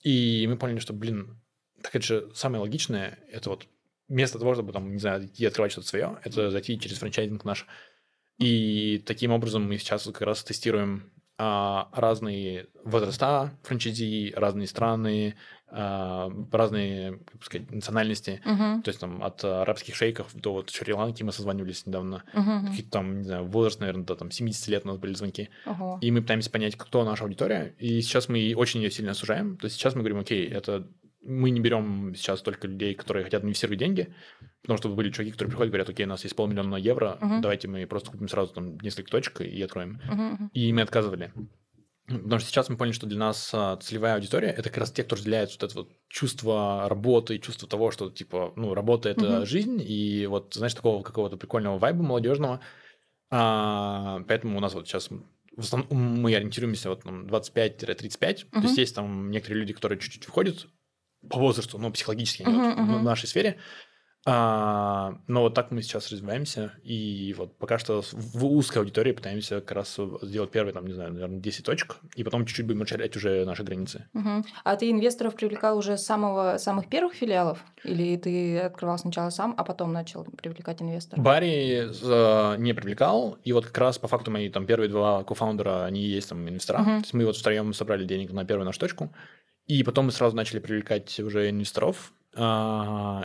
и 0.02 0.46
мы 0.48 0.56
поняли, 0.56 0.78
что, 0.78 0.92
блин, 0.92 1.40
так 1.82 1.94
это 1.96 2.04
же 2.04 2.30
самое 2.34 2.60
логичное, 2.60 3.18
это 3.30 3.50
вот 3.50 3.66
вместо 4.08 4.38
того, 4.38 4.54
чтобы 4.54 4.72
там, 4.72 4.92
не 4.92 4.98
знаю, 4.98 5.26
идти 5.26 5.44
открывать 5.46 5.72
что-то 5.72 5.88
свое, 5.88 6.18
это 6.24 6.50
зайти 6.50 6.78
через 6.78 6.98
франчайзинг 6.98 7.44
наш. 7.44 7.66
И 8.38 9.02
таким 9.06 9.32
образом 9.32 9.64
мы 9.66 9.78
сейчас 9.78 10.04
как 10.04 10.20
раз 10.22 10.44
тестируем 10.44 11.12
а, 11.38 11.88
разные 11.92 12.68
возраста 12.84 13.52
франчайзи, 13.62 14.32
разные 14.36 14.66
страны, 14.66 15.36
а, 15.68 16.30
разные, 16.50 17.18
как 17.30 17.44
сказать, 17.44 17.70
национальности. 17.70 18.40
Uh-huh. 18.44 18.80
То 18.82 18.88
есть 18.88 19.00
там 19.00 19.22
от 19.22 19.44
арабских 19.44 19.94
шейков 19.94 20.34
до 20.34 20.54
вот 20.54 20.70
Шри-Ланки 20.70 21.22
мы 21.22 21.32
созванивались 21.32 21.84
недавно. 21.86 22.24
Uh-huh. 22.32 22.66
Какие-то 22.66 22.90
там, 22.90 23.18
не 23.18 23.24
знаю, 23.24 23.44
возраст, 23.44 23.80
наверное, 23.80 24.04
до 24.04 24.14
там 24.14 24.30
70 24.30 24.68
лет 24.68 24.84
у 24.84 24.88
нас 24.88 24.96
были 24.96 25.12
звонки. 25.12 25.50
Uh-huh. 25.66 25.98
И 26.00 26.10
мы 26.10 26.22
пытаемся 26.22 26.50
понять, 26.50 26.76
кто 26.76 27.04
наша 27.04 27.24
аудитория. 27.24 27.74
И 27.78 28.00
сейчас 28.00 28.28
мы 28.28 28.54
очень 28.56 28.80
ее 28.80 28.90
сильно 28.90 29.12
сужаем. 29.12 29.56
То 29.58 29.66
есть 29.66 29.76
сейчас 29.76 29.94
мы 29.94 30.00
говорим, 30.00 30.20
окей, 30.20 30.46
это 30.48 30.86
мы 31.26 31.50
не 31.50 31.60
берем 31.60 32.14
сейчас 32.14 32.40
только 32.40 32.68
людей, 32.68 32.94
которые 32.94 33.24
хотят 33.24 33.44
инвестировать 33.44 33.78
деньги, 33.78 34.14
потому 34.62 34.78
что 34.78 34.88
были 34.88 35.10
чуваки, 35.10 35.32
которые 35.32 35.50
приходят 35.50 35.68
и 35.68 35.72
говорят, 35.72 35.88
окей, 35.88 36.06
у 36.06 36.08
нас 36.08 36.24
есть 36.24 36.36
полмиллиона 36.36 36.76
евро, 36.76 37.18
uh-huh. 37.20 37.40
давайте 37.40 37.68
мы 37.68 37.86
просто 37.86 38.10
купим 38.10 38.28
сразу 38.28 38.52
там 38.54 38.78
несколько 38.78 39.10
точек 39.10 39.40
и 39.40 39.60
откроем. 39.62 40.00
Uh-huh. 40.08 40.48
И 40.52 40.72
мы 40.72 40.82
отказывали. 40.82 41.32
Потому 42.06 42.38
что 42.38 42.48
сейчас 42.48 42.68
мы 42.68 42.76
поняли, 42.76 42.94
что 42.94 43.06
для 43.06 43.18
нас 43.18 43.50
а, 43.52 43.76
целевая 43.78 44.14
аудитория 44.14 44.48
это 44.48 44.68
как 44.68 44.78
раз 44.78 44.92
те, 44.92 45.02
кто 45.02 45.16
разделяет 45.16 45.50
вот 45.50 45.62
это 45.64 45.74
вот 45.74 45.90
чувство 46.08 46.86
работы, 46.88 47.38
чувство 47.40 47.68
того, 47.68 47.90
что 47.90 48.10
типа, 48.10 48.52
ну, 48.54 48.74
работа 48.74 49.08
это 49.08 49.26
uh-huh. 49.26 49.46
жизнь, 49.46 49.82
и 49.84 50.26
вот, 50.26 50.54
знаешь, 50.54 50.74
такого 50.74 51.02
какого-то 51.02 51.36
прикольного 51.36 51.78
вайба 51.78 52.04
молодежного. 52.04 52.60
А, 53.30 54.22
поэтому 54.28 54.56
у 54.56 54.60
нас 54.60 54.74
вот 54.74 54.86
сейчас 54.86 55.08
в 55.08 55.60
основном 55.60 56.20
мы 56.20 56.36
ориентируемся 56.36 56.90
вот 56.90 57.02
там 57.02 57.26
25-35. 57.26 57.80
Uh-huh. 57.86 58.50
То 58.52 58.60
есть 58.60 58.78
есть 58.78 58.94
там 58.94 59.30
некоторые 59.30 59.62
люди, 59.62 59.72
которые 59.72 59.98
чуть-чуть 59.98 60.24
входят 60.26 60.68
по 61.28 61.38
возрасту, 61.38 61.78
ну, 61.78 61.90
психологически, 61.90 62.42
uh-huh, 62.42 62.52
вот, 62.52 62.78
uh-huh. 62.78 62.98
в 62.98 63.02
нашей 63.02 63.26
сфере. 63.26 63.58
А, 64.28 65.14
но 65.28 65.42
вот 65.42 65.54
так 65.54 65.70
мы 65.70 65.82
сейчас 65.82 66.10
развиваемся, 66.10 66.72
и 66.82 67.32
вот 67.38 67.56
пока 67.58 67.78
что 67.78 68.02
в 68.02 68.44
узкой 68.44 68.78
аудитории 68.78 69.12
пытаемся 69.12 69.60
как 69.60 69.70
раз 69.70 70.00
сделать 70.22 70.50
первые, 70.50 70.74
там, 70.74 70.84
не 70.84 70.94
знаю, 70.94 71.12
наверное, 71.12 71.38
10 71.38 71.64
точек, 71.64 71.98
и 72.16 72.24
потом 72.24 72.44
чуть-чуть 72.44 72.66
будем 72.66 72.82
расширять 72.82 73.14
уже 73.14 73.44
наши 73.44 73.62
границы. 73.62 74.08
Uh-huh. 74.14 74.44
А 74.64 74.74
ты 74.74 74.90
инвесторов 74.90 75.36
привлекал 75.36 75.78
уже 75.78 75.96
с 75.96 76.04
самого, 76.04 76.58
самых 76.58 76.88
первых 76.88 77.14
филиалов? 77.14 77.60
Или 77.84 78.16
ты 78.16 78.58
открывал 78.58 78.98
сначала 78.98 79.30
сам, 79.30 79.54
а 79.56 79.62
потом 79.62 79.92
начал 79.92 80.24
привлекать 80.24 80.82
инвесторов? 80.82 81.24
Барри 81.24 81.86
э, 81.88 82.56
не 82.58 82.72
привлекал, 82.72 83.38
и 83.44 83.52
вот 83.52 83.66
как 83.66 83.78
раз 83.78 83.98
по 84.00 84.08
факту 84.08 84.32
мои 84.32 84.48
там 84.48 84.66
первые 84.66 84.88
два 84.88 85.22
кофаундера, 85.22 85.84
они 85.84 86.02
есть 86.02 86.30
там 86.30 86.48
инвестора. 86.48 86.78
Uh-huh. 86.78 86.84
То 86.84 87.02
есть 87.02 87.14
мы 87.14 87.26
вот 87.26 87.36
втроем 87.36 87.72
собрали 87.72 88.04
денег 88.04 88.32
на 88.32 88.44
первую 88.44 88.66
нашу 88.66 88.80
точку, 88.80 89.12
и 89.66 89.82
потом 89.82 90.06
мы 90.06 90.12
сразу 90.12 90.36
начали 90.36 90.58
привлекать 90.60 91.18
уже 91.20 91.50
инвесторов, 91.50 92.12
а, 92.34 93.24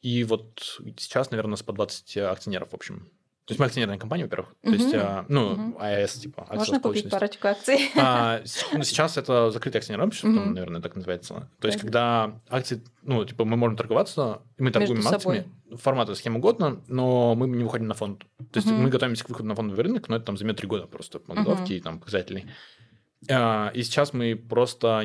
и 0.00 0.24
вот 0.24 0.78
сейчас, 0.98 1.30
наверное, 1.30 1.48
у 1.48 1.50
нас 1.52 1.62
по 1.62 1.72
20 1.72 2.16
акционеров, 2.18 2.70
в 2.70 2.74
общем. 2.74 3.08
То 3.46 3.52
есть 3.52 3.60
мы 3.60 3.66
акционерная 3.66 3.98
компания, 3.98 4.24
во-первых. 4.24 4.54
То 4.62 4.70
есть, 4.70 4.94
а, 4.94 5.26
ну, 5.28 5.50
Мгм. 5.50 5.76
АЭС, 5.78 6.14
типа, 6.14 6.46
Можно 6.50 6.80
купить 6.80 7.10
парочку 7.10 7.48
акций? 7.48 7.90
А, 7.94 8.40
ну, 8.72 8.82
сейчас 8.84 9.18
это 9.18 9.50
закрытое 9.50 9.80
акционерное 9.80 10.06
общество, 10.06 10.32
там, 10.32 10.54
наверное, 10.54 10.80
так 10.80 10.94
называется. 10.96 11.50
То 11.60 11.68
есть, 11.68 11.78
Да. 11.78 11.82
когда 11.82 12.40
акции, 12.48 12.82
ну, 13.02 13.22
типа, 13.26 13.44
мы 13.44 13.58
можем 13.58 13.76
торговаться, 13.76 14.40
мы 14.56 14.70
торгуем 14.70 14.96
Между 15.00 15.14
акциями, 15.14 15.46
формата 15.76 16.14
с 16.14 16.22
кем 16.22 16.36
угодно, 16.36 16.82
но 16.88 17.34
мы 17.34 17.46
не 17.48 17.64
выходим 17.64 17.86
на 17.86 17.94
фонд. 17.94 18.20
То 18.50 18.60
есть, 18.60 18.70
Мгм. 18.70 18.82
мы 18.84 18.88
готовимся 18.88 19.24
к 19.24 19.28
выходу 19.28 19.46
на 19.48 19.54
фондовый 19.54 19.84
рынок, 19.84 20.08
но 20.08 20.16
это 20.16 20.24
там 20.24 20.38
займет 20.38 20.56
три 20.56 20.66
года 20.66 20.86
просто 20.86 21.18
подготовки 21.18 21.74
и 21.74 21.80
там 21.80 21.98
показателей. 21.98 22.46
А, 23.28 23.70
И 23.74 23.82
сейчас 23.82 24.14
мы 24.14 24.36
просто 24.36 25.02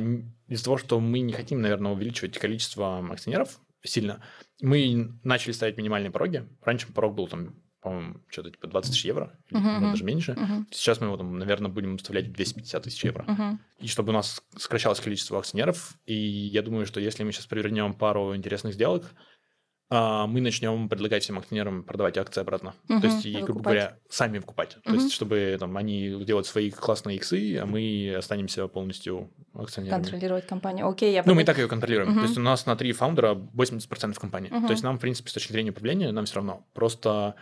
из-за 0.49 0.65
того, 0.65 0.77
что 0.77 0.99
мы 0.99 1.19
не 1.19 1.33
хотим, 1.33 1.61
наверное, 1.61 1.91
увеличивать 1.91 2.37
количество 2.37 2.99
акционеров 3.11 3.59
сильно, 3.83 4.21
мы 4.61 5.19
начали 5.23 5.51
ставить 5.53 5.77
минимальные 5.77 6.11
пороги. 6.11 6.47
Раньше 6.61 6.91
порог 6.91 7.15
был 7.15 7.27
там, 7.27 7.55
по-моему, 7.81 8.21
что-то 8.27 8.51
типа 8.51 8.67
20 8.67 8.91
тысяч 8.91 9.05
евро, 9.05 9.39
или, 9.49 9.57
может, 9.57 9.79
мгм. 9.81 9.91
даже 9.91 10.03
меньше. 10.03 10.33
Мгм, 10.33 10.67
Сейчас 10.71 10.99
мы 10.99 11.07
его, 11.07 11.17
там, 11.17 11.37
наверное, 11.37 11.71
будем 11.71 11.93
выставлять 11.93 12.33
250 12.33 12.83
тысяч 12.83 13.05
евро. 13.05 13.23
мгм. 13.27 13.59
И 13.79 13.87
чтобы 13.87 14.09
у 14.09 14.13
нас 14.13 14.43
сокращалось 14.57 14.99
количество 14.99 15.39
акционеров. 15.39 15.93
И 16.05 16.13
я 16.13 16.61
думаю, 16.61 16.85
что 16.85 16.99
если 16.99 17.23
мы 17.23 17.31
сейчас 17.31 17.45
провернем 17.45 17.93
пару 17.93 18.35
интересных 18.35 18.73
сделок, 18.73 19.13
мы 19.91 20.39
начнем 20.41 20.87
предлагать 20.87 21.23
всем 21.23 21.39
акционерам 21.39 21.83
продавать 21.83 22.17
акции 22.17 22.41
обратно. 22.41 22.75
Мгм, 22.87 23.01
То 23.01 23.07
есть, 23.07 23.25
и, 23.25 23.41
грубо 23.41 23.61
говоря, 23.61 23.97
сами 24.07 24.37
выкупать. 24.37 24.77
То 24.83 24.91
Мгм. 24.91 24.99
есть, 24.99 25.13
чтобы 25.13 25.57
там, 25.59 25.75
они 25.77 26.23
делают 26.25 26.45
свои 26.45 26.69
классные 26.69 27.17
иксы, 27.17 27.57
а 27.57 27.65
мы 27.65 28.13
останемся 28.15 28.67
полностью 28.67 29.31
акционерами. 29.53 30.01
Контролировать 30.03 30.45
компанию. 30.45 30.87
Окей, 30.87 31.13
я 31.13 31.23
Ну, 31.25 31.33
мы 31.33 31.37
поняла. 31.41 31.45
так 31.45 31.57
ее 31.57 31.67
контролируем. 31.67 32.11
Мгм. 32.11 32.19
То 32.19 32.25
есть 32.25 32.37
у 32.37 32.41
нас 32.41 32.65
на 32.67 32.75
три 32.75 32.91
фаундера 32.91 33.33
80% 33.33 34.19
компании. 34.19 34.51
Мгм. 34.51 34.67
То 34.67 34.71
есть 34.71 34.83
нам, 34.83 34.97
в 34.97 35.01
принципе, 35.01 35.29
с 35.29 35.33
точки 35.33 35.51
зрения 35.51 35.71
управления, 35.71 36.11
нам 36.11 36.25
все 36.25 36.35
равно. 36.35 36.67
Просто 36.73 37.33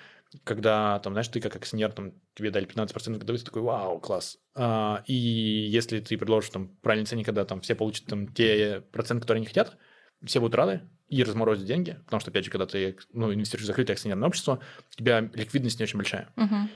когда, 0.43 0.99
там, 0.99 1.13
знаешь, 1.13 1.27
ты 1.27 1.41
как 1.41 1.55
акционер, 1.55 1.91
там, 1.91 2.13
тебе 2.33 2.51
дали 2.51 2.65
15% 2.65 3.19
годовых, 3.19 3.41
ты 3.41 3.45
такой, 3.45 3.61
вау, 3.61 3.99
класс. 3.99 4.37
А, 4.55 5.03
и 5.05 5.13
если 5.13 5.99
ты 5.99 6.17
предложишь 6.17 6.49
там 6.51 6.69
правильной 6.81 7.05
цене, 7.05 7.23
когда 7.23 7.45
там 7.45 7.61
все 7.61 7.75
получат 7.75 8.05
там 8.05 8.27
те 8.27 8.81
проценты, 8.91 9.21
которые 9.21 9.39
они 9.39 9.47
хотят, 9.47 9.77
все 10.25 10.39
будут 10.39 10.55
рады 10.55 10.81
и 11.09 11.23
разморозят 11.23 11.65
деньги, 11.65 11.97
потому 12.05 12.19
что, 12.19 12.31
опять 12.31 12.45
же, 12.45 12.51
когда 12.51 12.65
ты 12.65 12.97
ну, 13.13 13.33
инвестируешь 13.33 13.63
в 13.63 13.67
закрытое 13.67 13.95
акционерное 13.95 14.27
общество, 14.27 14.59
у 14.91 14.95
тебя 14.95 15.21
ликвидность 15.33 15.79
не 15.79 15.83
очень 15.83 15.97
большая. 15.97 16.27
Мгм. 16.35 16.69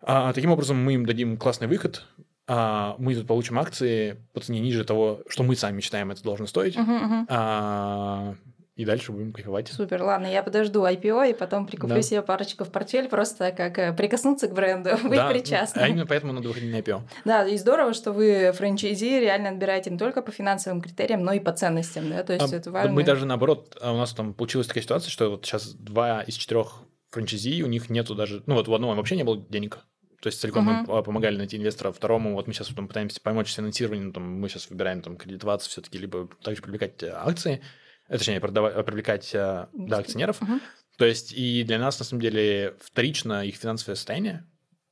А, 0.00 0.32
таким 0.32 0.50
образом, 0.50 0.76
мы 0.76 0.94
им 0.94 1.06
дадим 1.06 1.36
классный 1.36 1.68
выход, 1.68 2.04
а, 2.48 2.96
мы 2.98 3.14
тут 3.14 3.26
получим 3.26 3.58
акции 3.58 4.16
по 4.32 4.40
цене 4.40 4.60
ниже 4.60 4.84
того, 4.84 5.22
что 5.28 5.42
мы 5.42 5.56
сами 5.56 5.80
считаем 5.80 6.10
это 6.10 6.22
должно 6.22 6.46
стоить, 6.46 6.76
Мгм, 6.76 6.94
мгм. 6.94 7.26
а, 7.28 8.34
и 8.76 8.84
дальше 8.84 9.10
будем 9.10 9.32
кайфовать. 9.32 9.68
Супер, 9.68 10.02
ладно, 10.02 10.26
я 10.26 10.42
подожду 10.42 10.84
IPO 10.84 11.30
и 11.30 11.34
потом 11.34 11.66
прикуплю 11.66 11.96
Да. 11.96 12.02
себе 12.02 12.20
парочку 12.22 12.64
в 12.64 12.70
портфель, 12.70 13.08
просто 13.08 13.50
как 13.50 13.78
э, 13.78 13.92
прикоснуться 13.94 14.48
к 14.48 14.52
бренду, 14.54 14.90
быть 15.04 15.16
Да, 15.16 15.30
причастным. 15.30 15.82
А 15.84 15.88
именно 15.88 16.06
поэтому 16.06 16.34
надо 16.34 16.48
выходить 16.48 16.70
на 16.70 16.76
IPO. 16.80 17.00
Да, 17.24 17.46
и 17.48 17.56
здорово, 17.56 17.94
что 17.94 18.12
вы 18.12 18.52
франчайзи 18.54 19.20
реально 19.20 19.48
отбираете 19.48 19.90
не 19.90 19.96
только 19.98 20.20
по 20.20 20.30
финансовым 20.30 20.82
критериям, 20.82 21.22
но 21.24 21.32
и 21.32 21.40
по 21.40 21.52
ценностям, 21.52 22.10
да, 22.10 22.22
то 22.22 22.34
есть 22.34 22.52
А, 22.52 22.56
это 22.56 22.70
важно. 22.70 22.92
Мы 22.92 23.02
даже 23.02 23.24
наоборот, 23.24 23.76
а 23.80 23.92
у 23.94 23.96
нас 23.96 24.12
там 24.12 24.34
получилась 24.34 24.66
такая 24.66 24.82
ситуация, 24.82 25.10
что 25.10 25.30
вот 25.30 25.46
сейчас 25.46 25.72
два 25.72 26.20
из 26.22 26.34
четырех 26.34 26.82
франчайзи, 27.10 27.62
у 27.62 27.66
них 27.68 27.88
нету 27.88 28.14
даже, 28.14 28.42
ну 28.46 28.56
вот 28.56 28.68
у 28.68 28.74
одного 28.74 28.94
вообще 28.94 29.16
не 29.16 29.24
было 29.24 29.38
денег, 29.48 29.78
то 30.20 30.26
есть 30.26 30.38
целиком 30.38 30.64
Мгм. 30.66 30.84
мы 30.86 30.98
а, 30.98 31.02
помогали 31.02 31.38
найти 31.38 31.56
инвестора, 31.56 31.92
второму 31.92 32.34
вот 32.34 32.46
мы 32.46 32.52
сейчас 32.52 32.68
там 32.68 32.88
пытаемся 32.88 33.22
помочь 33.22 33.50
с 33.50 33.54
финансированием, 33.54 34.12
там, 34.12 34.38
мы 34.38 34.50
сейчас 34.50 34.68
выбираем 34.68 35.00
там 35.00 35.16
кредитоваться 35.16 35.70
все-таки, 35.70 35.96
либо 35.96 36.28
также 36.42 36.60
привлекать 36.60 37.02
э, 37.02 37.10
акции, 37.14 37.62
точнее, 38.08 38.40
продавать, 38.40 38.74
э, 38.76 38.82
привлекать 38.82 39.34
э, 39.34 39.66
да, 39.72 39.98
акционеров. 39.98 40.40
Мгм. 40.40 40.60
То 40.98 41.04
есть 41.04 41.32
и 41.32 41.62
для 41.64 41.78
нас, 41.78 41.98
на 41.98 42.04
самом 42.04 42.22
деле, 42.22 42.74
вторично 42.80 43.44
их 43.44 43.56
финансовое 43.56 43.96
состояние, 43.96 44.44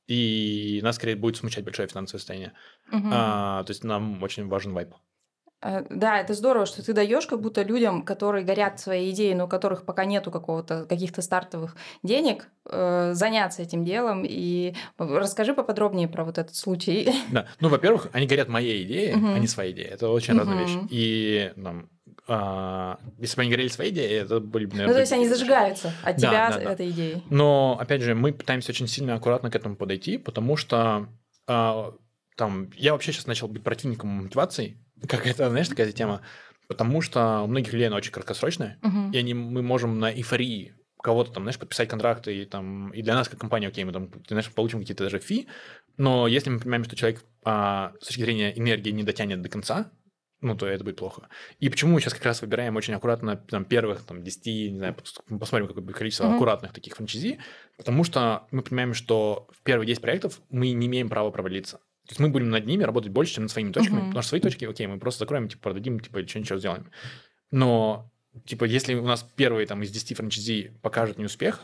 и 0.07 0.79
нас 0.83 0.97
скорее 0.97 1.15
будет 1.15 1.37
смущать 1.37 1.63
большое 1.65 1.87
финансовое 1.87 2.19
состояние. 2.19 2.53
Мгм. 2.91 3.09
А, 3.11 3.63
то 3.63 3.71
есть 3.71 3.83
нам 3.83 4.21
очень 4.21 4.47
важен 4.47 4.73
вайп. 4.73 4.93
Э, 5.63 5.83
Да, 5.89 6.19
это 6.19 6.35
здорово, 6.35 6.67
что 6.67 6.83
ты 6.85 6.93
даешь 6.93 7.25
как 7.25 7.41
будто 7.41 7.63
людям, 7.63 8.03
которые 8.03 8.45
горят 8.45 8.79
своей 8.79 9.09
идеей, 9.11 9.33
но 9.33 9.45
у 9.45 9.47
которых 9.47 9.83
пока 9.85 10.05
нету 10.05 10.29
какого-то 10.29 10.85
каких-то 10.85 11.23
стартовых 11.23 11.75
денег, 12.03 12.49
э, 12.69 13.13
заняться 13.15 13.63
этим 13.63 13.83
делом. 13.83 14.23
И 14.27 14.75
расскажи 14.99 15.55
поподробнее 15.55 16.07
про 16.07 16.23
вот 16.23 16.37
этот 16.37 16.55
случай. 16.55 17.09
Да. 17.31 17.47
Ну, 17.61 17.69
во-первых, 17.69 18.09
они 18.13 18.27
горят 18.27 18.47
моей 18.47 18.83
идеей, 18.83 19.15
Мгм. 19.15 19.33
а 19.33 19.39
не 19.39 19.47
своей 19.47 19.73
идеей. 19.73 19.87
Это 19.87 20.09
очень 20.09 20.37
разная 20.37 20.55
Мгм. 20.55 20.65
вещь. 20.65 20.77
И 20.91 21.51
там, 21.55 21.89
а, 22.27 22.99
если 23.19 23.35
бы 23.35 23.41
они 23.43 23.51
горели 23.51 23.67
своей 23.67 23.91
идеей, 23.91 24.21
это 24.23 24.39
были 24.39 24.65
бы, 24.65 24.71
Ну, 24.73 24.77
наверное, 24.77 24.95
то 24.95 24.99
есть 25.01 25.11
они 25.13 25.27
зажигаются 25.27 25.93
от 26.03 26.15
Да, 26.17 26.27
тебя 26.29 26.49
да, 26.49 26.63
да. 26.63 26.71
этой 26.73 26.89
идеей. 26.91 27.23
Но, 27.29 27.77
опять 27.79 28.01
же, 28.01 28.15
мы 28.15 28.33
пытаемся 28.33 28.71
очень 28.71 28.87
сильно 28.87 29.15
аккуратно 29.15 29.51
к 29.51 29.55
этому 29.55 29.75
подойти, 29.75 30.17
потому 30.17 30.57
что 30.57 31.07
а, 31.47 31.93
там, 32.35 32.69
я 32.75 32.93
вообще 32.93 33.11
сейчас 33.11 33.27
начал 33.27 33.47
быть 33.47 33.63
противником 33.63 34.09
мотивации, 34.09 34.77
как 35.07 35.27
это, 35.27 35.49
знаешь, 35.49 35.67
такая 35.67 35.91
тема, 35.91 36.21
потому 36.67 37.01
что 37.01 37.41
у 37.41 37.47
многих 37.47 37.73
людей 37.73 37.87
она 37.87 37.97
очень 37.97 38.11
краткосрочная, 38.11 38.79
Мгм. 38.81 39.11
и 39.11 39.17
они, 39.17 39.33
мы 39.33 39.61
можем 39.61 39.99
на 39.99 40.11
эйфории 40.11 40.73
кого-то 41.03 41.31
там, 41.31 41.43
знаешь, 41.43 41.59
подписать 41.59 41.87
контракты, 41.87 42.35
и, 42.35 42.45
там, 42.45 42.89
и 42.89 43.03
для 43.03 43.13
нас, 43.13 43.29
как 43.29 43.39
компания, 43.39 43.67
окей, 43.67 43.83
мы 43.83 43.91
там, 43.91 44.07
ты 44.09 44.29
знаешь, 44.29 44.49
получим 44.51 44.79
какие-то 44.79 45.03
даже 45.03 45.19
фи, 45.19 45.47
но 45.97 46.27
если 46.27 46.49
мы 46.49 46.59
понимаем, 46.59 46.83
что 46.83 46.95
человек 46.95 47.23
а, 47.43 47.93
с 48.01 48.07
точки 48.07 48.21
зрения 48.21 48.57
энергии 48.57 48.89
не 48.89 49.03
дотянет 49.03 49.41
до 49.43 49.49
конца, 49.49 49.91
ну, 50.41 50.55
то 50.55 50.67
это 50.67 50.83
будет 50.83 50.97
плохо. 50.97 51.27
И 51.59 51.69
почему 51.69 51.93
мы 51.93 52.01
сейчас 52.01 52.13
как 52.13 52.25
раз 52.25 52.41
выбираем 52.41 52.75
очень 52.75 52.93
аккуратно 52.93 53.35
там, 53.37 53.65
первых 53.65 54.03
там, 54.03 54.23
10, 54.23 54.71
не 54.71 54.77
знаю, 54.77 54.93
пос- 54.93 55.39
посмотрим, 55.39 55.67
какое 55.67 55.83
будет 55.83 55.95
количество 55.95 56.25
Мгм. 56.25 56.35
аккуратных 56.35 56.73
таких 56.73 56.95
франчайзи, 56.95 57.39
потому 57.77 58.03
что 58.03 58.47
мы 58.51 58.61
понимаем, 58.61 58.93
что 58.93 59.47
в 59.51 59.61
первые 59.63 59.87
10 59.87 60.01
проектов 60.01 60.41
мы 60.49 60.71
не 60.71 60.87
имеем 60.87 61.09
права 61.09 61.31
провалиться. 61.31 61.77
То 62.07 62.11
есть 62.11 62.19
мы 62.19 62.29
будем 62.29 62.49
над 62.49 62.65
ними 62.67 62.83
работать 62.83 63.11
больше, 63.11 63.33
чем 63.35 63.43
над 63.45 63.51
своими 63.51 63.71
точками, 63.71 63.97
Мгм. 63.99 64.07
потому 64.09 64.21
что 64.21 64.29
свои 64.29 64.41
точки, 64.41 64.65
окей, 64.65 64.85
мы 64.87 64.99
просто 64.99 65.19
закроем, 65.19 65.47
типа, 65.47 65.63
продадим, 65.63 65.99
типа, 65.99 66.19
или 66.19 66.27
что-нибудь 66.27 66.59
сделаем. 66.59 66.91
Но, 67.51 68.11
типа, 68.45 68.65
если 68.65 68.93
у 68.95 69.05
нас 69.05 69.23
первый 69.35 69.65
там 69.65 69.81
из 69.81 69.89
10 69.91 70.13
франчайзи 70.15 70.77
покажет 70.81 71.17
неуспех, 71.17 71.61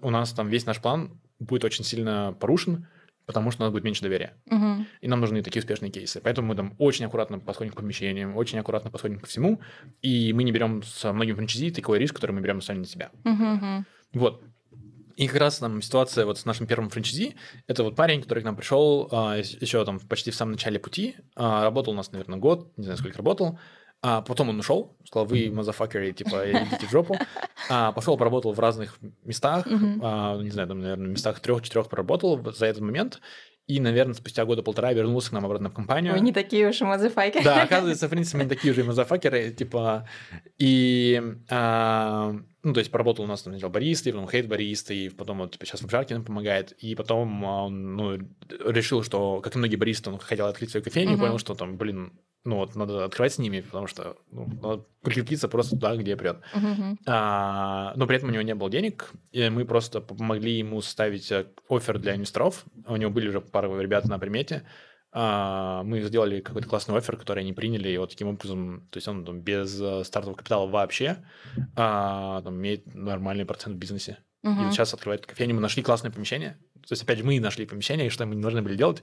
у 0.00 0.10
нас 0.10 0.32
там 0.32 0.48
весь 0.48 0.66
наш 0.66 0.80
план 0.80 1.20
будет 1.38 1.64
очень 1.64 1.84
сильно 1.84 2.36
порушен, 2.40 2.88
потому 3.26 3.50
что 3.50 3.62
у 3.62 3.64
нас 3.64 3.72
будет 3.72 3.84
меньше 3.84 4.02
доверия. 4.02 4.34
Мгм. 4.46 4.86
И 5.00 5.08
нам 5.08 5.20
нужны 5.20 5.42
такие 5.42 5.60
успешные 5.60 5.90
кейсы. 5.90 6.20
Поэтому 6.22 6.48
мы 6.48 6.54
там 6.54 6.74
очень 6.78 7.04
аккуратно 7.06 7.38
подходим 7.38 7.72
к 7.72 7.76
помещениям, 7.76 8.36
очень 8.36 8.58
аккуратно 8.58 8.90
подходим 8.90 9.20
ко 9.20 9.26
всему, 9.26 9.60
и 10.02 10.32
мы 10.32 10.44
не 10.44 10.52
берем 10.52 10.82
со 10.82 11.12
многими 11.12 11.34
франчайзи 11.34 11.70
такой 11.70 11.98
риск, 11.98 12.14
который 12.14 12.32
мы 12.32 12.40
берем 12.40 12.60
сами 12.60 12.78
на 12.78 12.86
себя. 12.86 13.10
Мгм. 13.24 13.86
Вот. 14.12 14.42
И 15.16 15.28
как 15.28 15.40
раз 15.40 15.58
там 15.58 15.82
ситуация 15.82 16.24
вот 16.24 16.38
с 16.38 16.44
нашим 16.44 16.66
первым 16.66 16.88
франчайзи, 16.88 17.36
это 17.66 17.84
вот 17.84 17.94
парень, 17.94 18.22
который 18.22 18.40
к 18.40 18.44
нам 18.44 18.56
пришел 18.56 19.08
а, 19.12 19.36
еще 19.36 19.84
там 19.84 20.00
почти 20.00 20.30
в 20.30 20.34
самом 20.34 20.52
начале 20.52 20.78
пути, 20.78 21.16
а, 21.36 21.62
работал 21.62 21.92
у 21.92 21.96
нас, 21.96 22.12
наверное, 22.12 22.38
год, 22.38 22.72
не 22.76 22.84
знаю, 22.84 22.98
сколько 22.98 23.18
работал, 23.18 23.58
а 24.02 24.20
потом 24.22 24.48
он 24.48 24.58
ушел, 24.58 24.96
сказал, 25.06 25.26
вы, 25.26 25.50
мазафакеры, 25.52 26.12
типа, 26.12 26.50
идите 26.50 26.86
в 26.86 26.90
жопу. 26.90 27.16
А, 27.70 27.92
пошел, 27.92 28.16
поработал 28.16 28.52
в 28.52 28.58
разных 28.60 28.98
местах, 29.24 29.66
Мгм. 29.66 30.00
а, 30.02 30.36
не 30.42 30.50
знаю, 30.50 30.68
там, 30.68 30.80
наверное, 30.80 31.06
в 31.08 31.10
местах 31.12 31.40
трех-четырех 31.40 31.88
проработал 31.88 32.40
за 32.52 32.66
этот 32.66 32.82
момент, 32.82 33.20
и, 33.68 33.78
наверное, 33.78 34.14
спустя 34.14 34.44
года 34.44 34.62
полтора 34.64 34.92
вернулся 34.92 35.30
к 35.30 35.32
нам 35.32 35.46
обратно 35.46 35.70
в 35.70 35.74
компанию. 35.74 36.12
Вы 36.14 36.20
не 36.20 36.32
такие 36.32 36.68
уж 36.68 36.80
и 36.80 36.84
мазафаки. 36.84 37.42
Да, 37.44 37.62
оказывается, 37.62 38.08
в 38.08 38.10
принципе, 38.10 38.38
мы 38.38 38.44
не 38.44 38.48
такие 38.50 38.74
же 38.74 38.82
мазафакеры, 38.82 39.50
типа, 39.52 40.08
и, 40.58 41.22
а, 41.48 42.34
ну, 42.64 42.72
то 42.72 42.80
есть, 42.80 42.90
поработал 42.90 43.24
у 43.24 43.28
нас 43.28 43.42
там 43.42 43.52
сначала 43.52 43.70
баристой, 43.70 44.12
потом 44.12 44.28
хейт 44.28 44.48
баристой, 44.48 45.10
потом 45.10 45.38
вот, 45.38 45.52
типа, 45.52 45.64
сейчас 45.66 45.80
в 45.80 45.84
обжарке 45.84 46.14
нам 46.14 46.24
помогает, 46.24 46.72
и 46.72 46.96
потом 46.96 47.44
он, 47.44 47.96
ну, 47.96 48.18
решил, 48.66 49.04
что, 49.04 49.40
как 49.40 49.54
и 49.54 49.58
многие 49.58 49.76
баристы, 49.76 50.10
он 50.10 50.18
хотел 50.18 50.46
открыть 50.46 50.70
свою 50.70 50.82
кофейню, 50.82 51.12
и 51.12 51.14
Мгм. 51.14 51.20
понял, 51.20 51.38
что 51.38 51.54
там, 51.54 51.76
блин, 51.76 52.12
ну, 52.44 52.56
вот, 52.56 52.74
надо 52.74 53.04
открывать 53.04 53.34
с 53.34 53.38
ними, 53.38 53.60
потому 53.60 53.86
что, 53.86 54.16
ну, 54.30 54.46
надо 54.60 54.84
прикрепиться 55.02 55.48
просто 55.48 55.76
туда, 55.76 55.96
где 55.96 56.16
прет. 56.16 56.38
Мгм. 56.54 56.98
А, 57.06 57.92
но 57.96 58.06
при 58.06 58.16
этом 58.16 58.30
у 58.30 58.32
него 58.32 58.42
не 58.42 58.54
было 58.54 58.68
денег, 58.68 59.12
и 59.30 59.48
мы 59.48 59.64
просто 59.64 60.00
помогли 60.00 60.52
ему 60.58 60.80
составить 60.80 61.30
э, 61.30 61.46
офер 61.68 61.98
для 61.98 62.16
инвесторов. 62.16 62.64
У 62.86 62.96
него 62.96 63.10
были 63.10 63.28
уже 63.28 63.40
пара 63.40 63.68
ребят 63.80 64.06
на 64.06 64.18
примете. 64.18 64.64
А, 65.12 65.82
мы 65.84 66.00
сделали 66.00 66.40
какой-то 66.40 66.68
классный 66.68 66.96
офер, 66.96 67.16
который 67.16 67.40
они 67.40 67.52
приняли, 67.52 67.90
и 67.90 67.98
вот 67.98 68.10
таким 68.10 68.28
образом, 68.28 68.88
то 68.90 68.96
есть 68.96 69.06
он 69.06 69.24
там, 69.24 69.40
без 69.40 69.80
э, 69.80 70.04
стартового 70.04 70.36
капитала 70.36 70.66
вообще 70.66 71.18
а, 71.76 72.40
там, 72.42 72.56
имеет 72.56 72.92
нормальный 72.94 73.44
процент 73.44 73.76
в 73.76 73.78
бизнесе. 73.78 74.18
И 74.42 74.48
Мгм. 74.48 74.64
вот 74.64 74.72
сейчас 74.72 74.92
открывает 74.94 75.26
кофейню. 75.26 75.54
Мы 75.54 75.60
нашли 75.60 75.82
классное 75.82 76.10
помещение. 76.10 76.58
То 76.74 76.94
есть, 76.94 77.02
опять 77.04 77.18
же, 77.18 77.24
мы 77.24 77.38
нашли 77.38 77.64
помещение, 77.66 78.10
что 78.10 78.26
мы 78.26 78.34
не 78.34 78.42
должны 78.42 78.62
были 78.62 78.74
делать. 78.74 79.02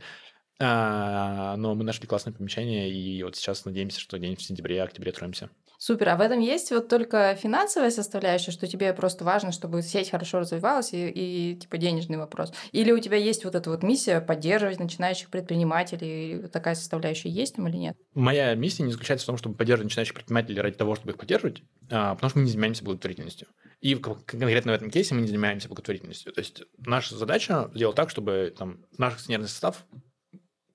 А, 0.62 1.56
но 1.58 1.74
мы 1.74 1.84
нашли 1.84 2.06
классное 2.06 2.34
помещение, 2.34 2.90
и 2.90 3.24
вот 3.24 3.36
сейчас 3.38 3.64
надеемся, 3.64 4.00
что 4.00 4.20
день 4.20 4.36
в 4.36 4.42
сентябре, 4.42 4.84
октябре 4.84 5.12
откроемся. 5.12 5.50
Супер. 5.82 6.10
А 6.10 6.18
в 6.18 6.22
этом 6.22 6.42
есть 6.42 6.72
вот 6.72 6.90
только 6.90 7.34
финансовая 7.42 7.90
составляющая, 7.90 8.52
что 8.52 8.68
тебе 8.68 8.94
просто 8.94 9.24
важно, 9.24 9.54
чтобы 9.54 9.82
сеть 9.82 10.10
хорошо 10.10 10.40
развивалась 10.40 10.92
и, 10.92 11.08
и 11.08 11.56
типа 11.56 11.78
денежный 11.78 12.18
вопрос? 12.18 12.52
Или 12.74 12.92
у 12.92 13.00
тебя 13.00 13.16
есть 13.16 13.46
вот 13.46 13.56
эта 13.56 13.70
вот 13.70 13.82
миссия 13.82 14.20
поддерживать 14.20 14.80
начинающих 14.80 15.30
предпринимателей? 15.30 16.50
Такая 16.50 16.76
составляющая 16.76 17.30
есть 17.30 17.56
там 17.56 17.70
или 17.70 17.78
нет? 17.78 17.98
Моя 18.14 18.54
миссия 18.56 18.84
не 18.84 18.92
заключается 18.92 19.24
в 19.24 19.28
том, 19.28 19.38
чтобы 19.38 19.56
поддерживать 19.56 19.86
начинающих 19.86 20.16
предпринимателей 20.16 20.60
ради 20.60 20.76
того, 20.76 20.96
чтобы 20.96 21.12
их 21.12 21.18
поддерживать, 21.18 21.64
а, 21.90 22.16
потому 22.16 22.30
что 22.30 22.40
мы 22.40 22.46
не 22.46 22.52
занимаемся 22.52 22.84
благотворительностью. 22.84 23.48
И 23.80 23.96
конкретно 23.96 24.74
в 24.74 24.76
этом 24.76 24.90
кейсе 24.90 25.16
мы 25.16 25.22
не 25.22 25.28
занимаемся 25.28 25.70
благотворительностью. 25.70 26.34
То 26.34 26.42
есть 26.42 26.62
наша 26.80 27.16
задача 27.16 27.72
сделать 27.74 27.96
так, 27.96 28.10
чтобы 28.10 28.54
там, 28.58 28.84
наш 28.98 29.14
акционерный 29.14 29.48
состав 29.48 29.86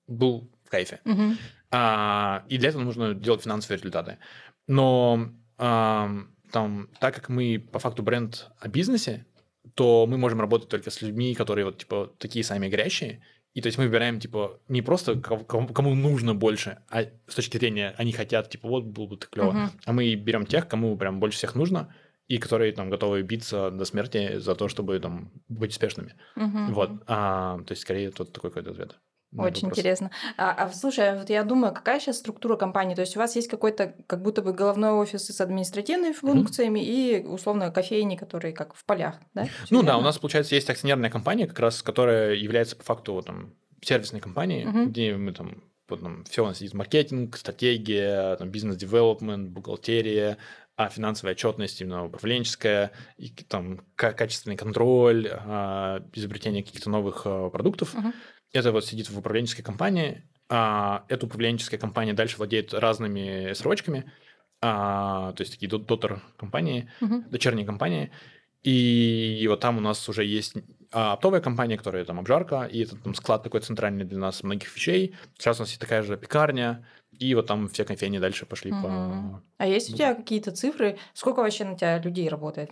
был 0.07 0.49
в 0.63 0.69
кайфе. 0.69 0.99
Мгм. 1.05 1.37
А, 1.71 2.43
и 2.47 2.57
для 2.57 2.69
этого 2.69 2.83
нужно 2.83 3.13
делать 3.13 3.41
финансовые 3.43 3.77
результаты. 3.77 4.17
Но 4.67 5.29
ам, 5.57 6.29
там, 6.51 6.89
так 6.99 7.15
как 7.15 7.29
мы 7.29 7.59
по 7.59 7.79
факту 7.79 8.03
бренд 8.03 8.49
о 8.59 8.67
бизнесе, 8.67 9.25
то 9.73 10.05
мы 10.07 10.17
можем 10.17 10.39
работать 10.39 10.69
только 10.69 10.89
с 10.89 11.01
людьми, 11.01 11.35
которые 11.35 11.65
вот 11.65 11.77
типа 11.79 12.13
такие 12.17 12.43
сами 12.45 12.67
горящие. 12.69 13.21
И 13.53 13.61
то 13.61 13.67
есть 13.67 13.77
мы 13.77 13.85
выбираем 13.85 14.19
типа 14.19 14.59
не 14.67 14.81
просто 14.81 15.15
кому, 15.19 15.67
кому 15.67 15.95
нужно 15.95 16.35
больше, 16.35 16.79
а 16.89 17.03
с 17.27 17.35
точки 17.35 17.57
зрения 17.57 17.93
они 17.97 18.11
хотят 18.11 18.49
типа 18.49 18.67
вот 18.67 18.83
было 18.85 19.07
бы 19.07 19.17
так 19.17 19.29
клево, 19.29 19.51
Мгм. 19.51 19.71
а 19.85 19.93
мы 19.93 20.13
берем 20.15 20.45
тех, 20.45 20.67
кому 20.67 20.97
прям 20.97 21.19
больше 21.19 21.37
всех 21.37 21.55
нужно 21.55 21.93
и 22.27 22.37
которые 22.37 22.73
там 22.73 22.89
готовы 22.89 23.21
биться 23.21 23.69
до 23.71 23.85
смерти 23.85 24.39
за 24.39 24.55
то, 24.55 24.67
чтобы 24.67 24.99
там 24.99 25.31
быть 25.47 25.71
успешными. 25.71 26.15
Мгм. 26.35 26.73
Вот, 26.73 26.91
А, 27.07 27.59
то 27.59 27.71
есть 27.71 27.83
скорее 27.83 28.11
тут 28.11 28.33
такой 28.33 28.49
какой-то 28.49 28.71
ответ. 28.71 28.97
Очень 29.37 29.67
вопрос. 29.67 29.79
интересно. 29.79 30.11
А, 30.37 30.51
а 30.51 30.69
слушай, 30.71 31.17
вот 31.17 31.29
я 31.29 31.43
думаю, 31.43 31.73
какая 31.73 31.99
сейчас 31.99 32.17
структура 32.17 32.55
компании? 32.55 32.95
То 32.95 33.01
есть 33.01 33.15
у 33.15 33.19
вас 33.19 33.35
есть 33.35 33.47
какой-то 33.49 33.95
как 34.07 34.21
будто 34.21 34.41
бы 34.41 34.53
головной 34.53 34.91
офис 34.91 35.25
с 35.27 35.41
административными 35.41 36.13
функциями 36.13 36.79
и 36.83 37.23
условно 37.25 37.71
кофейни, 37.71 38.15
которые 38.15 38.53
как 38.53 38.73
в 38.75 38.83
полях, 38.85 39.15
да? 39.33 39.47
Ну 39.69 39.79
да, 39.81 39.87
верно? 39.87 39.99
у 39.99 40.01
нас, 40.01 40.17
получается, 40.17 40.55
есть 40.55 40.69
акционерная 40.69 41.09
компания, 41.09 41.47
как 41.47 41.59
раз, 41.59 41.81
которая 41.81 42.33
является 42.35 42.75
по 42.75 42.83
факту 42.83 43.21
там, 43.25 43.53
сервисной 43.81 44.21
компанией, 44.21 44.65
Мгм. 44.65 44.89
где 44.89 45.15
мы 45.15 45.31
там, 45.33 45.63
вот, 45.89 46.01
там 46.01 46.23
все 46.25 46.43
у 46.43 46.47
нас 46.47 46.61
есть 46.61 46.73
маркетинг, 46.73 47.37
стратегия, 47.37 48.35
там, 48.37 48.49
бизнес-девелопмент, 48.49 49.49
бухгалтерия, 49.49 50.37
а 50.77 50.89
финансовая 50.89 51.35
отчетность, 51.35 51.79
именно 51.79 52.05
управленческая, 52.05 52.91
и 53.17 53.29
к- 53.29 53.43
там 53.47 53.81
ка- 53.95 54.11
качественный 54.11 54.57
контроль, 54.57 55.29
а, 55.31 56.01
изобретение 56.13 56.63
каких-то 56.63 56.89
новых 56.89 57.21
а, 57.25 57.49
продуктов. 57.49 57.93
Мгм. 57.93 58.13
Это 58.55 58.71
вот 58.71 58.85
сидит 58.85 59.09
в 59.09 59.19
управленческой 59.19 59.65
компании, 59.65 60.23
а 60.47 61.03
эта 61.09 61.25
управленческая 61.25 61.77
компания 61.77 62.13
дальше 62.13 62.37
владеет 62.37 62.73
разными 62.73 63.51
срочками, 63.51 64.09
а, 64.61 65.33
то 65.33 65.41
есть 65.41 65.51
такие 65.51 65.67
дот- 65.67 65.85
дотер-компании, 65.85 66.89
Мгм. 67.01 67.29
дочерние 67.29 67.65
компании. 67.65 68.11
И 68.63 69.45
вот 69.49 69.59
там 69.59 69.77
у 69.77 69.81
нас 69.81 70.07
уже 70.07 70.23
есть 70.23 70.53
а, 70.93 71.11
оптовая 71.11 71.41
компания, 71.41 71.75
которая 71.75 72.05
там 72.05 72.17
обжарка, 72.17 72.63
и 72.63 72.83
это 72.85 72.95
там 72.95 73.13
склад 73.13 73.43
такой 73.43 73.59
центральный 73.59 74.05
для 74.05 74.19
нас 74.19 74.41
многих 74.41 74.73
вещей. 74.73 75.17
Сейчас 75.37 75.59
у 75.59 75.63
нас 75.63 75.69
есть 75.69 75.81
такая 75.81 76.01
же 76.01 76.15
пекарня, 76.15 76.87
и 77.11 77.35
вот 77.35 77.47
там 77.47 77.67
все 77.67 77.83
кофейни 77.83 78.19
дальше 78.19 78.45
пошли 78.45 78.71
Мгм. 78.71 78.81
по... 78.81 79.43
А 79.57 79.67
есть 79.67 79.93
у 79.93 79.97
тебя 79.97 80.15
какие-то 80.15 80.51
цифры? 80.51 80.97
Сколько 81.13 81.39
вообще 81.41 81.65
на 81.65 81.75
тебя 81.75 81.99
людей 81.99 82.29
работает? 82.29 82.71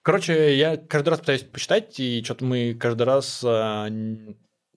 Короче, 0.00 0.56
я 0.56 0.78
каждый 0.78 1.10
раз 1.10 1.20
пытаюсь 1.20 1.42
посчитать, 1.42 2.00
и 2.00 2.22
что-то 2.24 2.46
мы 2.46 2.72
каждый 2.72 3.02
раз... 3.02 3.44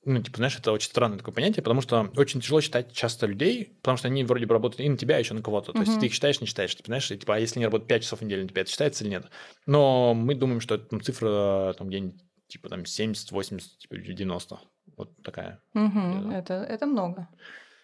Ну, 0.09 0.21
типа, 0.23 0.37
знаешь, 0.37 0.57
это 0.57 0.71
очень 0.71 0.87
странное 0.87 1.17
такое 1.17 1.35
понятие, 1.35 1.61
потому 1.61 1.81
что 1.81 2.09
очень 2.15 2.39
тяжело 2.39 2.61
считать 2.61 2.93
часто 2.93 3.25
людей, 3.27 3.73
потому 3.81 3.97
что 3.97 4.07
они 4.07 4.23
вроде 4.23 4.45
бы 4.45 4.53
работают 4.53 4.79
и 4.79 4.87
на 4.87 4.95
тебя, 4.95 5.17
и 5.17 5.21
еще 5.21 5.33
на 5.33 5.41
кого-то. 5.41 5.73
То 5.73 5.79
есть 5.79 5.91
Мгм. 5.91 5.99
ты 5.99 6.05
их 6.05 6.13
считаешь, 6.13 6.39
не 6.39 6.47
считаешь. 6.47 6.73
Типа, 6.73 6.87
знаешь, 6.87 7.11
и, 7.11 7.17
типа, 7.17 7.35
а 7.35 7.39
если 7.39 7.59
они 7.59 7.65
работают 7.65 7.89
5 7.89 8.03
часов 8.03 8.19
в 8.19 8.21
неделю 8.23 8.43
на 8.43 8.47
тебя, 8.47 8.61
это 8.61 8.71
считается 8.71 9.03
или 9.03 9.11
нет? 9.11 9.25
Но 9.65 10.13
мы 10.13 10.33
думаем, 10.33 10.61
что 10.61 10.75
это 10.75 10.85
там, 10.85 11.01
цифра 11.01 11.75
там 11.77 11.89
где-нибудь 11.89 12.21
типа 12.47 12.69
там 12.69 12.85
70, 12.85 13.31
80, 13.31 13.77
типа 13.79 13.97
90. 13.97 14.59
Вот 14.95 15.11
такая. 15.23 15.59
Да. 15.73 16.31
Это, 16.33 16.53
это 16.53 16.85
много. 16.85 17.27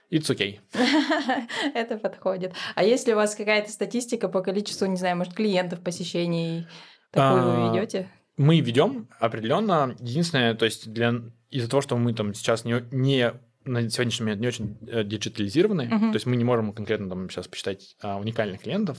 It's 0.09 0.29
okay. 0.29 0.59
Это 1.73 1.97
подходит. 1.97 2.53
А 2.75 2.83
есть 2.83 3.07
ли 3.07 3.13
у 3.13 3.15
вас 3.17 3.35
какая-то 3.35 3.69
статистика 3.71 4.29
по 4.29 4.41
количеству, 4.41 4.85
не 4.85 4.95
знаю, 4.95 5.17
может, 5.17 5.33
клиентов, 5.33 5.81
посещений? 5.81 6.67
Такую 7.11 7.43
вы 7.43 7.51
А, 7.51 7.73
ведете? 7.73 8.09
Мы 8.37 8.59
ведем 8.61 9.07
определенно. 9.19 9.95
Единственное, 9.99 10.55
то 10.55 10.65
есть 10.65 10.91
для 10.91 11.13
из-за 11.49 11.69
того, 11.69 11.81
что 11.81 11.97
мы 11.97 12.13
там 12.13 12.33
сейчас 12.33 12.65
не, 12.65 12.83
не 12.91 13.33
на 13.65 13.87
сегодняшний 13.89 14.23
момент 14.25 14.41
не 14.41 14.47
очень 14.47 14.77
э, 14.87 15.03
диджитализированы, 15.03 15.85
Мгм. 15.85 16.11
то 16.11 16.15
есть 16.15 16.25
мы 16.25 16.35
не 16.35 16.43
можем 16.43 16.73
конкретно 16.73 17.09
там 17.09 17.29
сейчас 17.29 17.47
посчитать 17.47 17.95
а, 18.01 18.17
уникальных 18.17 18.61
клиентов 18.61 18.97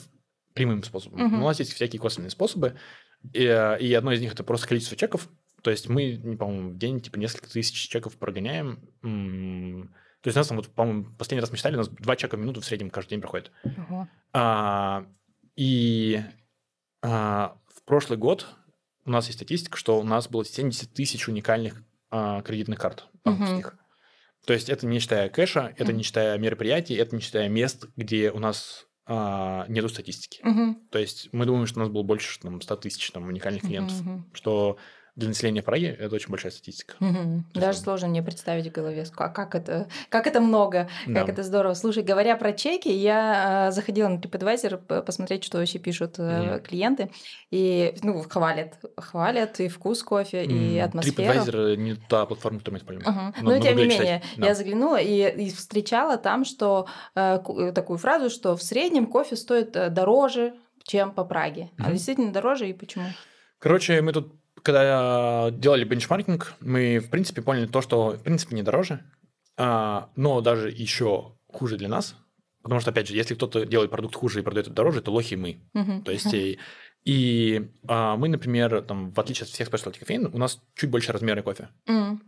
прямым 0.53 0.83
способом. 0.85 1.21
Мгм. 1.21 1.33
Но 1.39 1.45
у 1.45 1.49
нас 1.49 1.59
есть 1.59 1.73
всякие 1.73 2.01
косвенные 2.01 2.31
способы, 2.31 2.77
и, 3.33 3.43
э, 3.45 3.79
и 3.81 3.93
одно 3.93 4.13
из 4.13 4.21
них 4.21 4.33
это 4.33 4.45
просто 4.45 4.69
количество 4.69 4.97
чеков. 4.97 5.29
То 5.63 5.71
есть 5.71 5.89
мы, 5.89 6.37
по-моему, 6.39 6.71
в 6.71 6.79
день 6.79 7.01
типа 7.01 7.19
несколько 7.19 7.51
тысяч 7.51 7.89
чеков 7.89 8.17
прогоняем. 8.19 8.79
М, 9.03 9.91
То 10.21 10.29
есть 10.29 10.37
у 10.37 10.41
нас 10.41 10.47
там, 10.49 10.59
вот, 10.59 10.69
по-моему, 10.69 11.07
последний 11.19 11.41
раз 11.41 11.51
мы 11.51 11.57
считали, 11.57 11.75
у 11.75 11.79
нас 11.79 11.89
два 11.89 12.17
чека 12.17 12.37
в 12.37 12.41
минуту 12.41 12.61
в 12.61 12.65
среднем 12.65 12.91
каждый 12.91 13.11
день 13.11 13.21
проходит. 13.21 13.51
Ого. 13.89 14.09
А, 14.33 15.07
и 15.57 16.21
а, 17.03 17.57
в 17.75 17.83
прошлый 17.85 18.19
год 18.19 18.47
у 19.05 19.11
нас 19.11 19.27
есть 19.27 19.39
статистика, 19.39 19.77
что 19.77 19.99
у 19.99 20.03
нас 20.05 20.29
было 20.29 20.45
70 20.45 20.93
тысяч 20.93 21.29
уникальных 21.29 21.83
а, 22.11 22.43
кредитных 22.43 22.79
карт 22.79 23.07
банковских. 23.25 23.77
То 24.47 24.53
есть 24.53 24.69
это 24.69 24.87
не 24.87 24.99
считая 24.99 25.29
кэша, 25.31 25.73
это 25.77 25.87
Мгм. 25.91 25.97
не 25.99 26.03
считая 26.03 26.37
мероприятий, 26.39 26.95
это 26.95 27.17
не 27.17 27.23
считая 27.23 27.49
мест, 27.49 27.87
где 27.97 28.31
у 28.31 28.39
нас 28.39 28.87
а, 29.07 29.67
нету 29.69 29.89
статистики. 29.91 30.41
Мгм. 30.43 30.89
То 30.91 30.99
есть 30.99 31.29
мы 31.33 31.45
думаем, 31.45 31.67
что 31.67 31.79
у 31.79 31.83
нас 31.83 31.91
было 31.91 32.03
больше 32.03 32.39
там, 32.41 32.61
100 32.61 32.77
тысяч 32.77 33.11
там, 33.11 33.25
уникальных 33.27 33.63
клиентов, 33.63 34.01
Мгм. 34.01 34.31
что 34.33 34.79
для 35.17 35.29
населения 35.29 35.63
Праги 35.63 35.87
это 35.87 36.15
очень 36.15 36.31
большая 36.31 36.51
статистика. 36.51 36.95
Угу. 37.01 37.45
Даже 37.55 37.67
есть, 37.69 37.85
сложно 37.85 38.09
мне 38.09 38.23
представить 38.23 38.67
в 38.67 38.73
голове, 38.73 39.05
а 39.17 39.29
как 39.29 39.55
это, 39.55 39.87
как 40.09 40.27
это 40.27 40.41
много, 40.41 40.89
Да. 41.07 41.21
как 41.21 41.29
это 41.29 41.43
здорово. 41.45 41.75
Слушай, 41.75 42.03
говоря 42.03 42.37
про 42.37 42.53
чеки, 42.53 42.89
я 42.89 43.69
э, 43.69 43.73
заходила 43.73 44.09
на 44.09 44.19
TripAdvisor 44.19 45.03
посмотреть, 45.03 45.45
что 45.45 45.59
вообще 45.59 45.79
пишут 45.79 46.19
Мгм. 46.19 46.61
клиенты, 46.63 47.11
и 47.51 47.95
ну 48.03 48.23
хвалят, 48.29 48.75
хвалят 48.97 49.61
и 49.61 49.69
вкус 49.69 50.03
кофе, 50.03 50.45
и 50.45 50.79
атмосферу. 50.79 51.17
TripAdvisor 51.33 51.77
не 51.77 51.95
та 51.95 52.27
платформа, 52.27 52.59
которую 52.59 52.75
мы 52.75 52.79
используем. 52.83 53.09
Ага. 53.09 53.35
Но 53.41 53.51
Но 53.53 53.59
тем 53.61 53.77
не 53.77 53.85
читать. 53.85 53.99
менее, 54.01 54.23
Да. 54.37 54.47
я 54.47 54.55
заглянула 54.55 55.01
и, 55.01 55.45
и 55.47 55.51
встречала 55.51 56.17
там, 56.17 56.45
что 56.45 56.87
э, 57.15 57.39
э, 57.47 57.73
такую 57.73 57.99
фразу, 57.99 58.31
что 58.31 58.57
в 58.57 58.63
среднем 58.63 59.07
кофе 59.07 59.37
стоит 59.37 59.73
дороже, 59.95 60.55
чем 60.83 61.13
по 61.13 61.25
Праге. 61.25 61.71
А 61.79 61.85
Мгм. 61.85 61.93
действительно 61.93 62.33
дороже 62.33 62.69
и 62.69 62.73
почему? 62.73 63.05
Короче, 63.61 64.03
мы 64.03 64.13
тут, 64.13 64.35
когда 64.65 65.51
делали 65.53 65.85
бенчмаркинг, 65.85 66.55
мы, 66.61 66.99
в 66.99 67.11
принципе, 67.11 67.43
поняли 67.43 67.67
то, 67.67 67.83
что, 67.83 68.13
в 68.13 68.23
принципе, 68.23 68.57
не 68.57 68.63
дороже, 68.63 69.05
а, 69.57 70.11
но 70.17 70.41
даже 70.41 70.71
еще 70.71 71.37
хуже 71.53 71.77
для 71.77 71.89
нас. 71.89 72.17
Потому 72.63 72.81
что, 72.81 72.91
опять 72.91 73.07
же, 73.07 73.15
если 73.15 73.35
кто-то 73.35 73.67
делает 73.67 73.91
продукт 73.91 74.17
хуже 74.17 74.41
и 74.41 74.43
продает 74.43 74.67
это 74.67 74.75
дороже, 74.75 75.03
то 75.03 75.13
лохи 75.13 75.35
мы. 75.35 75.61
Мгм. 75.75 76.03
То 76.03 76.13
есть, 76.13 76.33
и, 76.33 76.59
и, 77.05 77.71
а, 77.87 78.17
мы, 78.17 78.29
например, 78.29 78.81
там, 78.81 79.13
в 79.13 79.21
отличие 79.21 79.45
от 79.45 79.51
всех 79.51 79.69
specialty 79.69 79.99
кофеин, 79.99 80.31
у 80.33 80.39
нас 80.39 80.61
чуть 80.75 80.89
больше 80.89 81.13
размеры 81.13 81.43
кофе. 81.43 81.69
М. 81.87 82.23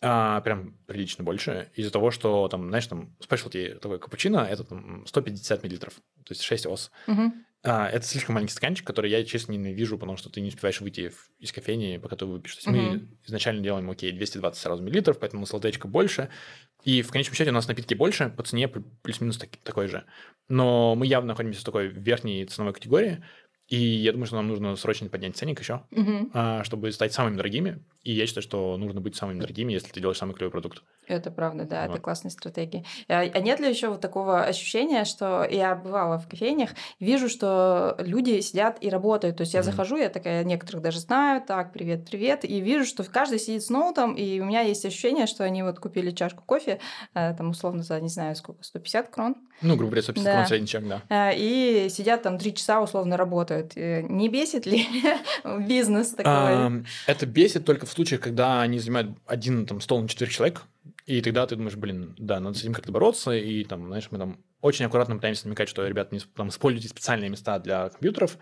А, 0.00 0.40
прям 0.40 0.74
прилично 0.86 1.22
больше. 1.22 1.70
Из-за 1.74 1.90
того, 1.90 2.10
что 2.10 2.48
там, 2.48 2.68
знаешь, 2.68 2.86
там 2.86 3.14
specialty 3.20 3.78
такой 3.78 3.98
капучино, 3.98 4.38
это 4.38 4.64
там 4.64 5.06
150 5.06 5.62
миллилитров, 5.62 5.94
то 6.24 6.32
есть 6.32 6.42
6 6.42 6.66
ос. 6.66 6.90
Мгм. 7.06 7.44
А, 7.66 7.88
это 7.88 8.04
слишком 8.06 8.34
маленький 8.34 8.52
стаканчик, 8.52 8.86
который 8.86 9.10
я, 9.10 9.24
честно, 9.24 9.52
ненавижу, 9.52 9.96
потому 9.98 10.18
что 10.18 10.28
ты 10.28 10.42
не 10.42 10.48
успеваешь 10.48 10.82
выйти 10.82 11.10
из 11.38 11.50
кофейни, 11.50 11.96
пока 11.96 12.14
ты 12.14 12.26
выпьешь. 12.26 12.56
То 12.56 12.58
есть 12.58 12.66
мы 12.66 12.96
Мгм. 12.96 13.18
изначально 13.26 13.62
делаем, 13.62 13.90
окей, 13.90 14.12
220 14.12 14.60
сразу 14.62 14.82
миллилитров, 14.82 15.18
поэтому 15.18 15.46
сладечка 15.46 15.88
больше. 15.88 16.28
И 16.82 17.00
в 17.00 17.10
конечном 17.10 17.34
счете 17.34 17.50
у 17.50 17.54
нас 17.54 17.66
напитки 17.66 17.94
больше, 17.94 18.28
по 18.28 18.42
цене 18.42 18.66
плю- 18.66 18.84
плюс-минус 19.02 19.38
таки- 19.38 19.58
такой 19.62 19.88
же. 19.88 20.04
Но 20.48 20.94
мы 20.94 21.06
явно 21.06 21.28
находимся 21.28 21.62
в 21.62 21.64
такой 21.64 21.88
верхней 21.88 22.44
ценовой 22.44 22.74
категории, 22.74 23.24
и 23.68 23.76
я 23.76 24.12
думаю, 24.12 24.26
что 24.26 24.36
нам 24.36 24.48
нужно 24.48 24.76
срочно 24.76 25.08
поднять 25.08 25.36
ценник 25.36 25.60
еще, 25.60 25.82
Мгм. 25.90 26.30
а, 26.34 26.64
чтобы 26.64 26.92
стать 26.92 27.12
самыми 27.12 27.36
дорогими. 27.36 27.82
И 28.02 28.12
я 28.12 28.26
считаю, 28.26 28.42
что 28.42 28.76
нужно 28.76 29.00
быть 29.00 29.16
самыми 29.16 29.40
дорогими, 29.40 29.72
если 29.72 29.88
ты 29.90 30.00
делаешь 30.00 30.18
самый 30.18 30.34
клевый 30.34 30.50
продукт. 30.52 30.82
Это 31.06 31.30
правда, 31.30 31.64
да, 31.64 31.84
это 31.84 31.92
Вот. 31.94 32.02
классная 32.02 32.30
стратегия. 32.30 32.84
А, 33.08 33.20
а 33.20 33.40
нет 33.40 33.60
ли 33.60 33.68
еще 33.68 33.88
вот 33.88 34.00
такого 34.00 34.42
ощущения, 34.42 35.04
что 35.04 35.44
я 35.44 35.74
бывала 35.74 36.18
в 36.18 36.28
кофейнях, 36.28 36.70
вижу, 37.00 37.28
что 37.28 37.96
люди 37.98 38.40
сидят 38.40 38.78
и 38.82 38.88
работают. 38.90 39.36
То 39.38 39.42
есть 39.42 39.54
я 39.54 39.60
Мгм. 39.60 39.70
захожу, 39.70 39.96
я 39.96 40.08
такая, 40.10 40.44
некоторых 40.44 40.82
даже 40.82 41.00
знаю, 41.00 41.42
так, 41.42 41.72
привет, 41.72 42.08
привет, 42.08 42.44
и 42.44 42.60
вижу, 42.60 42.84
что 42.84 43.04
каждый 43.04 43.38
сидит 43.38 43.62
с 43.62 43.70
ноутом, 43.70 44.14
и 44.14 44.40
у 44.40 44.44
меня 44.44 44.60
есть 44.60 44.84
ощущение, 44.84 45.26
что 45.26 45.44
они 45.44 45.62
вот 45.62 45.78
купили 45.78 46.10
чашку 46.10 46.42
кофе, 46.44 46.80
э, 47.14 47.34
там 47.34 47.50
условно 47.50 47.82
за, 47.82 48.00
не 48.00 48.08
знаю, 48.08 48.34
сколько, 48.36 48.62
150 48.62 49.08
крон, 49.08 49.36
Ну, 49.62 49.76
грубо 49.76 49.90
говоря, 49.92 50.02
150 50.02 50.48
Да. 50.60 50.66
чек, 50.66 50.84
да. 50.88 51.02
э, 51.08 51.32
и 51.36 51.88
сидят 51.88 52.22
там 52.22 52.38
три 52.38 52.54
часа 52.54 52.80
условно 52.82 53.16
работают. 53.16 53.72
Э, 53.76 54.02
Не 54.02 54.28
бесит 54.28 54.66
ли 54.66 54.86
бизнес 55.60 56.10
такой? 56.10 56.84
Это 57.06 57.26
бесит 57.26 57.64
только 57.64 57.86
в 57.86 57.90
случаях, 57.90 58.20
когда 58.20 58.60
они 58.60 58.78
занимают 58.78 59.10
один 59.26 59.66
там, 59.66 59.80
стол 59.80 60.02
на 60.02 60.08
четырех 60.08 60.32
человек, 60.32 60.62
и 61.06 61.20
тогда 61.20 61.46
ты 61.46 61.56
думаешь, 61.56 61.76
блин, 61.76 62.14
да, 62.18 62.40
надо 62.40 62.56
с 62.56 62.62
этим 62.62 62.72
как-то 62.72 62.92
бороться, 62.92 63.32
и 63.32 63.64
там, 63.64 63.86
знаешь, 63.88 64.08
мы 64.10 64.18
там 64.18 64.38
очень 64.60 64.86
аккуратно 64.86 65.16
пытаемся 65.16 65.46
намекать, 65.46 65.68
что, 65.68 65.86
ребята, 65.86 66.14
не 66.14 66.20
там, 66.20 66.48
используйте 66.48 66.88
специальные 66.88 67.28
места 67.28 67.58
для 67.58 67.90
компьютеров, 67.90 68.38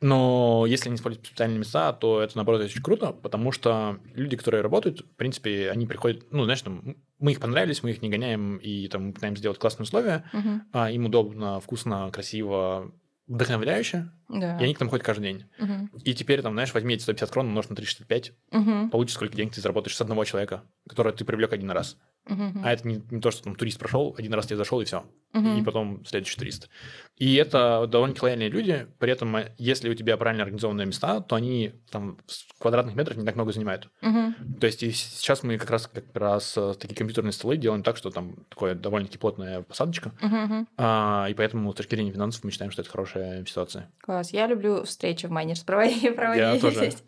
но 0.00 0.64
если 0.66 0.88
они 0.88 0.96
используют 0.96 1.26
специальные 1.26 1.58
места, 1.58 1.92
то 1.92 2.22
это, 2.22 2.36
наоборот, 2.36 2.62
очень 2.62 2.82
круто, 2.82 3.12
потому 3.12 3.52
что 3.52 3.98
люди, 4.14 4.36
которые 4.36 4.62
работают, 4.62 5.00
в 5.00 5.16
принципе, 5.16 5.70
они 5.70 5.86
приходят, 5.86 6.32
ну, 6.32 6.44
знаешь, 6.44 6.62
там, 6.62 6.96
мы 7.18 7.32
их 7.32 7.40
понравились, 7.40 7.82
мы 7.82 7.90
их 7.90 8.00
не 8.00 8.08
гоняем, 8.08 8.56
и 8.56 8.88
там 8.88 9.12
пытаемся 9.12 9.40
сделать 9.40 9.58
классные 9.58 9.84
условия, 9.84 10.24
Мгм. 10.32 10.62
а 10.72 10.90
им 10.90 11.04
удобно, 11.06 11.60
вкусно, 11.60 12.10
красиво, 12.10 12.92
вдохновляюще, 13.26 14.08
Да. 14.28 14.58
и 14.60 14.64
они 14.64 14.74
к 14.74 14.80
нам 14.80 14.88
ходят 14.88 15.04
каждый 15.04 15.22
день. 15.24 15.44
Мгм. 15.58 15.90
И 16.04 16.14
теперь, 16.14 16.42
там, 16.42 16.52
знаешь, 16.54 16.72
возьми 16.74 16.94
эти 16.94 17.02
150 17.02 17.30
крон, 17.30 17.46
умножь 17.48 17.68
на 17.68 17.76
365, 17.76 18.32
Мгм. 18.50 18.90
получишь, 18.90 19.14
сколько 19.14 19.36
денег 19.36 19.52
ты 19.54 19.60
заработаешь 19.60 19.96
с 19.96 20.00
одного 20.00 20.24
человека, 20.24 20.62
которого 20.88 21.12
ты 21.12 21.24
привлек 21.24 21.52
один 21.52 21.70
раз. 21.70 21.96
Мгм. 22.26 22.62
А 22.64 22.72
это 22.72 22.86
не, 22.86 23.02
не 23.10 23.20
то, 23.20 23.30
что 23.30 23.44
там 23.44 23.54
турист 23.54 23.78
прошел, 23.78 24.14
один 24.18 24.34
раз 24.34 24.46
тебе 24.46 24.56
зашел, 24.56 24.80
и 24.80 24.84
все. 24.84 25.04
Мгм. 25.32 25.58
И 25.58 25.62
потом 25.62 26.04
следующий 26.06 26.36
турист. 26.38 26.68
И 27.16 27.34
это 27.36 27.86
довольно 27.88 28.14
лояльные 28.20 28.48
люди. 28.48 28.86
При 28.98 29.12
этом, 29.12 29.36
э, 29.36 29.52
если 29.58 29.88
у 29.88 29.94
тебя 29.94 30.16
правильно 30.16 30.44
организованные 30.44 30.86
места, 30.86 31.20
то 31.20 31.36
они 31.36 31.72
там 31.90 32.18
квадратных 32.58 32.94
метров 32.94 33.16
не 33.16 33.24
так 33.24 33.34
много 33.36 33.52
занимают. 33.52 33.88
Мгм. 34.00 34.34
То 34.60 34.66
есть 34.66 34.82
и 34.82 34.92
сейчас 34.92 35.42
мы 35.42 35.56
как 35.58 35.70
раз, 35.70 35.86
как 35.86 36.04
раз 36.14 36.54
э, 36.56 36.74
такие 36.78 36.96
компьютерные 36.96 37.32
столы 37.32 37.56
делаем 37.56 37.82
так, 37.82 37.96
что 37.96 38.10
там 38.10 38.36
такое 38.48 38.74
довольно-таки 38.74 39.18
плотная 39.18 39.62
посадочка. 39.62 40.12
Мгм. 40.20 40.68
А, 40.76 41.26
и 41.30 41.34
поэтому 41.34 41.72
с 41.72 41.76
точки 41.76 41.94
зрения 41.94 42.12
финансов 42.12 42.44
мы 42.44 42.50
считаем, 42.50 42.70
что 42.70 42.82
это 42.82 42.90
хорошая 42.90 43.44
ситуация. 43.44 43.90
Класс. 44.00 44.32
Я 44.32 44.46
люблю 44.46 44.84
встречи 44.84 45.26
в 45.26 45.30
Майнерс 45.30 45.60
проводить. 45.64 46.14
проводить. 46.16 46.60
тоже. 46.60 46.92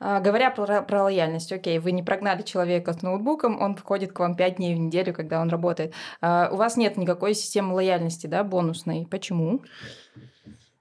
А, 0.00 0.20
Говоря 0.20 0.50
про, 0.50 0.82
про 0.82 1.04
лояльность, 1.04 1.52
окей, 1.52 1.78
вы 1.78 1.92
не 1.92 2.02
прогнали 2.02 2.42
человека 2.42 2.92
с 2.94 3.02
ноутбуком, 3.02 3.60
он 3.60 3.76
входит 3.76 4.12
к 4.12 4.18
вам 4.18 4.34
5 4.38 4.56
дней 4.56 4.74
в 4.74 4.78
неделю, 4.78 5.12
когда 5.12 5.40
он 5.40 5.50
работает. 5.50 5.92
А, 6.22 6.48
У 6.50 6.56
вас 6.56 6.76
нет 6.78 6.96
никакой 6.96 7.34
системы 7.34 7.74
лояльности, 7.74 8.26
да, 8.26 8.42
бонусной. 8.44 9.06
Почему? 9.10 9.62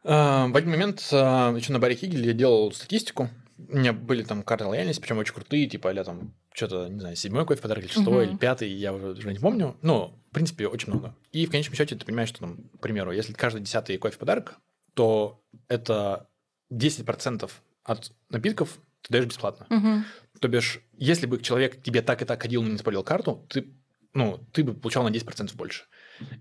А, 0.04 0.48
В 0.48 0.56
один 0.56 0.70
момент 0.72 1.00
еще 1.02 1.74
на 1.74 1.80
баре 1.80 1.96
Хигель 1.96 2.26
я 2.26 2.34
делал 2.34 2.72
статистику. 2.72 3.30
У 3.70 3.76
меня 3.76 3.92
были 3.92 4.24
там 4.24 4.44
карты 4.44 4.66
лояльности, 4.66 5.02
причем 5.02 5.18
очень 5.18 5.34
крутые, 5.34 5.68
типа, 5.68 5.90
а 5.90 6.04
там 6.04 6.34
что-то, 6.54 6.88
не 6.88 7.00
знаю, 7.00 7.16
седьмой 7.16 7.46
кофе 7.46 7.62
подарок 7.62 7.84
или 7.84 7.92
шестой, 7.92 8.24
Мгм. 8.26 8.32
или 8.32 8.38
пятый, 8.40 8.70
я 8.70 8.94
уже, 8.94 9.32
не 9.32 9.40
помню. 9.40 9.76
Ну, 9.82 10.14
в 10.30 10.34
принципе, 10.34 10.68
очень 10.68 10.90
много. 10.92 11.16
И 11.32 11.46
в 11.46 11.52
конечном 11.52 11.76
счете 11.76 11.96
ты 11.96 12.06
понимаешь, 12.06 12.30
что 12.30 12.40
там, 12.40 12.58
к 12.78 12.82
примеру, 12.82 13.12
если 13.12 13.34
каждый 13.34 13.62
десятый 13.62 13.98
кофе 13.98 14.18
подарок, 14.18 14.58
то 14.94 15.40
это 15.68 16.28
10% 16.72 17.50
от 17.84 18.12
напитков 18.30 18.78
ты 19.02 19.14
даешь 19.14 19.26
бесплатно. 19.26 19.66
Мгм. 19.70 20.06
То 20.40 20.48
бишь, 20.48 20.82
если 20.98 21.26
бы 21.26 21.42
человек 21.42 21.82
тебе 21.84 22.02
так 22.02 22.22
и 22.22 22.26
так 22.26 22.42
ходил, 22.42 22.62
но 22.64 22.70
не 22.70 22.76
использовал 22.76 23.04
карту, 23.04 23.46
ты, 23.50 23.74
ну, 24.14 24.40
ты 24.54 24.64
бы 24.64 24.74
получал 24.74 25.04
на 25.04 25.10
10% 25.10 25.56
больше. 25.56 25.86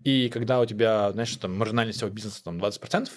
И 0.04 0.28
когда 0.28 0.60
у 0.60 0.66
тебя, 0.66 1.12
знаешь, 1.12 1.34
там, 1.36 1.56
маржинальность 1.56 1.98
всего 1.98 2.10
бизнеса 2.10 2.42
там 2.44 2.58
20%, 2.58 3.10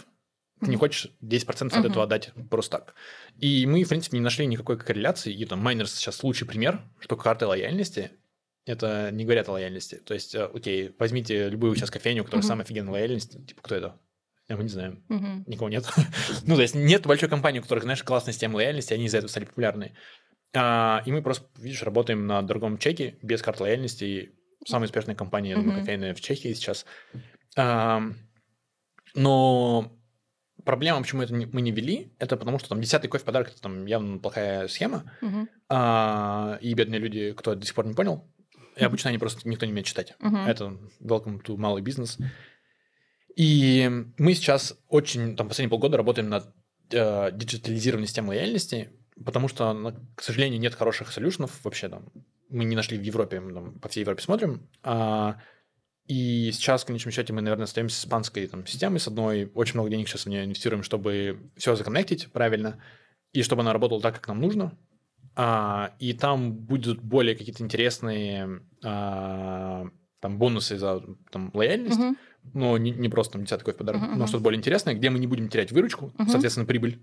ты 0.62 0.70
не 0.72 0.76
хочешь 0.76 1.12
10% 1.22 1.68
от 1.68 1.80
Мгм. 1.80 1.90
этого 1.92 2.04
отдать 2.04 2.32
просто 2.50 2.80
так. 2.80 2.96
И 3.40 3.66
мы, 3.66 3.84
в 3.84 3.90
принципе, 3.90 4.18
не 4.18 4.24
нашли 4.24 4.46
никакой 4.46 4.78
корреляции. 4.78 5.34
И 5.34 5.46
там 5.46 5.60
Майнерс 5.60 5.94
сейчас 5.94 6.22
лучший 6.24 6.46
пример, 6.48 6.82
что 7.00 7.16
карты 7.16 7.46
лояльности 7.46 8.12
это 8.66 9.10
не 9.12 9.24
говорят 9.24 9.48
о 9.48 9.54
лояльности. 9.54 9.96
То 9.96 10.14
есть, 10.14 10.36
э, 10.36 10.44
окей, 10.44 10.94
возьмите 11.00 11.50
любую 11.50 11.76
сейчас 11.76 11.90
кофейню, 11.90 12.24
которой 12.26 12.42
Мгм. 12.42 12.48
самая 12.48 12.66
офигенная 12.66 12.92
лояльность. 12.92 13.46
Типа, 13.48 13.62
кто 13.62 13.76
это? 13.76 14.00
Я 14.50 14.58
мы 14.58 14.64
не 14.64 14.70
знаем. 14.70 15.04
Мгм. 15.10 15.44
Никого 15.48 15.70
нет. 15.70 15.86
ну, 16.46 16.56
то 16.56 16.62
есть, 16.62 16.76
нет 16.76 17.06
большой 17.08 17.30
компании, 17.30 17.60
у 17.60 17.62
которых, 17.64 17.84
знаешь, 17.86 18.04
классная 18.04 18.34
система 18.34 18.56
лояльности, 18.58 18.94
они 18.94 19.06
из-за 19.06 19.20
этого 19.20 19.30
стали 19.30 19.46
популярны. 19.46 19.96
А, 20.56 21.04
и 21.06 21.12
мы 21.12 21.22
просто, 21.22 21.48
видишь, 21.60 21.84
работаем 21.84 22.26
на 22.28 22.42
другом 22.42 22.78
чеке, 22.78 23.18
без 23.22 23.42
карт 23.42 23.60
лояльности. 23.60 24.32
Самая 24.66 24.86
успешная 24.88 25.16
компания, 25.16 25.52
я 25.52 25.56
думаю, 25.56 25.72
Мгм. 25.74 25.80
кофейная 25.82 26.14
в 26.16 26.22
Чехии 26.22 26.54
сейчас. 26.54 26.86
Ам, 27.56 28.16
но 29.16 29.92
проблема, 30.66 31.02
почему 31.02 31.22
это 31.22 31.34
не- 31.34 31.46
мы 31.46 31.62
не 31.62 31.72
вели, 31.72 32.14
это 32.20 32.36
потому 32.38 32.60
что 32.60 32.70
там 32.70 32.82
десятый 32.82 33.10
кофе 33.10 33.26
подарок, 33.26 33.50
это 33.50 33.62
там 33.62 33.86
явно 33.86 34.18
плохая 34.20 34.68
схема. 34.68 35.12
Мгм. 35.22 35.50
А, 35.70 36.58
и 36.62 36.74
бедные 36.74 37.00
люди, 37.00 37.32
кто 37.34 37.56
до 37.56 37.66
сих 37.66 37.74
пор 37.76 37.86
не 37.88 37.94
понял, 37.94 38.28
и 38.76 38.84
обычно 38.84 39.10
они 39.10 39.18
просто 39.20 39.48
никто 39.48 39.66
не 39.66 39.72
умеет 39.72 39.88
читать. 39.88 40.16
Мгм. 40.20 40.46
Это 40.48 40.78
welcome 41.02 41.42
to 41.44 41.58
малый 41.58 41.82
бизнес. 41.82 42.18
И 43.36 43.90
мы 44.18 44.34
сейчас 44.34 44.78
очень, 44.90 45.36
там, 45.36 45.48
последние 45.48 45.70
полгода 45.70 45.98
работаем 45.98 46.30
над 46.30 46.54
э, 46.92 47.32
диджитализированием 47.34 48.08
системы 48.08 48.30
лояльности, 48.30 48.90
потому 49.26 49.48
что, 49.48 49.74
на- 49.74 49.94
к 50.16 50.22
сожалению, 50.22 50.60
нет 50.60 50.76
хороших 50.76 51.12
солюшенов 51.12 51.64
вообще 51.64 51.90
там. 51.90 52.06
Мы 52.50 52.64
не 52.66 52.76
нашли 52.76 52.98
в 52.98 53.02
Европе, 53.02 53.40
мы 53.40 53.54
там 53.54 53.80
по 53.80 53.90
всей 53.90 54.02
Европе 54.02 54.22
смотрим. 54.24 54.68
А, 54.84 55.40
и 56.06 56.52
сейчас, 56.52 56.84
в 56.84 56.88
конечном 56.88 57.12
счете, 57.12 57.34
мы, 57.34 57.42
наверное, 57.42 57.66
остаемся 57.66 57.96
с 57.98 58.00
испанской 58.06 58.48
там, 58.48 58.66
системой, 58.66 59.00
с 59.00 59.08
одной. 59.08 59.52
Очень 59.54 59.76
много 59.76 59.90
денег 59.92 60.08
сейчас 60.08 60.26
в 60.26 60.30
нее 60.30 60.44
инвестируем, 60.46 60.82
чтобы 60.84 61.52
все 61.56 61.76
законнектить 61.76 62.32
правильно, 62.32 62.82
и 63.34 63.44
чтобы 63.44 63.62
она 63.62 63.74
работала 63.74 64.02
так, 64.02 64.16
как 64.16 64.28
нам 64.28 64.42
нужно. 64.42 64.76
А, 65.36 65.94
и 66.00 66.14
там 66.14 66.54
будут 66.54 67.02
более 67.02 67.36
какие-то 67.36 67.64
интересные 67.64 68.62
а, 68.84 69.88
там 70.20 70.38
бонусы 70.38 70.78
за 70.78 71.02
там, 71.32 71.52
лояльность, 71.54 72.00
Мгм. 72.00 72.18
но 72.54 72.78
не, 72.78 72.92
не 72.92 73.08
просто 73.10 73.34
там 73.34 73.44
десятый 73.46 73.64
кофе 73.66 73.78
подарок, 73.78 74.02
Мгм, 74.02 74.18
но 74.20 74.28
что-то 74.28 74.44
более 74.44 74.58
интересное, 74.58 74.96
где 74.96 75.10
мы 75.10 75.20
не 75.20 75.28
будем 75.28 75.48
терять 75.50 75.72
выручку, 75.72 76.12
Мгм. 76.18 76.30
соответственно, 76.30 76.66
прибыль. 76.66 77.00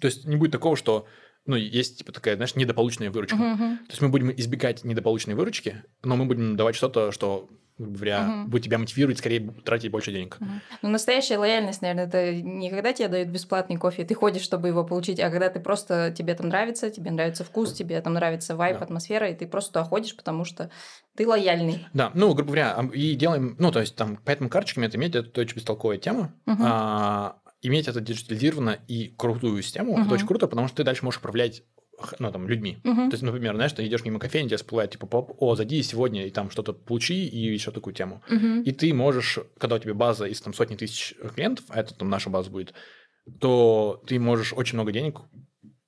То 0.00 0.06
есть 0.06 0.24
не 0.26 0.36
будет 0.36 0.52
такого, 0.52 0.76
что 0.76 1.06
ну, 1.50 1.56
есть, 1.56 1.98
типа, 1.98 2.12
такая, 2.12 2.36
знаешь, 2.36 2.54
недополученная 2.54 3.10
выручка. 3.10 3.36
Мгм. 3.36 3.78
То 3.78 3.90
есть 3.90 4.00
мы 4.00 4.08
будем 4.08 4.30
избегать 4.30 4.84
недополученной 4.84 5.34
выручки, 5.34 5.82
но 6.02 6.16
мы 6.16 6.24
будем 6.24 6.56
давать 6.56 6.76
что-то, 6.76 7.10
что, 7.12 7.48
грубо 7.76 7.94
говоря, 7.96 8.22
Мгм. 8.22 8.50
будет 8.50 8.64
тебя 8.64 8.78
мотивировать 8.78 9.18
скорее 9.18 9.40
тратить 9.64 9.90
больше 9.90 10.12
денег. 10.12 10.36
Мгм. 10.40 10.60
Ну, 10.82 10.88
настоящая 10.88 11.38
лояльность, 11.38 11.82
наверное, 11.82 12.06
это 12.06 12.32
не 12.34 12.70
когда 12.70 12.92
тебе 12.92 13.08
дают 13.08 13.28
бесплатный 13.28 13.76
кофе, 13.76 14.04
ты 14.04 14.14
ходишь, 14.14 14.42
чтобы 14.42 14.68
его 14.68 14.84
получить, 14.84 15.18
а 15.20 15.28
когда 15.30 15.48
ты 15.48 15.60
просто, 15.60 16.14
тебе 16.16 16.34
там 16.34 16.48
нравится, 16.48 16.88
тебе 16.90 17.10
нравится 17.10 17.44
вкус, 17.44 17.72
тебе 17.72 18.00
там 18.00 18.14
нравится 18.14 18.56
вайб, 18.56 18.78
Да. 18.78 18.84
атмосфера, 18.84 19.28
и 19.28 19.34
ты 19.34 19.46
просто 19.46 19.72
туда 19.72 19.84
ходишь, 19.84 20.16
потому 20.16 20.44
что 20.44 20.70
ты 21.16 21.26
лояльный. 21.26 21.86
Да, 21.92 22.12
ну, 22.14 22.32
грубо 22.34 22.52
говоря, 22.52 22.78
и 22.94 23.14
делаем, 23.14 23.56
ну, 23.58 23.72
то 23.72 23.80
есть 23.80 23.96
там, 23.96 24.18
поэтому 24.24 24.48
карточками 24.48 24.86
это 24.86 24.96
иметь, 24.96 25.14
это 25.16 25.40
очень 25.40 25.56
бестолковая 25.56 25.98
тема. 25.98 26.32
Мгм. 26.46 26.62
А, 26.64 27.36
иметь 27.62 27.88
это 27.88 28.00
диджитализированно 28.00 28.78
и 28.88 29.08
крутую 29.16 29.62
систему, 29.62 29.92
Мгм. 29.92 30.02
это 30.06 30.14
очень 30.14 30.26
круто, 30.26 30.46
потому 30.46 30.68
что 30.68 30.78
ты 30.78 30.84
дальше 30.84 31.04
можешь 31.04 31.18
управлять 31.18 31.62
ну, 32.18 32.32
там, 32.32 32.48
людьми. 32.48 32.78
Мгм. 32.82 33.10
То 33.10 33.14
есть, 33.14 33.22
например, 33.22 33.54
знаешь, 33.54 33.72
ты 33.72 33.86
идешь 33.86 34.04
мимо 34.04 34.18
кофейни, 34.18 34.48
тебе 34.48 34.56
всплывает, 34.56 34.90
типа, 34.90 35.06
поп, 35.06 35.34
о, 35.38 35.54
зайди 35.54 35.82
сегодня 35.82 36.26
и 36.26 36.30
там 36.30 36.50
что-то 36.50 36.72
получи 36.72 37.26
и 37.26 37.52
еще 37.52 37.70
такую 37.72 37.94
тему. 37.94 38.22
Мгм. 38.28 38.62
И 38.62 38.72
ты 38.72 38.94
можешь, 38.94 39.38
когда 39.58 39.76
у 39.76 39.78
тебя 39.78 39.94
база 39.94 40.24
из 40.26 40.40
там 40.40 40.54
сотни 40.54 40.76
тысяч 40.76 41.14
клиентов, 41.34 41.66
а 41.68 41.80
это 41.80 41.94
там 41.94 42.08
наша 42.08 42.30
база 42.30 42.50
будет, 42.50 42.72
то 43.38 44.02
ты 44.06 44.18
можешь 44.18 44.52
очень 44.54 44.74
много 44.76 44.92
денег 44.92 45.20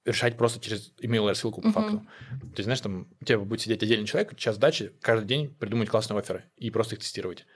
решать 0.04 0.36
просто 0.36 0.60
через 0.60 0.92
email 1.02 1.28
рассылку 1.28 1.62
по 1.62 1.68
Мгм. 1.68 1.72
факту. 1.74 1.98
То 2.40 2.58
есть, 2.58 2.64
знаешь, 2.64 2.80
там 2.80 3.08
у 3.20 3.24
тебя 3.24 3.38
будет 3.38 3.60
сидеть 3.60 3.82
отдельный 3.82 4.06
человек, 4.06 4.36
час 4.36 4.56
сдачи, 4.56 4.92
каждый 5.00 5.26
день 5.26 5.54
придумать 5.54 5.88
классные 5.88 6.18
оферы 6.18 6.44
и 6.56 6.70
просто 6.70 6.96
их 6.96 7.00
тестировать. 7.00 7.46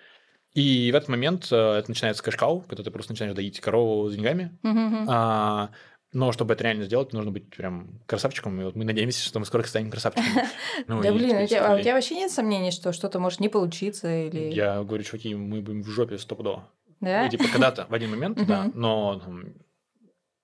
И 0.57 0.91
в 0.91 0.95
этот 0.95 1.11
момент 1.11 1.49
э, 1.53 1.55
это 1.55 1.91
начинается 1.91 2.23
кэшкау, 2.23 2.63
когда 2.63 2.83
ты 2.83 2.91
просто 2.91 3.13
начинаешь 3.13 3.37
доить 3.37 3.61
корову 3.61 4.09
с 4.09 4.15
деньгами. 4.15 4.59
Мгм. 4.63 5.05
А, 5.07 5.69
но 6.15 6.33
чтобы 6.33 6.55
это 6.55 6.65
реально 6.65 6.85
сделать, 6.85 7.13
нужно 7.13 7.31
быть 7.31 7.51
прям 7.51 8.01
красавчиком. 8.07 8.59
И 8.59 8.65
вот 8.65 8.75
мы 8.75 8.87
надеемся, 8.87 9.23
что 9.23 9.39
мы 9.39 9.45
скоро 9.45 9.63
станем 9.65 9.91
красавчиками. 9.91 10.45
Ну, 10.87 11.03
Да 11.03 11.13
блин, 11.13 11.37
у 11.37 11.47
тебя, 11.47 11.75
а 11.75 11.83
тебя 11.83 11.93
вообще 11.93 12.15
нет 12.15 12.31
сомнений, 12.31 12.71
что 12.71 12.95
что-то 12.95 13.19
может 13.19 13.41
не 13.41 13.51
получиться 13.51 14.09
или... 14.09 14.51
Я 14.51 14.83
говорю, 14.83 15.05
чуваки, 15.05 15.35
мы 15.35 15.61
будем 15.61 15.83
в 15.83 15.89
жопе 15.89 16.17
стопудово. 16.17 16.67
Да? 17.01 17.29
Типа, 17.29 17.45
когда-то, 17.53 17.85
в 17.91 17.93
один 17.93 18.09
момент, 18.09 18.39
да, 18.47 18.71
но 18.75 19.21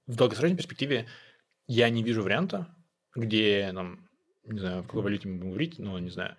в 0.06 0.14
долгосрочной 0.14 0.58
перспективе 0.58 1.06
я 1.66 1.88
не 1.88 2.02
вижу 2.02 2.22
варианта, 2.22 2.66
где, 3.16 3.72
там, 3.72 4.06
не 4.44 4.58
знаю, 4.58 4.82
в 4.82 4.88
какой 4.88 5.04
валюте 5.04 5.28
мы 5.28 5.36
будем 5.36 5.50
говорить, 5.52 5.78
но 5.78 5.98
не 5.98 6.10
знаю. 6.10 6.36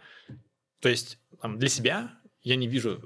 То 0.80 0.90
есть 0.90 1.18
там, 1.42 1.58
для 1.58 1.70
себя 1.70 2.12
я 2.44 2.56
не 2.56 2.68
вижу 2.68 3.02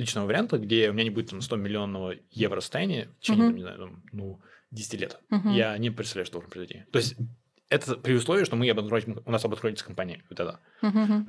личного 0.00 0.26
варианта, 0.26 0.58
где 0.58 0.90
у 0.90 0.92
меня 0.92 1.04
не 1.04 1.10
будет 1.10 1.30
там 1.30 1.40
100 1.40 1.56
миллионного 1.56 2.14
евро 2.30 2.60
состояния 2.60 3.08
в 3.18 3.20
течение, 3.20 3.44
Мгм. 3.44 3.50
там, 3.50 3.56
не 3.56 3.62
знаю, 3.62 3.78
там, 3.78 4.02
ну, 4.12 4.40
10 4.70 5.00
лет. 5.00 5.18
Мгм. 5.30 5.50
Я 5.52 5.76
не 5.78 5.90
представляю, 5.90 6.26
что 6.26 6.34
должно 6.34 6.50
произойти. 6.50 6.84
То 6.92 6.98
есть 6.98 7.16
это 7.68 7.96
при 7.96 8.14
условии, 8.14 8.44
что 8.44 8.56
мы 8.56 8.68
обанкротим, 8.70 9.22
у 9.24 9.30
нас 9.30 9.44
обанкротится 9.44 9.84
компания. 9.84 10.24
Вот 10.30 10.40
это. 10.40 10.60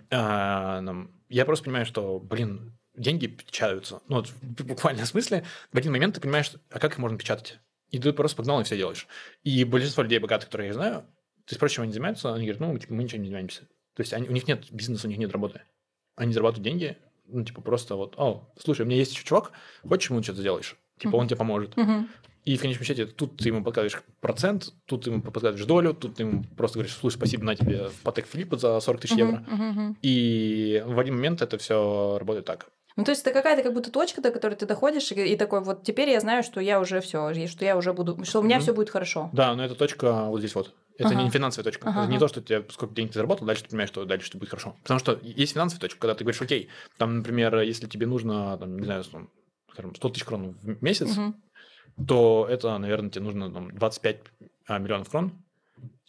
А, 0.09 0.81
нам- 0.81 1.11
я 1.29 1.45
просто 1.45 1.65
понимаю, 1.65 1.85
что, 1.85 2.19
блин, 2.19 2.77
деньги 2.95 3.27
печатаются. 3.27 4.01
Ну, 4.07 4.17
вот 4.17 4.27
в 4.29 4.65
буквальном 4.65 5.05
смысле, 5.05 5.43
в 5.71 5.77
один 5.77 5.91
момент 5.91 6.15
ты 6.15 6.21
понимаешь, 6.21 6.51
а 6.69 6.79
как 6.79 6.93
их 6.93 6.97
можно 6.97 7.17
печатать? 7.17 7.59
И 7.89 7.99
ты 7.99 8.13
просто 8.13 8.37
погнал 8.37 8.61
и 8.61 8.63
все 8.63 8.77
делаешь. 8.77 9.07
И 9.43 9.63
большинство 9.65 10.03
людей 10.03 10.19
богатых, 10.19 10.47
которые 10.49 10.67
я 10.67 10.73
знаю, 10.73 11.05
ты 11.45 11.55
спросишь, 11.55 11.75
чем 11.75 11.83
они 11.83 11.91
занимаются, 11.93 12.33
они 12.33 12.45
говорят, 12.45 12.61
ну, 12.61 12.77
типа, 12.77 12.93
мы 12.93 13.03
ничем 13.03 13.19
не 13.21 13.27
занимаемся. 13.27 13.61
То 13.95 14.01
есть 14.01 14.13
они, 14.13 14.27
у 14.29 14.31
них 14.31 14.47
нет 14.47 14.65
бизнеса, 14.71 15.07
у 15.07 15.09
них 15.09 15.19
нет 15.19 15.31
работы. 15.33 15.61
Они 16.15 16.31
зарабатывают 16.33 16.63
деньги, 16.63 16.97
ну, 17.31 17.43
типа, 17.43 17.61
просто 17.61 17.95
вот, 17.95 18.15
о, 18.17 18.51
слушай, 18.59 18.81
у 18.81 18.85
меня 18.85 18.97
есть 18.97 19.13
еще 19.13 19.23
чувак, 19.23 19.51
хочешь, 19.87 20.09
ему 20.09 20.21
что-то 20.23 20.41
сделаешь? 20.41 20.75
Типа, 20.99 21.15
он 21.15 21.27
тебе 21.27 21.37
поможет. 21.37 21.75
И 22.43 22.57
в 22.57 22.61
конечном 22.61 22.85
счете 22.85 23.05
тут 23.05 23.37
ты 23.37 23.49
ему 23.49 23.63
подкладываешь 23.63 24.01
процент, 24.19 24.73
тут 24.87 25.03
ты 25.03 25.11
ему 25.11 25.21
подкладываешь 25.21 25.65
долю, 25.67 25.93
тут 25.93 26.15
ты 26.15 26.23
ему 26.23 26.43
просто 26.57 26.79
говоришь, 26.79 26.95
слушай, 26.95 27.17
спасибо 27.17 27.43
на 27.43 27.55
тебе 27.55 27.89
Патек 28.03 28.25
Филиппа 28.25 28.57
за 28.57 28.79
40 28.79 29.01
тысяч 29.01 29.15
евро. 29.15 29.45
И 30.01 30.83
в 30.85 30.97
один 30.99 31.15
момент 31.15 31.41
это 31.43 31.57
все 31.59 32.17
работает 32.19 32.45
так. 32.45 32.69
Ну, 32.97 33.03
то 33.03 33.11
есть 33.11 33.21
это 33.21 33.31
какая-то 33.31 33.63
как 33.63 33.73
будто 33.73 33.91
точка, 33.91 34.21
до 34.21 34.31
которой 34.31 34.55
ты 34.55 34.65
доходишь, 34.65 35.11
и, 35.11 35.15
и 35.15 35.37
такой 35.37 35.61
вот 35.61 35.83
теперь 35.83 36.09
я 36.09 36.19
знаю, 36.19 36.43
что 36.43 36.59
я 36.59 36.79
уже 36.79 36.99
все, 37.01 37.33
что 37.47 37.65
я 37.65 37.77
уже 37.77 37.93
буду, 37.93 38.23
что 38.25 38.39
у 38.39 38.43
меня 38.43 38.55
Мгм. 38.57 38.63
все 38.63 38.73
будет 38.73 38.89
хорошо. 38.89 39.29
Да, 39.33 39.55
но 39.55 39.63
эта 39.63 39.75
точка 39.75 40.25
вот 40.25 40.39
здесь 40.39 40.55
вот. 40.55 40.73
Это 40.97 41.13
Ага. 41.13 41.23
не 41.23 41.29
финансовая 41.29 41.63
точка. 41.63 41.89
Ага, 41.89 42.01
это 42.03 42.11
не 42.11 42.19
то, 42.19 42.27
что 42.27 42.41
тебе 42.41 42.65
сколько 42.69 42.93
денег 42.93 43.11
ты 43.11 43.15
заработал, 43.15 43.47
дальше 43.47 43.63
ты 43.63 43.69
понимаешь, 43.69 43.89
что 43.89 44.05
дальше 44.05 44.27
что 44.27 44.37
будет 44.37 44.49
хорошо. 44.49 44.75
Потому 44.83 44.99
что 44.99 45.19
есть 45.23 45.53
финансовая 45.53 45.79
точка, 45.81 45.99
когда 45.99 46.15
ты 46.15 46.23
говоришь, 46.23 46.41
окей, 46.41 46.69
там, 46.97 47.17
например, 47.17 47.59
если 47.61 47.87
тебе 47.87 48.05
нужно, 48.05 48.57
там, 48.57 48.77
не 48.77 48.85
знаю, 48.85 49.03
скажем, 49.03 49.95
100 49.95 50.09
тысяч 50.09 50.25
крон 50.25 50.51
в 50.61 50.83
месяц, 50.83 51.17
Мгм. 51.17 51.41
то 52.07 52.45
это, 52.49 52.77
наверное, 52.77 53.09
тебе 53.09 53.23
нужно 53.23 53.51
там, 53.51 53.71
25 53.75 54.19
а, 54.67 54.77
миллионов 54.79 55.09
крон. 55.09 55.43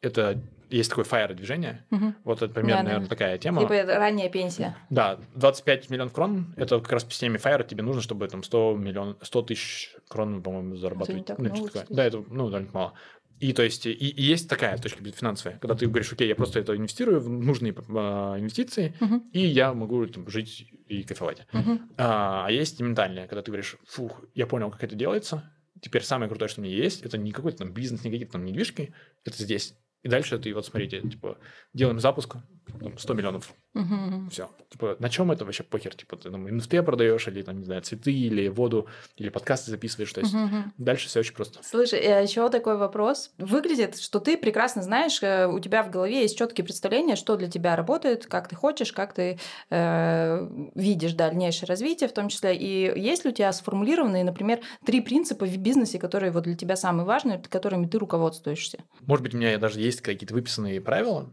Это 0.02 0.40
есть 0.72 0.90
такое 0.90 1.04
fire 1.04 1.34
движение. 1.34 1.84
Мгм. 1.90 2.16
Вот 2.24 2.42
это 2.42 2.52
примерно, 2.52 2.76
Да-да. 2.76 2.84
наверное, 2.84 3.08
такая 3.08 3.38
тема. 3.38 3.62
Типа 3.62 3.82
ранняя 3.84 4.28
пенсия. 4.30 4.76
Да, 4.90 5.18
25 5.34 5.90
миллионов 5.90 6.12
крон, 6.12 6.54
это 6.56 6.80
как 6.80 6.92
раз 6.92 7.04
по 7.04 7.10
системе 7.12 7.38
Fire 7.38 7.66
тебе 7.66 7.82
нужно, 7.82 8.02
чтобы 8.02 8.26
там 8.28 8.42
100, 8.42 8.76
миллион, 8.76 9.16
100 9.22 9.42
тысяч 9.42 9.94
крон, 10.08 10.42
по-моему, 10.42 10.76
зарабатывать. 10.76 11.26
так 11.26 11.38
Ну, 11.38 11.44
много, 11.44 11.56
что-то 11.58 11.80
такое. 11.80 11.96
Да, 11.96 12.04
это, 12.04 12.24
ну, 12.28 12.48
довольно 12.50 12.70
мало. 12.72 12.92
И 13.40 13.52
то 13.52 13.62
есть, 13.64 13.86
и, 13.86 13.92
и 13.92 14.22
есть 14.22 14.48
такая 14.48 14.78
точка 14.78 15.02
финансовая, 15.02 15.58
когда 15.58 15.74
ты 15.74 15.86
говоришь, 15.88 16.12
окей, 16.12 16.28
я 16.28 16.36
просто 16.36 16.60
это 16.60 16.76
инвестирую 16.76 17.20
в 17.20 17.28
нужные 17.28 17.74
а, 17.88 18.38
инвестиции, 18.38 18.94
Мгм. 19.00 19.30
и 19.32 19.40
я 19.40 19.74
могу 19.74 20.06
там, 20.06 20.28
жить 20.28 20.70
и 20.86 21.02
кайфовать. 21.02 21.44
Мгм. 21.52 21.90
А, 21.98 22.46
а 22.46 22.50
есть 22.52 22.80
ментальная, 22.80 23.26
когда 23.26 23.42
ты 23.42 23.50
говоришь, 23.50 23.76
фух, 23.84 24.22
я 24.34 24.46
понял, 24.46 24.70
как 24.70 24.84
это 24.84 24.94
делается, 24.94 25.52
теперь 25.80 26.04
самое 26.04 26.28
крутое, 26.28 26.48
что 26.48 26.60
у 26.60 26.64
меня 26.64 26.76
есть, 26.76 27.02
это 27.02 27.18
не 27.18 27.32
какой-то 27.32 27.58
там 27.58 27.72
бизнес, 27.72 28.04
не 28.04 28.12
какие-то 28.12 28.32
там 28.34 28.44
недвижки, 28.44 28.94
это 29.24 29.42
здесь. 29.42 29.74
И 30.02 30.08
дальше 30.08 30.38
ты, 30.38 30.52
вот 30.52 30.66
смотрите, 30.66 31.00
типа, 31.00 31.38
делаем 31.72 32.00
запуск, 32.00 32.36
100 32.96 33.14
миллионов, 33.14 33.52
Мгм. 33.74 34.28
все. 34.30 34.50
Типа, 34.70 34.96
на 34.98 35.08
чем 35.08 35.30
это 35.30 35.44
вообще 35.44 35.62
похер? 35.62 35.94
Типа, 35.94 36.16
ты 36.16 36.30
там 36.30 36.46
NFT 36.46 36.82
продаешь, 36.82 37.26
или 37.28 37.42
там, 37.42 37.58
не 37.58 37.64
знаю, 37.64 37.82
цветы, 37.82 38.12
или 38.12 38.48
воду, 38.48 38.86
или 39.16 39.28
подкасты 39.28 39.70
записываешь. 39.70 40.12
То 40.12 40.20
есть 40.20 40.34
Мгм. 40.34 40.72
дальше 40.78 41.08
все 41.08 41.20
очень 41.20 41.34
просто. 41.34 41.60
Слушай, 41.62 42.00
а 42.00 42.20
еще 42.20 42.48
такой 42.50 42.76
вопрос. 42.76 43.32
Выглядит, 43.38 43.98
что 43.98 44.20
ты 44.20 44.36
прекрасно 44.36 44.82
знаешь, 44.82 45.22
э, 45.22 45.46
у 45.46 45.58
тебя 45.60 45.82
в 45.82 45.90
голове 45.90 46.22
есть 46.22 46.36
четкие 46.38 46.64
представления, 46.64 47.16
что 47.16 47.36
для 47.36 47.48
тебя 47.48 47.76
работает, 47.76 48.26
как 48.26 48.48
ты 48.48 48.56
хочешь, 48.56 48.92
как 48.92 49.14
ты 49.14 49.38
э, 49.70 50.48
видишь 50.74 51.12
дальнейшее 51.14 51.66
развитие 51.66 52.08
в 52.08 52.12
том 52.12 52.28
числе. 52.28 52.56
И 52.56 52.98
есть 53.00 53.24
ли 53.24 53.30
у 53.30 53.34
тебя 53.34 53.52
сформулированные, 53.52 54.24
например, 54.24 54.60
три 54.84 55.00
принципа 55.00 55.46
в 55.46 55.56
бизнесе, 55.56 55.98
которые 55.98 56.30
вот 56.32 56.44
для 56.44 56.54
тебя 56.56 56.76
самые 56.76 57.04
важные, 57.06 57.42
которыми 57.48 57.86
ты 57.86 57.98
руководствуешься? 57.98 58.84
Может 59.00 59.22
быть, 59.22 59.34
у 59.34 59.38
меня 59.38 59.56
даже 59.58 59.80
есть 59.80 60.00
какие-то 60.00 60.34
выписанные 60.34 60.80
правила, 60.80 61.32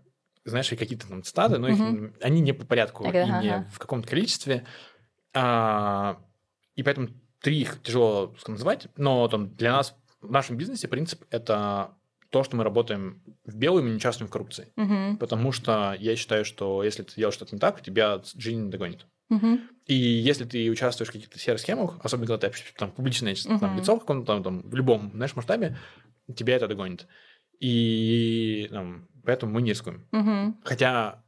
знаешь, 0.50 0.72
и 0.72 0.76
какие-то 0.76 1.08
там 1.08 1.24
цитаты, 1.24 1.58
но 1.58 1.70
их, 1.70 1.78
Мгм. 1.80 2.16
они 2.22 2.42
не 2.42 2.54
по 2.54 2.66
порядку, 2.66 3.06
Ага, 3.06 3.22
и 3.24 3.26
не 3.26 3.50
ага. 3.50 3.68
в 3.72 3.80
каком-то 3.80 4.08
количестве. 4.08 4.66
А, 5.34 6.20
и 6.76 6.84
поэтому 6.84 7.10
три 7.42 7.62
их 7.62 7.82
тяжело 7.84 8.36
назвать, 8.48 8.88
но 8.98 9.28
там 9.28 9.56
для 9.56 9.72
нас 9.72 9.96
в 10.22 10.32
нашем 10.32 10.58
бизнесе 10.58 10.88
принцип– 10.88 11.24
это 11.30 11.92
то, 12.30 12.44
что 12.44 12.56
мы 12.56 12.64
работаем 12.64 13.22
в 13.46 13.56
белую, 13.56 13.84
мы 13.84 13.90
не 13.90 13.96
участвуем 13.96 14.28
в 14.30 14.32
коррупции. 14.32 14.72
Мгм. 14.76 15.18
Потому 15.18 15.52
что 15.52 15.96
я 16.00 16.16
считаю, 16.16 16.46
что 16.46 16.84
если 16.84 17.04
ты 17.04 17.16
делаешь 17.16 17.34
что-то 17.36 17.56
не 17.56 17.60
так, 17.60 17.82
тебя 17.82 18.22
жизнь 18.36 18.64
не 18.66 18.70
догонит. 18.70 19.06
Мгм. 19.30 19.62
И 19.86 19.96
если 19.96 20.44
ты 20.46 20.70
участвуешь 20.70 21.10
в 21.10 21.14
каких-то 21.14 21.40
серых 21.40 21.60
схемах, 21.62 21.98
особенно 22.04 22.28
когда 22.28 22.38
ты 22.40 22.48
общаешься, 22.48 22.76
там 22.78 22.92
публичное 22.92 23.36
там, 23.36 23.58
Мгм. 23.72 23.78
лицо 23.78 23.96
в 23.96 24.00
каком-то 24.02 24.26
там, 24.34 24.44
там, 24.44 24.62
в 24.70 24.76
любом, 24.76 25.12
знаешь, 25.14 25.36
масштабе, 25.36 25.78
тебя 26.36 26.56
это 26.58 26.68
догонит. 26.68 27.08
И 27.60 28.68
там, 28.72 29.08
поэтому 29.24 29.54
мы 29.54 29.62
не 29.62 29.72
рискуем. 29.72 30.08
Мгм. 30.12 30.58
Хотя 30.64 31.24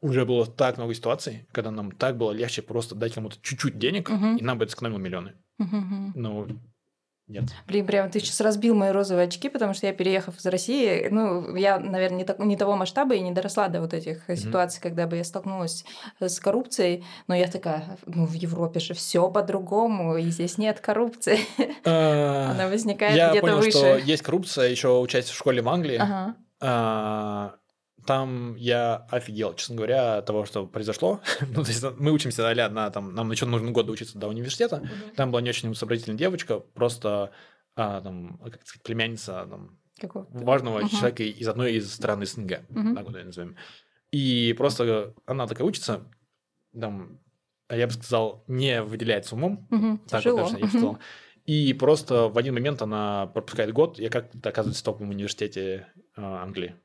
уже 0.00 0.24
было 0.26 0.46
так 0.46 0.76
много 0.76 0.92
ситуаций, 0.94 1.46
когда 1.52 1.70
нам 1.70 1.90
так 1.92 2.16
было 2.18 2.32
легче 2.32 2.62
просто 2.62 2.94
дать 2.94 3.14
кому-то 3.14 3.36
чуть-чуть 3.40 3.78
денег, 3.78 4.10
Мгм. 4.10 4.36
и 4.36 4.42
нам 4.42 4.58
бы 4.58 4.64
это 4.64 4.72
сэкономило 4.72 4.98
миллионы. 4.98 5.34
Мгм. 5.58 6.12
Но 6.14 6.48
нет. 7.26 7.44
Блин, 7.66 7.86
прям 7.86 8.10
ты 8.10 8.20
сейчас 8.20 8.40
разбил 8.40 8.74
мои 8.74 8.90
розовые 8.90 9.26
очки, 9.26 9.48
потому 9.48 9.72
что 9.74 9.86
я, 9.86 9.92
переехав 9.92 10.36
из 10.38 10.44
России, 10.46 11.08
ну, 11.10 11.56
я, 11.56 11.78
наверное, 11.78 12.18
не, 12.18 12.24
так, 12.24 12.38
не 12.38 12.56
того 12.56 12.76
масштаба 12.76 13.14
и 13.14 13.20
не 13.20 13.32
доросла 13.32 13.68
до 13.68 13.80
вот 13.80 13.94
этих 13.94 14.28
Мгм. 14.28 14.36
ситуаций, 14.36 14.82
когда 14.82 15.06
бы 15.06 15.16
я 15.16 15.24
столкнулась 15.24 15.84
с 16.20 16.38
коррупцией. 16.40 17.04
Но 17.26 17.34
я 17.34 17.46
такая, 17.48 17.96
ну, 18.06 18.26
в 18.26 18.34
Европе 18.34 18.78
же 18.80 18.94
все 18.94 19.30
по-другому, 19.30 20.16
и 20.16 20.24
здесь 20.30 20.58
нет 20.58 20.80
коррупции. 20.80 21.38
Она 21.84 22.68
возникает 22.68 23.16
Я 23.16 23.30
где-то 23.30 23.46
понял, 23.46 23.56
выше. 23.58 23.70
что 23.70 23.96
есть 23.96 24.22
коррупция, 24.22 24.68
еще 24.68 24.98
учась 25.00 25.30
в 25.30 25.34
школе 25.34 25.62
в 25.62 25.68
Англии. 25.68 26.00
А, 28.04 28.06
Там 28.06 28.54
я 28.56 28.96
офигел, 29.10 29.54
честно 29.54 29.76
говоря, 29.76 30.18
от 30.18 30.26
того, 30.26 30.44
что 30.44 30.66
произошло. 30.66 31.20
ну, 31.40 31.62
то 31.64 31.70
есть 31.70 31.84
мы 31.98 32.12
учимся 32.12 32.48
а 32.48 32.68
на 32.70 32.90
там, 32.90 33.14
нам 33.14 33.30
еще 33.30 33.46
нужно 33.46 33.70
год 33.70 33.88
учиться 33.88 34.18
до 34.18 34.28
университета. 34.28 34.82
Там 35.16 35.30
была 35.30 35.40
не 35.42 35.50
очень 35.50 35.74
сообразительная 35.74 36.18
девочка, 36.18 36.60
просто 36.60 37.32
а, 37.76 38.00
там, 38.00 38.38
как 38.38 38.66
сказать, 38.66 38.82
племянница 38.82 39.46
там, 39.50 39.78
Какого? 40.00 40.26
важного 40.30 40.80
Мгм. 40.80 40.88
человека 40.88 41.22
из 41.22 41.48
одной 41.48 41.74
из 41.74 41.92
стран 41.92 42.24
СНГ, 42.24 42.60
Мгм. 42.68 42.94
так 42.94 43.04
вот 43.06 43.16
ее 43.16 43.24
назовем. 43.24 43.56
И 44.10 44.54
просто 44.56 45.14
она 45.26 45.46
такая 45.46 45.66
учится, 45.66 46.04
там, 46.78 47.18
я 47.70 47.86
бы 47.86 47.92
сказал, 47.92 48.44
не 48.46 48.82
выделяется 48.82 49.34
умом, 49.34 49.66
Мгм. 49.70 49.98
так 50.08 50.22
Тяжело. 50.22 50.36
вот, 50.38 50.44
точно, 50.52 50.58
я 50.58 50.64
бы 50.64 50.70
сказал. 50.70 50.98
И 51.46 51.74
просто 51.74 52.28
в 52.28 52.38
один 52.38 52.54
момент 52.54 52.80
она 52.80 53.26
пропускает 53.26 53.72
год, 53.72 53.98
и 53.98 54.08
как-то 54.08 54.48
оказывается 54.48 54.82
в 54.82 54.84
топовом 54.84 55.10
университете 55.10 55.88
э, 56.16 56.22
Англии. 56.22 56.76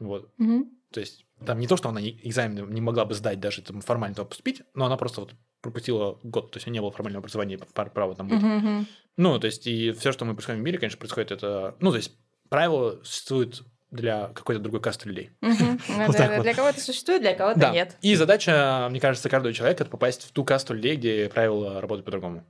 Вот. 0.00 0.32
Мгм. 0.38 0.70
То 0.92 1.00
есть 1.00 1.24
там 1.46 1.60
не 1.60 1.68
то, 1.68 1.76
что 1.76 1.88
она 1.88 2.00
экзамен 2.02 2.68
не 2.72 2.80
могла 2.80 3.04
бы 3.04 3.14
сдать, 3.14 3.38
даже 3.38 3.62
там, 3.62 3.80
формально 3.80 4.16
туда 4.16 4.26
поступить, 4.26 4.62
но 4.74 4.86
она 4.86 4.96
просто 4.96 5.20
вот 5.20 5.34
пропустила 5.60 6.18
год, 6.22 6.50
то 6.50 6.56
есть 6.56 6.66
у 6.66 6.70
нее 6.70 6.78
не 6.78 6.80
было 6.80 6.90
формального 6.90 7.20
образования, 7.20 7.58
пар- 7.74 7.90
права 7.90 8.14
там 8.14 8.28
быть. 8.28 8.42
Мгм. 8.42 8.86
Ну, 9.16 9.38
то 9.38 9.46
есть 9.46 9.66
и 9.66 9.92
все, 9.92 10.10
что 10.10 10.24
мы 10.24 10.34
происходим 10.34 10.60
в 10.60 10.64
мире, 10.64 10.78
конечно, 10.78 10.98
происходит 10.98 11.30
это... 11.30 11.76
Ну, 11.80 11.90
то 11.90 11.96
есть 11.96 12.12
правила 12.48 12.98
существуют 13.04 13.62
для 13.90 14.28
какой-то 14.28 14.60
другой 14.60 14.80
касты 14.80 15.08
людей. 15.08 15.30
Ну. 15.40 16.42
Для 16.42 16.54
кого-то 16.54 16.80
существует, 16.80 17.22
для 17.22 17.34
кого-то 17.34 17.70
нет. 17.70 17.96
И 18.02 18.14
задача, 18.14 18.88
мне 18.90 19.00
кажется, 19.00 19.28
каждого 19.28 19.52
человека 19.52 19.82
это 19.82 19.90
попасть 19.90 20.24
в 20.24 20.32
ту 20.32 20.44
касту 20.44 20.74
людей, 20.74 20.96
где 20.96 21.28
правила 21.28 21.80
работают 21.80 22.04
по-другому. 22.04 22.44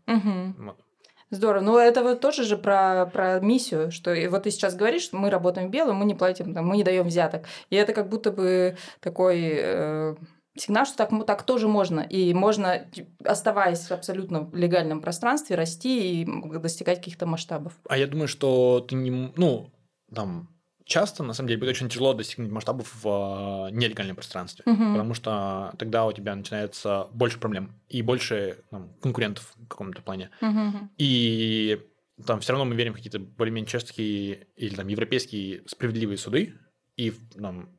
Здорово. 1.30 1.62
Ну, 1.62 1.78
это 1.78 2.02
вот 2.02 2.20
тоже 2.20 2.44
же 2.44 2.56
про, 2.56 3.06
про 3.06 3.38
миссию, 3.40 3.92
что 3.92 4.12
и 4.12 4.26
вот 4.26 4.42
ты 4.42 4.50
сейчас 4.50 4.74
говоришь, 4.74 5.02
что 5.02 5.16
мы 5.16 5.30
работаем 5.30 5.68
в 5.68 5.70
белом, 5.70 5.96
мы 5.96 6.04
не 6.04 6.14
платим, 6.14 6.54
там, 6.54 6.66
мы 6.66 6.76
не 6.76 6.82
даем 6.82 7.06
взяток. 7.06 7.46
И 7.70 7.76
это 7.76 7.92
как 7.92 8.08
будто 8.08 8.32
бы 8.32 8.76
такой 9.00 9.52
э, 9.52 10.16
сигнал, 10.56 10.86
что 10.86 10.96
так, 10.96 11.10
так 11.26 11.44
тоже 11.44 11.68
можно. 11.68 12.00
И 12.00 12.34
можно, 12.34 12.84
оставаясь 13.24 13.86
в 13.86 13.92
абсолютно 13.92 14.50
легальном 14.52 15.00
пространстве, 15.00 15.54
расти 15.56 16.22
и 16.22 16.58
достигать 16.58 16.98
каких-то 16.98 17.26
масштабов. 17.26 17.74
А 17.88 17.96
я 17.96 18.08
думаю, 18.08 18.26
что 18.26 18.80
ты 18.80 18.96
не... 18.96 19.32
Ну, 19.36 19.70
там, 20.12 20.48
часто, 20.84 21.22
на 21.22 21.32
самом 21.32 21.48
деле, 21.48 21.60
будет 21.60 21.70
очень 21.70 21.88
тяжело 21.88 22.14
достигнуть 22.14 22.50
масштабов 22.50 22.92
в 23.02 23.08
а, 23.08 23.70
нелегальном 23.70 24.16
пространстве. 24.16 24.62
Мгм. 24.66 24.92
Потому 24.92 25.14
что 25.14 25.74
тогда 25.78 26.06
у 26.06 26.12
тебя 26.12 26.34
начинается 26.34 27.08
больше 27.12 27.38
проблем 27.38 27.72
и 27.88 28.02
больше 28.02 28.58
там, 28.70 28.90
конкурентов 29.00 29.54
в 29.56 29.68
каком-то 29.68 30.02
плане. 30.02 30.30
Мгм. 30.40 30.90
И 30.98 31.80
там 32.26 32.40
все 32.40 32.52
равно 32.52 32.64
мы 32.64 32.74
верим 32.74 32.92
в 32.92 32.96
какие-то 32.96 33.18
более-менее 33.18 33.68
чешские 33.68 34.48
или 34.56 34.74
там 34.74 34.88
европейские 34.88 35.62
справедливые 35.66 36.18
суды. 36.18 36.54
И 36.96 37.12
там, 37.38 37.70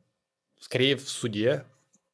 скорее 0.60 0.96
в 0.96 1.08
суде 1.08 1.64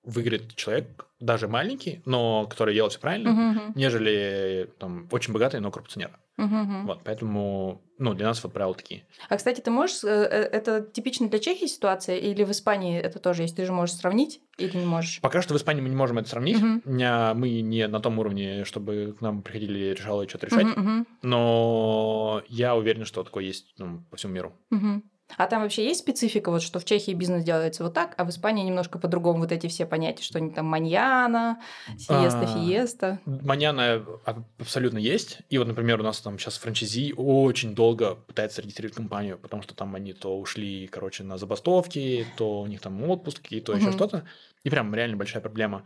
выиграет 0.05 0.55
человек, 0.55 1.07
даже 1.20 1.49
маленький, 1.49 2.03
но 2.05 2.47
который 2.47 2.74
делал 2.74 2.91
все 2.91 2.99
правильно, 2.99 3.32
мгм. 3.32 3.72
нежели 3.74 4.70
там 4.78 5.09
очень 5.11 5.32
богатый, 5.32 5.61
но 5.61 5.70
коррупционер. 5.70 6.18
Мгм. 6.39 6.86
Вот, 6.86 7.01
поэтому, 7.05 7.82
ну, 7.99 8.14
для 8.14 8.26
нас 8.26 8.43
вот 8.45 8.53
правила 8.53 8.74
такие. 8.74 9.05
А, 9.28 9.36
кстати, 9.36 9.61
ты 9.61 9.70
можешь... 9.70 10.03
э, 10.05 10.09
э, 10.09 10.43
Это 10.59 10.80
типично 10.80 11.28
для 11.28 11.39
Чехии 11.41 11.66
ситуация? 11.66 12.16
Или 12.16 12.45
в 12.45 12.51
Испании 12.53 12.99
это 13.01 13.18
тоже 13.18 13.43
есть? 13.43 13.57
Ты 13.57 13.64
же 13.66 13.72
можешь 13.72 13.97
сравнить 13.97 14.41
или 14.57 14.76
не 14.76 14.86
можешь? 14.86 15.20
Пока 15.20 15.43
что 15.43 15.53
в 15.55 15.57
Испании 15.57 15.82
мы 15.82 15.89
не 15.89 15.97
можем 15.97 16.18
это 16.18 16.28
сравнить. 16.28 16.59
Мгм. 16.59 16.82
У 16.84 16.91
меня- 16.91 17.34
Мы 17.34 17.61
не 17.61 17.89
на 17.89 18.01
том 18.01 18.18
уровне, 18.18 18.64
чтобы 18.64 19.14
к 19.18 19.20
нам 19.20 19.43
приходили 19.43 19.78
и 19.78 19.95
решали 19.95 20.26
что-то 20.28 20.47
решать. 20.47 20.64
Мгм, 20.64 20.80
мгм. 20.80 21.07
Но 21.22 22.43
я 22.49 22.74
уверен, 22.76 23.05
что 23.05 23.24
такое 23.24 23.45
есть 23.45 23.74
ну, 23.78 24.05
по 24.11 24.16
всему 24.16 24.32
миру. 24.34 24.53
Мгм. 24.70 25.03
А 25.37 25.47
там 25.47 25.62
вообще 25.62 25.85
есть 25.85 26.01
специфика, 26.01 26.51
вот 26.51 26.62
что 26.62 26.81
в 26.81 26.85
Чехии 26.85 27.12
бизнес 27.12 27.45
делается 27.45 27.85
вот 27.85 27.95
так, 27.95 28.14
а 28.16 28.24
в 28.24 28.31
Испании 28.31 28.64
немножко 28.64 28.99
по-другому 28.99 29.41
вот 29.41 29.53
эти 29.53 29.66
все 29.66 29.85
понятия, 29.87 30.22
что 30.22 30.39
они 30.39 30.51
там 30.51 30.66
маньяна, 30.66 31.61
сиеста, 31.99 32.43
А, 32.43 32.47
фиеста. 32.47 33.20
Маньяна 33.26 34.05
а- 34.24 34.43
абсолютно 34.59 34.99
есть. 34.99 35.41
И 35.51 35.59
вот, 35.59 35.66
например, 35.66 36.01
у 36.01 36.03
нас 36.03 36.20
там 36.20 36.39
сейчас 36.39 36.57
франчайзи 36.57 37.14
очень 37.16 37.74
долго 37.74 38.14
пытается 38.14 38.62
регистрировать 38.62 38.97
компанию, 38.97 39.39
потому 39.39 39.62
что 39.62 39.74
там 39.74 39.95
они 39.95 40.14
то 40.14 40.39
ушли, 40.39 40.87
короче, 40.87 41.24
на 41.24 41.37
забастовки, 41.37 42.26
то 42.37 42.62
у 42.62 42.66
них 42.66 42.81
там 42.81 43.03
отпуски, 43.09 43.61
то 43.61 43.74
еще 43.74 43.93
что-то. 43.93 44.26
И 44.64 44.70
прям 44.70 44.95
реально 44.95 45.16
большая 45.16 45.43
проблема. 45.43 45.85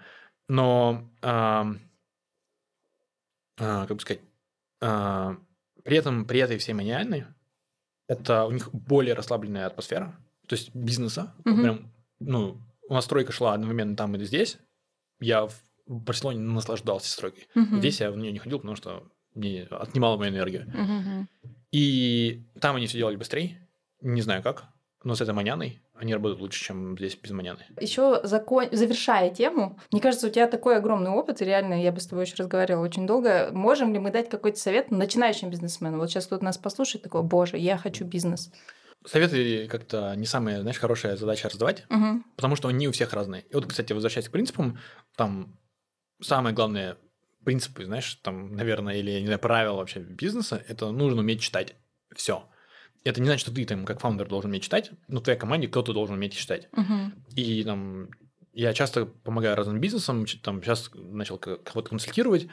Но, 0.49 1.09
ам, 1.21 1.81
а, 3.59 3.87
как 3.87 3.97
бы 3.97 4.01
сказать, 4.01 4.23
а, 4.81 5.37
при 5.85 5.97
этом, 5.97 6.25
при 6.27 6.41
этой 6.41 6.59
всей 6.59 6.73
маниальной, 6.75 7.27
это 8.09 8.45
у 8.45 8.51
них 8.51 8.73
более 8.73 9.15
расслабленная 9.15 9.67
атмосфера, 9.67 10.15
то 10.47 10.55
есть 10.55 10.75
бизнеса. 10.75 11.35
Мгм. 11.45 11.63
Прям, 11.63 11.93
ну, 12.21 12.61
у 12.89 12.95
нас 12.95 13.05
стройка 13.05 13.33
шла 13.33 13.55
одновременно 13.55 13.97
там 13.97 14.15
и 14.17 14.25
здесь. 14.25 14.59
Я 15.21 15.47
в 15.47 15.55
Барселоне 15.87 16.41
наслаждался 16.41 17.11
стройкой. 17.11 17.49
Мгм. 17.55 17.79
Здесь 17.79 18.01
я 18.01 18.11
в 18.11 18.17
нее 18.17 18.33
не 18.33 18.39
ходил, 18.39 18.59
потому 18.59 18.77
что 18.77 19.05
мне 19.35 19.65
отнимало 19.65 20.17
мою 20.17 20.31
энергию. 20.31 20.67
Мгм. 20.67 21.29
И 21.71 22.43
там 22.61 22.77
они 22.77 22.87
все 22.87 22.99
делали 22.99 23.17
быстрее. 23.17 23.67
Не 24.01 24.21
знаю 24.21 24.43
как, 24.43 24.65
но 25.05 25.15
с 25.15 25.21
этой 25.21 25.33
маняной 25.33 25.81
они 26.03 26.13
работают 26.15 26.41
лучше, 26.41 26.65
чем 26.65 26.99
здесь 26.99 27.17
без 27.17 27.31
маняны. 27.31 27.65
Еще 27.81 28.21
закон... 28.25 28.67
завершая 28.73 29.31
тему, 29.31 29.79
мне 29.93 30.01
кажется, 30.01 30.27
у 30.27 30.31
тебя 30.31 30.49
такой 30.49 30.77
огромный 30.77 31.11
опыт, 31.11 31.41
и 31.41 31.45
реально 31.45 31.81
я 31.81 31.93
бы 31.93 32.01
с 32.01 32.07
тобой 32.09 32.25
еще 32.25 32.35
разговаривала 32.39 32.85
очень 32.85 33.07
долго. 33.07 33.51
Можем 33.53 33.93
ли 33.93 34.01
мы 34.01 34.11
дать 34.11 34.29
какой-то 34.29 34.59
совет 34.59 34.91
начинающим 34.91 35.49
бизнесменам? 35.49 36.01
Вот 36.01 36.11
сейчас 36.11 36.27
кто-то 36.27 36.45
нас 36.45 36.59
послушает, 36.59 37.05
такой, 37.05 37.23
боже, 37.23 37.57
я 37.57 37.79
хочу 37.79 38.05
бизнес. 38.05 38.51
Советы 39.07 39.69
как-то 39.69 40.15
не 40.17 40.27
самая, 40.27 40.61
знаешь, 40.61 40.79
хорошая 40.79 41.17
задача 41.17 41.49
раздавать, 41.49 41.85
Мгм. 41.89 42.25
потому 42.37 42.57
что 42.57 42.69
они 42.69 42.89
у 42.89 42.93
всех 42.93 43.13
разные. 43.13 43.43
И 43.43 43.55
вот, 43.55 43.67
кстати, 43.67 43.93
возвращаясь 43.93 44.29
к 44.29 44.33
принципам, 44.33 44.79
там 45.17 45.59
самое 46.21 46.55
главное 46.55 46.97
принципы, 47.45 47.85
знаешь, 47.85 48.15
там, 48.17 48.55
наверное, 48.55 48.97
или, 48.97 49.19
не 49.21 49.27
знаю, 49.27 49.41
правила 49.41 49.77
вообще 49.77 50.01
бизнеса, 50.01 50.63
это 50.69 50.91
нужно 50.91 51.21
уметь 51.21 51.41
читать 51.41 51.75
все. 52.15 52.49
Это 53.05 53.21
не 53.21 53.27
значит, 53.27 53.43
что 53.43 53.55
ты 53.55 53.65
там 53.65 53.85
как 53.85 54.01
фаундер 54.01 54.29
должен 54.29 54.51
уметь 54.51 54.63
читать, 54.63 54.93
но 55.09 55.21
в 55.21 55.23
твоей 55.23 55.39
команде 55.39 55.69
кто-то 55.69 55.93
должен 55.93 56.17
уметь 56.17 56.37
читать. 56.37 56.69
Мгм. 56.73 57.25
И 57.35 57.65
там 57.65 58.11
я 58.53 58.73
часто 58.73 59.07
помогаю 59.07 59.57
разным 59.57 59.81
бизнесам, 59.81 60.27
там 60.43 60.63
сейчас 60.63 60.91
начал 60.95 61.39
кого-то 61.39 61.89
консультировать, 61.89 62.49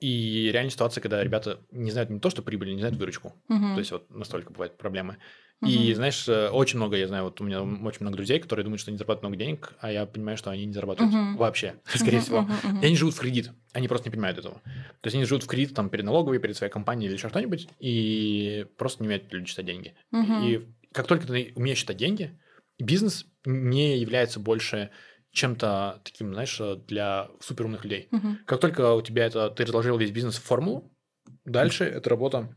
и 0.00 0.50
реальная 0.52 0.70
ситуация, 0.70 1.00
когда 1.00 1.22
ребята 1.22 1.60
не 1.70 1.90
знают 1.90 2.10
не 2.10 2.20
то, 2.20 2.30
что 2.30 2.42
прибыль, 2.42 2.72
не 2.72 2.80
знают 2.80 2.96
выручку. 2.96 3.34
Мгм. 3.48 3.74
То 3.74 3.78
есть 3.78 3.90
вот 3.90 4.10
настолько 4.10 4.52
бывают 4.52 4.76
проблемы. 4.76 5.18
И 5.64 5.92
знаешь, 5.94 6.28
э, 6.28 6.48
очень 6.50 6.76
много, 6.78 6.96
я 6.96 7.08
знаю, 7.08 7.24
вот 7.24 7.40
у 7.40 7.44
меня 7.44 7.62
очень 7.62 8.00
много 8.02 8.16
друзей, 8.16 8.38
которые 8.38 8.64
думают, 8.64 8.80
что 8.80 8.90
они 8.90 8.98
зарабатывают 8.98 9.22
много 9.30 9.36
денег, 9.36 9.72
а 9.80 9.90
я 9.90 10.06
понимаю, 10.06 10.36
что 10.36 10.50
они 10.50 10.64
не 10.66 10.72
зарабатывают 10.72 11.12
Мгм. 11.12 11.36
вообще, 11.36 11.74
скорее 11.86 12.18
Мгм, 12.18 12.24
всего. 12.24 12.42
мгм, 12.42 12.54
мгм. 12.64 12.82
И 12.82 12.86
они 12.86 12.96
живут 12.96 13.14
в 13.14 13.20
кредит, 13.20 13.50
они 13.72 13.88
просто 13.88 14.08
не 14.08 14.12
понимают 14.12 14.38
этого. 14.38 14.60
То 15.00 15.06
есть 15.06 15.16
они 15.16 15.24
живут 15.24 15.42
в 15.44 15.46
кредит 15.48 15.74
там 15.74 15.90
перед 15.90 16.04
налоговой, 16.04 16.38
перед 16.38 16.56
своей 16.56 16.72
компанией 16.72 17.08
или 17.08 17.16
еще 17.16 17.28
что-нибудь, 17.28 17.68
и 17.80 18.66
просто 18.76 19.02
не 19.02 19.08
умеют 19.08 19.32
люди 19.32 19.46
считать 19.48 19.66
деньги. 19.66 19.94
Мгм. 20.12 20.40
И 20.40 20.68
как 20.92 21.06
только 21.06 21.26
ты 21.26 21.52
умеешь 21.56 21.78
считать 21.78 21.96
деньги, 21.96 22.38
бизнес 22.78 23.26
не 23.44 23.98
является 23.98 24.40
больше 24.40 24.90
чем-то 25.32 26.00
таким, 26.04 26.32
знаешь, 26.32 26.60
для 26.86 27.30
суперумных 27.40 27.84
людей. 27.84 28.08
Мгм. 28.10 28.38
Как 28.46 28.60
только 28.60 28.94
у 28.94 29.02
тебя 29.02 29.26
это, 29.26 29.50
ты 29.50 29.64
разложил 29.64 29.98
весь 29.98 30.10
бизнес 30.10 30.38
в 30.38 30.42
формулу, 30.44 30.90
дальше 31.44 31.84
это 31.84 32.08
работа 32.10 32.54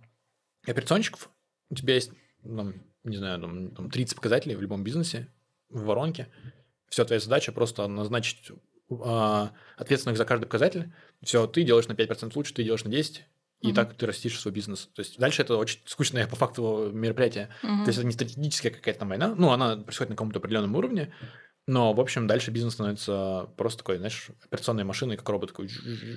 операционщиков. 0.67 1.29
У 1.69 1.75
тебя 1.75 1.95
есть, 1.95 2.11
там, 2.43 2.73
не 3.03 3.17
знаю, 3.17 3.39
там, 3.41 3.71
там 3.71 3.89
30 3.89 4.15
показателей 4.15 4.55
в 4.55 4.61
любом 4.61 4.83
бизнесе, 4.83 5.27
в 5.69 5.83
воронке. 5.85 6.27
Все, 6.89 7.05
твоя 7.05 7.19
задача 7.19 7.51
просто 7.51 7.87
назначить 7.87 8.51
а, 8.89 9.53
ответственных 9.77 10.17
за 10.17 10.25
каждый 10.25 10.45
показатель. 10.45 10.93
Все, 11.21 11.47
ты 11.47 11.63
делаешь 11.63 11.87
на 11.87 11.93
5% 11.93 12.35
лучше, 12.35 12.53
ты 12.53 12.63
делаешь 12.63 12.83
на 12.83 12.89
10%, 12.89 13.21
и 13.61 13.67
Мгм. 13.67 13.75
так 13.75 13.93
ты 13.95 14.05
растишь 14.07 14.39
свой 14.39 14.53
бизнес. 14.53 14.89
То 14.95 15.01
есть 15.01 15.19
дальше 15.19 15.43
это 15.43 15.55
очень 15.55 15.79
скучное 15.85 16.27
по 16.27 16.35
факту 16.35 16.89
мероприятие. 16.91 17.49
Мгм. 17.63 17.83
То 17.85 17.89
есть 17.89 17.99
это 17.99 18.07
не 18.07 18.13
стратегическая 18.13 18.71
какая-то 18.71 18.99
там 19.01 19.09
война. 19.09 19.35
Ну, 19.37 19.51
она 19.51 19.77
происходит 19.77 20.09
на 20.09 20.15
каком-то 20.15 20.39
определенном 20.39 20.75
уровне. 20.75 21.13
Но, 21.67 21.93
в 21.93 21.99
общем, 22.01 22.25
дальше 22.25 22.49
бизнес 22.49 22.73
становится 22.73 23.51
просто 23.57 23.79
такой, 23.79 23.97
знаешь, 23.97 24.29
операционной 24.43 24.83
машиной, 24.83 25.15
как 25.15 25.29
робот 25.29 25.49
такой. 25.51 25.69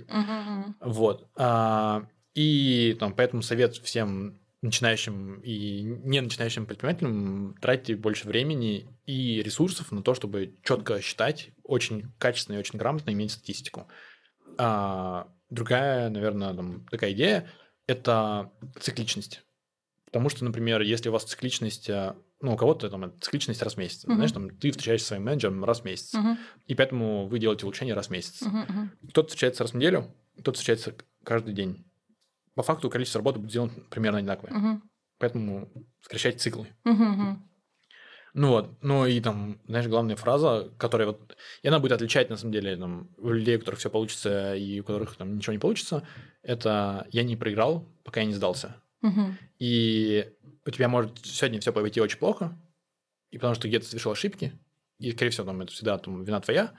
мгм. 0.09 0.77
Вот. 0.81 1.29
А, 1.37 2.09
и 2.35 2.97
там, 2.99 3.15
поэтому 3.15 3.43
совет 3.43 3.77
всем 3.77 4.41
начинающим 4.65 5.41
и 5.41 5.83
не 5.83 6.21
начинающим 6.23 6.65
предпринимателям 6.65 7.55
тратьте 7.61 7.97
больше 7.97 8.27
времени 8.27 8.89
и 9.05 9.43
ресурсов 9.43 9.93
на 9.93 10.03
то, 10.03 10.15
чтобы 10.15 10.55
четко 10.63 11.03
считать, 11.03 11.51
очень 11.63 12.13
качественно 12.19 12.57
и 12.57 12.59
очень 12.59 12.79
грамотно 12.79 13.11
иметь 13.11 13.33
статистику. 13.33 13.89
А, 14.57 15.29
другая, 15.51 16.09
наверное, 16.09 16.55
там, 16.55 16.87
такая 16.91 17.13
идея– 17.13 17.51
это 17.87 18.53
цикличность. 18.81 19.43
Потому 20.07 20.31
что, 20.31 20.45
например, 20.45 20.81
если 20.81 21.11
у 21.11 21.13
вас 21.13 21.25
цикличность, 21.25 21.91
а, 21.91 22.17
ну, 22.41 22.55
у 22.55 22.57
кого-то 22.57 22.89
там 22.89 23.13
цикличность 23.21 23.63
раз 23.63 23.75
в 23.75 23.79
месяц, 23.79 24.05
Мгм. 24.05 24.15
знаешь, 24.15 24.33
там 24.33 24.49
ты 24.49 24.71
встречаешься 24.71 25.05
со 25.05 25.09
своим 25.09 25.25
менеджером 25.25 25.63
раз 25.65 25.81
в 25.83 25.85
месяц, 25.85 26.15
Мгм. 26.15 26.39
и 26.67 26.75
поэтому 26.75 27.27
вы 27.27 27.39
делаете 27.39 27.67
улучшение 27.67 27.95
раз 27.95 28.07
в 28.07 28.11
месяц. 28.11 28.41
Мгм, 28.41 28.61
мгм. 28.61 28.93
Кто-то 29.11 29.29
встречается 29.29 29.65
раз 29.65 29.73
в 29.73 29.77
неделю, 29.77 30.15
кто-то 30.39 30.53
встречается 30.53 30.95
каждый 31.23 31.53
день. 31.53 31.85
По 32.55 32.63
факту 32.63 32.91
количество 32.91 33.19
работы 33.21 33.39
будет 33.39 33.51
сделано 33.51 33.73
примерно 33.91 34.19
одинаковое. 34.19 34.53
Мгм. 34.53 34.83
Поэтому 35.19 35.71
сокращать 36.01 36.41
циклы. 36.41 36.69
Мгм, 36.85 37.05
мгм. 37.05 37.49
Ну 38.35 38.49
вот, 38.49 38.83
ну 38.83 39.07
и 39.07 39.21
там, 39.21 39.61
знаешь, 39.69 39.87
главная 39.87 40.17
фраза, 40.17 40.73
которая 40.77 41.07
вот, 41.09 41.37
и 41.63 41.69
она 41.69 41.79
будет 41.79 41.93
отличать, 41.93 42.31
на 42.31 42.37
самом 42.37 42.53
деле, 42.53 42.77
там, 42.77 43.09
у 43.17 43.29
людей, 43.31 43.57
у 43.57 43.61
которых 43.61 43.79
все 43.79 43.91
получится 43.91 44.57
и 44.57 44.81
у 44.81 44.85
которых 44.85 45.17
там 45.17 45.37
ничего 45.37 45.53
не 45.53 45.61
получится, 45.61 46.07
это 46.43 47.07
«я 47.13 47.23
не 47.23 47.37
проиграл, 47.37 47.87
пока 48.03 48.21
я 48.21 48.27
не 48.27 48.33
сдался». 48.35 48.83
Мгм. 49.03 49.39
И 49.61 50.33
у 50.67 50.71
тебя 50.71 50.89
может 50.89 51.25
сегодня 51.25 51.61
все 51.61 51.73
пойти 51.73 52.01
очень 52.01 52.19
плохо, 52.19 52.59
и 53.31 53.39
потому 53.39 53.55
что 53.55 53.69
где-то 53.69 53.87
совершил 53.87 54.13
ошибки, 54.13 54.53
и, 54.99 55.13
скорее 55.13 55.31
всего, 55.31 55.47
там, 55.47 55.61
это 55.61 55.73
всегда 55.73 55.97
там, 55.99 56.25
вина 56.25 56.41
твоя, 56.41 56.75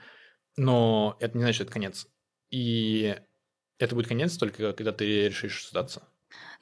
но 0.58 1.16
это 1.20 1.38
не 1.38 1.42
значит, 1.42 1.56
что 1.56 1.64
это 1.64 1.72
конец. 1.72 2.06
И 2.50 3.16
это 3.78 3.94
будет 3.94 4.08
конец 4.08 4.36
только 4.36 4.72
когда 4.72 4.92
ты 4.92 5.28
решишь 5.28 5.68
сдаться. 5.68 6.02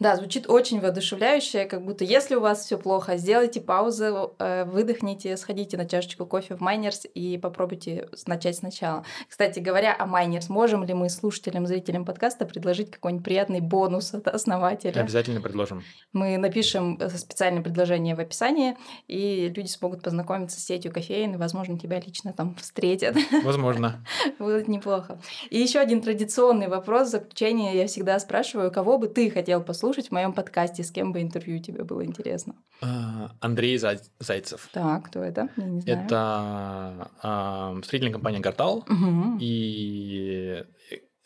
Да, 0.01 0.17
звучит 0.17 0.51
очень 0.51 0.81
воодушевляюще, 0.81 1.67
как 1.67 1.85
будто 1.85 2.05
если 2.05 2.35
у 2.35 2.41
вас 2.41 2.65
все 2.65 2.79
плохо, 2.79 3.17
сделайте 3.17 3.61
паузу, 3.61 4.35
э, 4.39 4.65
выдохните, 4.65 5.37
сходите 5.37 5.77
на 5.77 5.87
чашечку 5.87 6.27
кофе 6.27 6.57
в 6.57 6.61
Майнерс 6.61 7.07
и 7.15 7.39
попробуйте 7.39 8.09
начать 8.27 8.57
сначала. 8.57 9.05
Кстати 9.29 9.61
говоря 9.61 9.95
о 9.97 10.07
Майнерс, 10.07 10.49
можем 10.49 10.85
ли 10.85 10.95
мы 10.95 11.09
слушателям, 11.09 11.67
зрителям 11.67 12.05
подкаста 12.05 12.45
предложить 12.45 12.91
какой-нибудь 12.91 13.25
приятный 13.25 13.61
бонус 13.61 14.13
от 14.15 14.27
основателя? 14.29 15.01
Обязательно 15.01 15.41
предложим. 15.41 15.83
Мы 16.13 16.39
напишем 16.39 16.99
э, 17.01 17.09
специальное 17.11 17.63
предложение 17.63 18.17
в 18.17 18.21
описании, 18.21 18.77
и 19.07 19.53
люди 19.55 19.69
смогут 19.69 20.03
познакомиться 20.03 20.61
с 20.61 20.65
сетью 20.65 20.93
кофеин, 20.93 21.35
и, 21.35 21.37
возможно, 21.37 21.79
тебя 21.79 22.01
лично 22.01 22.33
там 22.33 22.57
встретят. 22.57 23.17
Возможно. 23.45 24.05
Будет 24.39 24.67
неплохо. 24.67 25.21
И 25.51 25.59
еще 25.59 25.79
один 25.79 26.03
традиционный 26.03 26.69
вопрос 26.69 27.09
в 27.09 27.11
заключение 27.13 27.77
я 27.77 27.87
всегда 27.87 28.19
спрашиваю, 28.19 28.73
кого 28.73 28.99
бы 28.99 29.07
ты 29.09 29.31
хотел 29.31 29.54
послушать 29.63 29.85
послушать 29.85 30.09
в 30.09 30.13
моем 30.13 30.33
подкасте, 30.33 30.83
с 30.83 30.91
кем 30.91 31.13
бы 31.13 31.21
интервью 31.21 31.61
тебе 31.61 31.85
было 31.85 32.05
интересно. 32.05 32.55
А, 32.81 33.31
Андрей 33.41 33.79
Зайцев. 33.79 34.69
Так, 34.73 35.07
кто 35.07 35.23
это? 35.23 35.49
Я 35.57 35.65
не 35.65 35.81
знаю. 35.81 36.05
Это 36.05 37.11
а, 37.23 37.77
строительная 37.83 38.13
компания 38.13 38.41
«Гартал» 38.41 38.79
угу. 38.89 39.39
и 39.41 40.65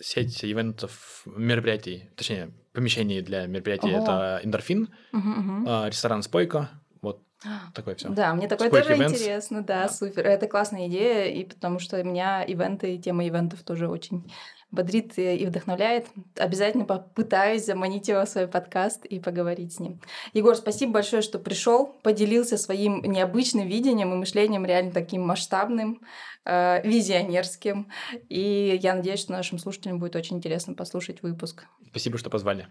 сеть 0.01 0.45
ивентов, 0.45 1.22
мероприятий, 1.26 2.11
точнее, 2.16 2.51
помещений 2.72 3.20
для 3.20 3.47
мероприятий. 3.47 3.95
Ого. 3.95 4.03
Это 4.03 4.41
«Эндорфин», 4.45 4.89
угу, 5.12 5.31
угу. 5.31 5.87
ресторан 5.87 6.22
«Спойка», 6.22 6.70
вот 7.01 7.22
такое 7.74 7.95
все. 7.95 8.09
Да, 8.09 8.35
мне 8.35 8.49
такое 8.49 8.68
Спойк 8.68 8.87
тоже 8.87 9.01
events. 9.01 9.11
интересно, 9.11 9.62
да, 9.62 9.83
да, 9.83 9.89
супер. 9.89 10.26
Это 10.26 10.47
классная 10.47 10.89
идея, 10.89 11.26
и 11.26 11.45
потому 11.45 11.79
что 11.79 12.03
меня 12.03 12.43
ивенты, 12.43 12.99
тема 12.99 13.26
ивентов 13.26 13.62
тоже 13.62 13.89
очень 13.89 14.33
бодрит 14.71 15.19
и 15.19 15.45
вдохновляет. 15.47 16.07
Обязательно 16.37 16.85
попытаюсь 16.85 17.64
заманить 17.64 18.09
его 18.09 18.25
в 18.25 18.29
свой 18.29 18.47
подкаст 18.47 19.05
и 19.05 19.19
поговорить 19.19 19.75
с 19.75 19.81
ним. 19.81 20.01
Егор, 20.35 20.55
спасибо 20.55 20.93
большое, 20.93 21.23
что 21.23 21.39
пришел, 21.39 21.87
поделился 22.03 22.59
своим 22.59 23.03
необычным 23.03 23.66
видением 23.66 24.12
и 24.12 24.16
мышлением 24.16 24.66
реально 24.66 24.93
таким 24.93 25.23
масштабным, 25.23 26.03
э, 26.45 26.87
визионерским. 26.87 27.91
И 28.29 28.79
я 28.83 28.95
надеюсь, 28.95 29.21
что 29.21 29.33
нашим 29.33 29.59
слушателям 29.59 29.99
будет 29.99 30.16
очень 30.16 30.37
интересно 30.37 30.75
послушать 30.75 31.23
выпуск. 31.23 31.64
Спасибо, 31.91 32.19
что 32.19 32.31
позвали. 32.31 32.69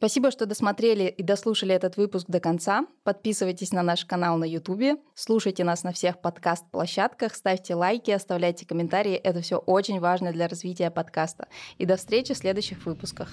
Спасибо, 0.00 0.30
что 0.30 0.46
досмотрели 0.46 1.14
и 1.14 1.22
дослушали 1.22 1.74
этот 1.74 1.98
выпуск 1.98 2.24
до 2.26 2.40
конца. 2.40 2.86
Подписывайтесь 3.04 3.70
на 3.70 3.82
наш 3.82 4.06
канал 4.06 4.38
на 4.38 4.44
YouTube, 4.44 4.98
слушайте 5.14 5.62
нас 5.62 5.82
на 5.82 5.92
всех 5.92 6.22
подкаст-площадках, 6.22 7.34
ставьте 7.34 7.74
лайки, 7.74 8.10
оставляйте 8.10 8.64
комментарии. 8.64 9.12
Это 9.12 9.42
все 9.42 9.58
очень 9.58 10.00
важно 10.00 10.32
для 10.32 10.48
развития 10.48 10.90
подкаста. 10.90 11.48
И 11.76 11.84
до 11.84 11.98
встречи 11.98 12.32
в 12.32 12.38
следующих 12.38 12.86
выпусках. 12.86 13.28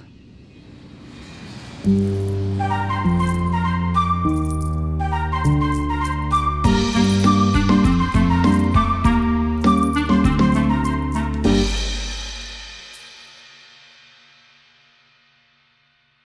thank 1.85 3.05
you 3.05 3.16